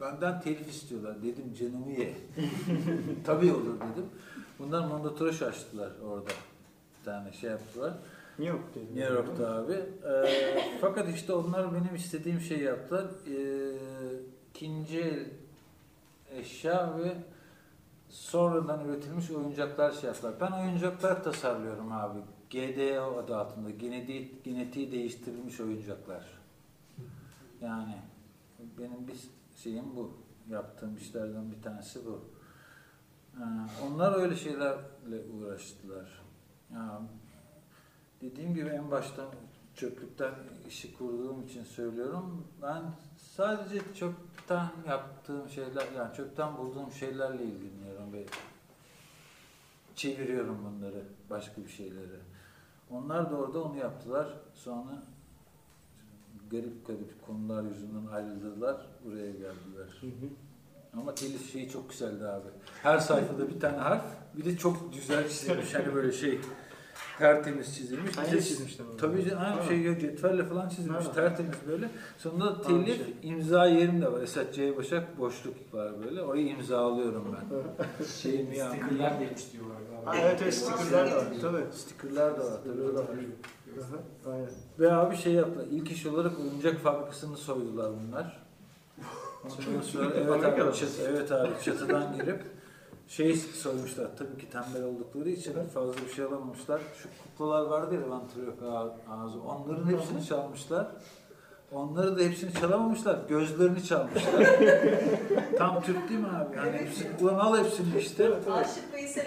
Benden 0.00 0.40
telif 0.40 0.68
istiyorlar. 0.70 1.22
Dedim 1.22 1.54
canımı 1.54 1.90
ye. 1.90 2.14
Tabii 3.24 3.52
olur 3.52 3.74
dedim. 3.74 4.06
Bunlar 4.58 4.86
Mondo 4.86 5.14
Tıraş 5.14 5.42
açtılar 5.42 5.90
orada. 6.04 6.30
Bir 6.98 7.04
tane 7.04 7.32
şey 7.32 7.50
yaptılar. 7.50 7.94
Yok 8.38 8.60
dedi. 8.74 9.00
New 9.00 9.14
York'ta 9.14 9.54
abi. 9.54 9.72
Ee, 9.72 10.78
fakat 10.80 11.08
işte 11.08 11.32
onlar 11.32 11.74
benim 11.74 11.94
istediğim 11.94 12.40
şeyi 12.40 12.62
yaptılar. 12.62 13.04
Ee, 13.04 13.76
ikinci 14.50 15.00
el 15.00 15.26
eşya 16.38 16.98
ve 16.98 17.16
sonradan 18.08 18.88
üretilmiş 18.88 19.30
oyuncaklar 19.30 19.92
şey 19.92 20.06
yaptılar. 20.06 20.34
Ben 20.40 20.52
oyuncaklar 20.52 21.24
tasarlıyorum 21.24 21.92
abi. 21.92 22.18
GDO 22.50 23.18
adı 23.18 23.36
altında. 23.36 23.70
Genetiği, 23.70 24.42
genetiği 24.44 24.92
değiştirilmiş 24.92 25.60
oyuncaklar. 25.60 26.38
Yani 27.60 27.96
benim 28.78 29.08
bir 29.08 29.16
şeyim 29.62 29.96
bu. 29.96 30.12
Yaptığım 30.50 30.96
işlerden 30.96 31.52
bir 31.52 31.62
tanesi 31.62 32.06
bu. 32.06 32.24
Ee, 33.36 33.42
onlar 33.86 34.22
öyle 34.22 34.36
şeylerle 34.36 35.22
uğraştılar. 35.34 36.22
Ya, 36.72 37.02
dediğim 38.20 38.54
gibi 38.54 38.68
en 38.68 38.90
başta 38.90 39.24
çöplükten 39.74 40.34
işi 40.68 40.98
kurduğum 40.98 41.42
için 41.42 41.64
söylüyorum. 41.64 42.44
Ben 42.62 42.82
sadece 43.16 43.80
çöpten 43.94 44.68
yaptığım 44.88 45.48
şeyler, 45.48 45.92
yani 45.96 46.16
çöpten 46.16 46.58
bulduğum 46.58 46.92
şeylerle 46.92 47.44
ilgileniyorum 47.44 48.12
ve 48.12 48.26
çeviriyorum 49.96 50.58
bunları 50.64 51.02
başka 51.30 51.62
bir 51.62 51.70
şeylere. 51.70 52.20
Onlar 52.90 53.30
da 53.30 53.36
orada 53.36 53.62
onu 53.62 53.76
yaptılar. 53.76 54.28
Sonra 54.54 55.02
garip 56.50 56.86
garip 56.86 57.26
konular 57.26 57.62
yüzünden 57.62 58.06
ayrıldılar. 58.12 58.86
Buraya 59.04 59.30
geldiler. 59.30 59.98
Hı 60.00 60.06
hı. 60.06 60.30
Ama 60.96 61.14
telif 61.14 61.52
şeyi 61.52 61.70
çok 61.70 61.90
güzeldi 61.90 62.26
abi. 62.26 62.48
Her 62.82 62.98
sayfada 62.98 63.48
bir 63.48 63.60
tane 63.60 63.76
harf. 63.76 64.04
Bir 64.36 64.44
de 64.44 64.56
çok 64.56 64.94
güzel 64.94 65.28
çizilmiş. 65.28 65.74
Hani 65.74 65.94
böyle 65.94 66.12
şey 66.12 66.40
tertemiz 67.18 67.76
çizilmiş. 67.76 68.18
De 68.32 68.42
çizmiştin 68.42 68.84
onu. 68.86 68.96
Tabii 68.96 69.24
canım 69.24 69.42
aynı 69.44 69.68
şey 69.68 69.82
yok, 69.82 70.00
cetvelle 70.00 70.44
falan 70.44 70.68
çizilmiş. 70.68 71.04
Ha. 71.04 71.12
Tertemiz 71.12 71.56
böyle. 71.68 71.90
Sonunda 72.18 72.62
telif 72.62 72.96
şey. 72.96 73.14
imza 73.22 73.66
yerim 73.66 74.02
de 74.02 74.12
var. 74.12 74.22
Esat 74.22 74.54
C. 74.54 74.76
Başak 74.76 75.18
boşluk 75.18 75.54
var 75.72 75.92
böyle. 76.04 76.22
Orayı 76.22 76.48
imzalıyorum 76.48 77.24
ben. 77.34 78.04
Şeyim 78.04 78.52
ya. 78.52 78.70
Sticker'lar 78.70 79.20
demiş 79.20 79.42
diyorlar 79.52 79.76
galiba. 79.90 80.26
evet 80.26 80.40
evet 80.42 80.54
stickerlar 80.54 81.10
da 81.10 81.16
var. 81.16 81.24
Tabii. 81.40 81.64
Stickerlar 81.72 82.38
da 82.38 82.44
var. 82.44 82.58
Tabii 82.64 82.94
da 82.96 83.00
var. 83.00 83.08
Aynen. 84.26 84.48
Ve 84.78 84.92
abi 84.92 85.16
şey 85.16 85.32
yaptılar. 85.32 85.66
İlk 85.70 85.90
iş 85.90 86.06
olarak 86.06 86.40
oyuncak 86.40 86.80
fabrikasını 86.80 87.36
soydular 87.36 87.92
bunlar. 87.92 88.42
Ondan 89.44 89.80
sonra 89.80 90.10
evet 90.16 90.44
abi, 90.44 90.74
çatı, 90.74 91.02
evet 91.08 91.32
abi 91.32 91.50
çatıdan 91.64 92.16
girip 92.16 92.57
şey 93.08 93.36
soymuşlar. 93.36 94.08
Tabii 94.18 94.38
ki 94.38 94.50
tembel 94.50 94.82
oldukları 94.82 95.30
için 95.30 95.54
fazla 95.74 95.92
bir 96.06 96.12
şey 96.14 96.24
alamamışlar. 96.24 96.80
Şu 97.02 97.08
kuklalar 97.24 97.66
vardı 97.70 97.94
ya 97.94 98.00
Ventrilo 98.00 98.92
ağzı. 99.10 99.40
Onların 99.42 99.86
hepsini 99.90 100.26
çalmışlar. 100.26 100.86
Onları 101.72 102.18
da 102.18 102.22
hepsini 102.22 102.54
çalamamışlar. 102.54 103.18
Gözlerini 103.28 103.84
çalmışlar. 103.84 104.46
Tam 105.58 105.82
Türk 105.82 106.08
değil 106.08 106.20
mi 106.20 106.28
abi? 106.28 106.56
Hani 106.56 106.72
hepsini, 106.72 107.08
ulan 107.20 107.38
al 107.38 107.58
hepsini 107.58 107.98
işte. 107.98 108.30
Aşık 108.52 108.92
Veysel 108.92 109.26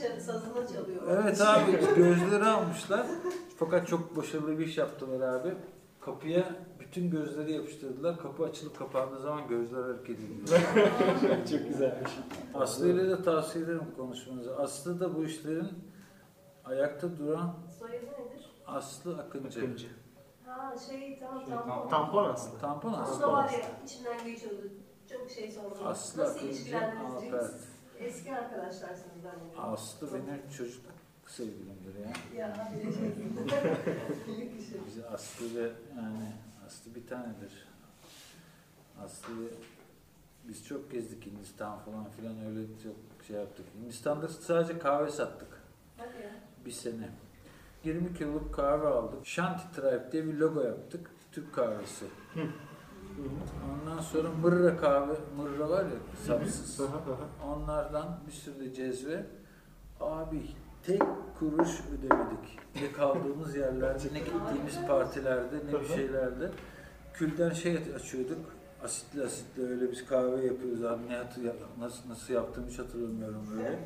ça- 0.00 0.20
sazına 0.20 0.66
çalıyor. 0.66 1.02
Evet 1.08 1.40
abi 1.40 1.72
gözleri 1.96 2.44
almışlar. 2.44 3.06
Fakat 3.58 3.88
çok 3.88 4.16
başarılı 4.16 4.58
bir 4.58 4.66
iş 4.66 4.78
yaptılar 4.78 5.34
abi. 5.34 5.54
Kapıya 6.00 6.44
bütün 6.80 7.10
gözleri 7.10 7.52
yapıştırdılar. 7.52 8.18
Kapı 8.18 8.44
açılıp 8.44 8.78
kapandığı 8.78 9.20
zaman 9.20 9.48
gözler 9.48 9.82
hareket 9.82 10.18
ediyor. 10.18 10.48
Çok 11.50 11.68
güzelmiş. 11.68 12.10
Aslı 12.54 12.88
ile 12.88 13.10
de 13.10 13.22
tavsiye 13.22 13.64
ederim 13.64 13.94
konuşmanızı. 13.96 14.56
Aslı 14.56 15.00
da 15.00 15.16
bu 15.16 15.24
işlerin 15.24 15.68
ayakta 16.64 17.18
duran 17.18 17.54
Soyadı 17.78 18.04
nedir? 18.06 18.50
Aslı 18.66 19.18
Akıncı. 19.18 19.60
Akıncı. 19.60 19.88
Ha 20.46 20.74
şey 20.88 21.18
tamam 21.20 21.40
Şey, 21.40 21.54
tampon. 21.54 21.88
Tampon 21.88 22.24
aslında. 22.24 22.58
Tampon 22.58 22.92
Aslı. 22.92 23.26
var 23.32 23.50
ya 23.50 23.58
içinden 23.84 24.24
geçiyordu. 24.24 24.62
Çok 25.10 25.30
şey 25.30 25.50
sordu. 25.50 25.74
Aslı 25.84 26.22
Nasıl 26.22 26.36
Akıncı 26.36 26.46
ilişkilendiniz? 26.54 27.14
Alpert. 27.14 27.54
Eski 27.98 28.34
arkadaşlarsınız 28.34 29.22
zannediyorum. 29.22 29.72
Aslı 29.72 30.08
benim 30.14 30.48
çocukluk 30.56 30.99
sevgilimdir 31.30 31.94
ya. 31.94 32.12
Ya. 32.38 32.72
Bize 34.86 35.06
Aslı 35.08 35.54
ve 35.54 35.70
yani 35.96 36.32
Aslı 36.66 36.94
bir 36.94 37.06
tanedir. 37.06 37.68
Aslı 39.04 39.32
biz 40.48 40.66
çok 40.66 40.90
gezdik 40.90 41.26
Hindistan 41.26 41.78
falan 41.78 42.10
filan 42.10 42.46
öyle 42.46 42.66
çok 42.82 43.24
şey 43.26 43.36
yaptık. 43.36 43.66
Hindistan'da 43.80 44.28
sadece 44.28 44.78
kahve 44.78 45.10
sattık 45.10 45.48
Hadi 45.96 46.22
ya. 46.22 46.30
bir 46.66 46.70
sene. 46.70 47.08
20 47.84 48.14
kiloluk 48.14 48.54
kahve 48.54 48.86
aldık. 48.86 49.26
Shanty 49.26 49.80
Tribe 49.80 50.08
diye 50.12 50.26
bir 50.26 50.34
logo 50.34 50.62
yaptık. 50.62 51.10
Türk 51.32 51.54
kahvesi. 51.54 52.04
Ondan 53.72 54.00
sonra 54.00 54.28
mırra 54.30 54.76
kahve, 54.76 55.14
mırra 55.36 55.70
var 55.70 55.84
ya 55.84 55.98
sapsız. 56.26 56.78
Hı 56.78 56.82
hı 56.82 56.86
hı. 56.86 57.16
Onlardan 57.46 58.20
bir 58.26 58.32
sürü 58.32 58.60
de 58.60 58.74
cezve. 58.74 59.26
Abi 60.00 60.42
tek 60.86 61.02
kuruş 61.38 61.68
ödemedik. 61.68 62.58
Ne 62.80 62.92
kaldığımız 62.92 63.56
yerlerde, 63.56 64.04
ne 64.12 64.18
gittiğimiz 64.18 64.88
partilerde, 64.88 65.56
ne 65.72 65.80
bir 65.80 65.86
şeylerde. 65.94 66.50
Külden 67.14 67.50
şey 67.50 67.78
açıyorduk. 67.96 68.38
Asitli 68.84 69.24
asitli 69.24 69.68
öyle 69.68 69.92
biz 69.92 70.06
kahve 70.06 70.46
yapıyoruz 70.46 70.84
abi. 70.84 71.00
Ne 71.08 71.16
hatır, 71.16 71.42
nasıl, 71.80 72.08
nasıl 72.08 72.34
yaptığımı 72.34 72.68
hiç 72.68 72.78
hatırlamıyorum 72.78 73.46
böyle. 73.56 73.78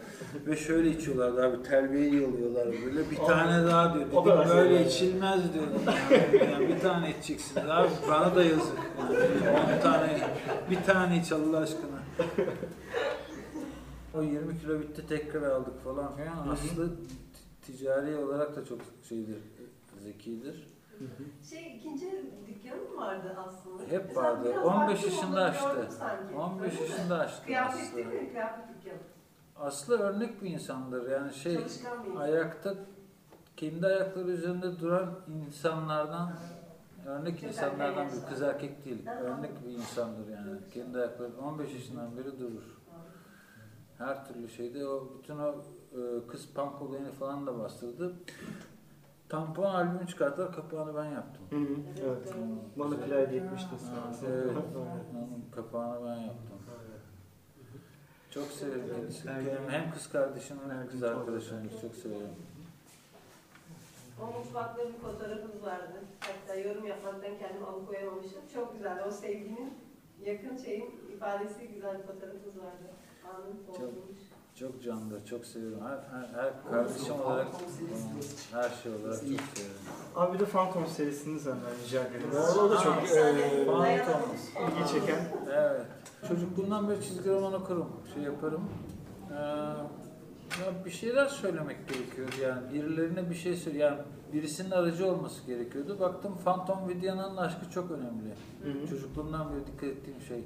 Ve 0.47 0.57
şöyle 0.57 0.91
içiyorlardı 0.91 1.45
abi. 1.47 1.63
Terbiyeyi 1.63 2.15
yalıyorlar 2.23 2.67
böyle. 2.67 3.11
Bir 3.11 3.17
tane 3.17 3.67
daha 3.67 3.95
diyor. 3.95 4.07
Dedim 4.11 4.49
böyle 4.57 4.87
içilmez 4.87 5.41
diyor. 5.55 5.65
Yani, 6.11 6.53
Yani 6.53 6.69
bir 6.69 6.81
tane 6.81 7.11
içeceksiniz 7.11 7.67
abi. 7.71 7.89
Bana 8.11 8.35
da 8.37 8.45
yazık. 8.45 8.79
Yani 9.45 9.79
10 9.79 9.83
tane, 9.83 10.19
bir 10.71 10.83
tane 10.83 11.19
iç 11.19 11.33
Allah 11.33 11.59
aşkına. 11.59 11.99
O 14.15 14.23
20 14.23 14.59
kilo 14.61 14.81
bitti 14.81 15.07
tekrar 15.07 15.43
aldık 15.51 15.81
falan 15.85 16.17
filan. 16.17 16.47
hı. 16.47 16.51
Aslı 16.53 16.89
t- 16.97 17.03
ticari 17.63 18.17
olarak 18.17 18.57
da 18.57 18.65
çok 18.65 18.79
şeydir, 19.09 19.39
zekidir. 20.03 20.69
Hı 20.99 21.05
hı. 21.05 21.47
Şey 21.51 21.77
ikinci 21.77 22.33
dükkanı 22.47 22.83
mı 22.83 22.97
vardı 22.97 23.37
aslında? 23.39 23.83
Hep 23.83 24.05
Mesela 24.07 24.23
vardı. 24.33 24.45
biraz 24.53 24.65
15 24.65 24.89
baktım, 24.97 25.11
yaşında 25.11 25.45
açtı. 25.45 25.69
gördüm 25.75 25.89
sanki. 25.99 26.35
15 26.37 26.73
Öyle 26.73 26.81
mi? 26.85 26.91
yaşında 26.91 27.19
açtı 27.19 27.47
Kıyafet 27.47 27.83
Aslı. 27.83 27.97
değil 27.97 28.07
mi? 28.07 28.31
Kıyafet 28.33 28.65
dükkanı. 28.69 28.99
Aslı 29.57 29.99
örnek 29.99 30.43
bir 30.43 30.51
insandır. 30.51 31.11
Yani 31.11 31.35
şey 31.35 31.59
ayakta 32.19 32.75
kendi 33.57 33.87
ayakları 33.87 34.29
üzerinde 34.31 34.81
duran 34.81 35.11
insanlardan 35.49 36.33
örnek 37.07 37.41
Çok 37.41 37.49
insanlardan 37.51 38.07
bir 38.07 38.29
kız 38.31 38.43
erkek 38.43 38.85
değil. 38.85 39.07
Örnek 39.21 39.65
bir 39.67 39.71
insandır 39.71 40.29
yani. 40.29 40.59
Kendi 40.75 40.99
ayakları 40.99 41.31
15 41.43 41.75
yaşından 41.75 42.17
beri 42.17 42.39
durur. 42.41 42.63
Her 43.99 44.27
türlü 44.27 44.49
şeyde 44.49 44.89
o 44.89 45.13
bütün 45.19 45.39
o 45.39 45.55
e, 45.93 46.27
kız 46.29 46.47
punk 46.47 46.83
olayını 46.83 47.13
falan 47.13 47.47
da 47.47 47.59
bastırdı. 47.59 48.15
Tampon 49.29 49.65
albümü 49.65 50.07
çıkarttılar. 50.07 50.53
Kapağını 50.53 50.97
ben 50.97 51.05
yaptım. 51.05 51.43
Hı 51.51 51.57
hı. 51.57 51.77
Evet. 52.05 52.35
Bana 52.77 52.97
play 52.97 53.23
etmiştin 53.23 53.77
sen. 53.77 54.29
evet. 54.29 54.57
Kapağını 55.55 56.07
ben 56.07 56.17
yaptım. 56.17 56.59
Çok 58.31 58.47
severim 58.47 58.89
kendisini. 58.95 59.31
Ergin. 59.31 59.47
Benim 59.47 59.71
hem 59.71 59.93
kız 59.93 60.13
kardeşim 60.13 60.57
hem 60.69 60.83
kız 60.83 60.93
güzel. 60.93 61.15
Çok 61.81 61.95
severim. 61.95 62.35
O 64.23 64.39
mutfakta 64.39 64.89
bir 64.89 64.93
fotoğrafınız 64.93 65.63
vardı. 65.63 65.95
Hatta 66.21 66.55
yorum 66.55 66.87
yapmaktan 66.87 67.39
kendimi 67.39 67.67
alıkoyamamışım. 67.67 68.41
Çok 68.55 68.73
güzel. 68.73 69.05
O 69.07 69.11
sevginin 69.11 69.75
yakın 70.21 70.57
şeyin 70.57 70.91
ifadesi 71.17 71.69
güzel 71.69 71.99
bir 71.99 72.03
fotoğrafınız 72.03 72.59
vardı. 72.59 72.87
Çok-. 73.77 74.15
Çok 74.59 74.83
candır, 74.83 75.27
çok 75.27 75.45
seviyorum. 75.45 75.79
Her, 75.83 76.19
her, 76.19 76.43
her 76.43 76.53
kardeşim 76.71 77.15
olarak, 77.15 77.47
her 78.53 78.71
şey 78.83 78.93
olarak 78.93 79.13
çok 79.13 79.21
seviyorum. 79.21 79.45
Abi 80.17 80.35
bir 80.35 80.39
de 80.39 80.45
Phantom 80.45 80.87
serisini 80.87 81.41
senden 81.41 81.61
rica 81.85 82.01
ederim. 82.01 82.29
Evet. 82.35 82.57
O 82.59 82.71
da 82.71 82.77
çok 82.79 82.97
e, 83.17 83.65
Phantom. 83.67 84.31
ilgi 84.63 84.93
çeken. 84.93 85.27
Evet. 85.53 85.87
Çocukluğumdan 86.29 86.89
beri 86.89 87.03
çizgi 87.03 87.31
roman 87.31 87.53
okurum. 87.53 87.89
Şey 88.15 88.23
yaparım. 88.23 88.65
Ee, 89.31 89.35
ya 90.63 90.85
bir 90.85 90.91
şeyler 90.91 91.27
söylemek 91.27 91.89
gerekiyordu 91.89 92.35
yani 92.43 92.73
birilerine 92.73 93.31
bir 93.31 93.35
şey 93.35 93.57
söyle 93.57 93.79
yani 93.79 93.99
birisinin 94.33 94.71
aracı 94.71 95.07
olması 95.07 95.47
gerekiyordu. 95.47 96.01
Baktım 96.01 96.39
Phantom 96.45 96.89
Vidya'nın 96.89 97.37
aşkı 97.37 97.71
çok 97.71 97.91
önemli. 97.91 98.35
Hı 98.65 98.83
hı. 98.83 98.89
Çocukluğumdan 98.89 99.53
beri 99.53 99.67
dikkat 99.67 99.85
ettiğim 99.85 100.21
şey. 100.21 100.45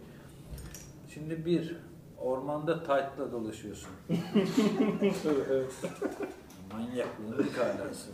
Şimdi 1.09 1.47
bir, 1.47 1.77
ormanda 2.21 2.79
tight'la 2.79 3.33
dolaşıyorsun. 3.33 3.91
evet. 5.51 5.73
Manyaklığın 6.73 7.45
dik 7.45 7.59
alası. 7.59 8.11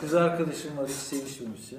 Kız 0.00 0.14
arkadaşın 0.14 0.76
var 0.76 0.86
hiç 0.88 0.94
sevişmemişsin. 0.94 1.78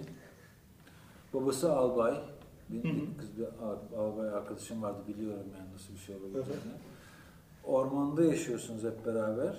Babası 1.34 1.74
albay. 1.74 2.22
Benim 2.70 2.84
bir 2.84 3.18
kız 3.18 3.38
bir 3.38 3.44
al- 3.44 4.00
albay 4.04 4.30
arkadaşım 4.30 4.82
vardı 4.84 5.00
biliyorum 5.08 5.46
yani 5.58 5.74
nasıl 5.74 5.94
bir 5.94 6.00
şey 6.00 6.16
olabileceğini. 6.16 6.74
Ormanda 7.64 8.24
yaşıyorsunuz 8.24 8.84
hep 8.84 9.06
beraber. 9.06 9.58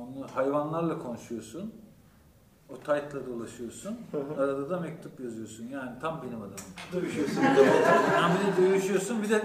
Onunla, 0.00 0.36
hayvanlarla 0.36 0.98
konuşuyorsun. 0.98 1.74
O 2.68 2.74
tight'la 2.76 3.26
dolaşıyorsun. 3.26 3.98
Arada 4.38 4.70
da 4.70 4.80
mektup 4.80 5.20
yazıyorsun. 5.20 5.64
Yani 5.68 5.90
tam 6.00 6.22
benim 6.22 6.38
adamım. 6.38 6.54
Dövüşüyorsun. 6.92 7.42
Bir 7.42 8.62
de 8.62 8.66
dövüşüyorsun 8.70 9.22
bir 9.22 9.30
de 9.30 9.44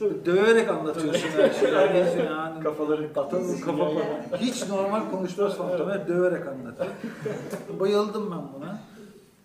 döverek 0.00 0.68
anlatıyorsun 0.68 1.28
her 1.28 1.50
şeyi. 1.50 1.74
Yani, 1.74 2.24
yani 2.24 2.62
Kafaları 2.62 3.12
Tabii 3.12 3.60
kafa 3.60 3.90
Hiç 4.36 4.68
normal 4.68 5.10
konuşmaz 5.10 5.56
fantom. 5.56 5.90
Hep 5.90 6.08
döverek 6.08 6.46
anlatıyor. 6.48 6.90
Bayıldım 7.80 8.30
ben 8.30 8.60
buna. 8.60 8.78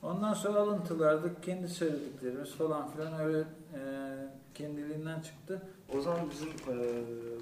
Ondan 0.03 0.33
sonra 0.33 0.59
alıntılardı. 0.59 1.41
Kendi 1.41 1.67
söylediklerimiz 1.67 2.51
falan 2.55 2.91
filan 2.91 3.19
öyle 3.19 3.39
e, 3.39 3.79
kendiliğinden 4.53 5.21
çıktı. 5.21 5.61
O 5.97 6.01
zaman 6.01 6.19
bizim 6.31 6.47
e, 6.49 6.75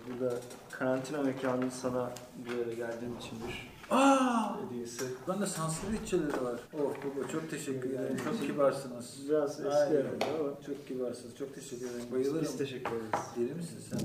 burada 0.07 0.35
karantina 0.71 1.21
mekanının 1.21 1.69
sana 1.69 2.11
bir 2.45 2.57
yere 2.57 2.73
geldiğin 2.73 3.17
için 3.17 3.37
bir 3.47 3.72
Aa! 3.91 4.61
hediyesi. 4.65 5.05
Ben 5.27 5.41
de 5.41 5.45
sanskritçeleri 5.45 6.43
var. 6.43 6.59
Oh 6.73 6.79
baba 6.79 7.27
çok 7.31 7.49
teşekkür 7.49 7.89
ederim. 7.89 8.17
Çok 8.23 8.41
kibarsınız. 8.47 9.19
Biraz 9.29 9.59
eski 9.59 9.69
Aynen. 9.69 9.95
herhalde 9.95 10.25
ama 10.39 10.61
Çok 10.65 10.87
kibarsınız. 10.87 11.35
Çok 11.35 11.55
teşekkür 11.55 11.85
ederim. 11.89 12.05
Bayılırım. 12.11 12.41
biz 12.41 12.57
teşekkür 12.57 12.91
ederiz. 12.91 13.25
Deli 13.37 13.53
misin 13.55 13.79
sen? 13.89 13.99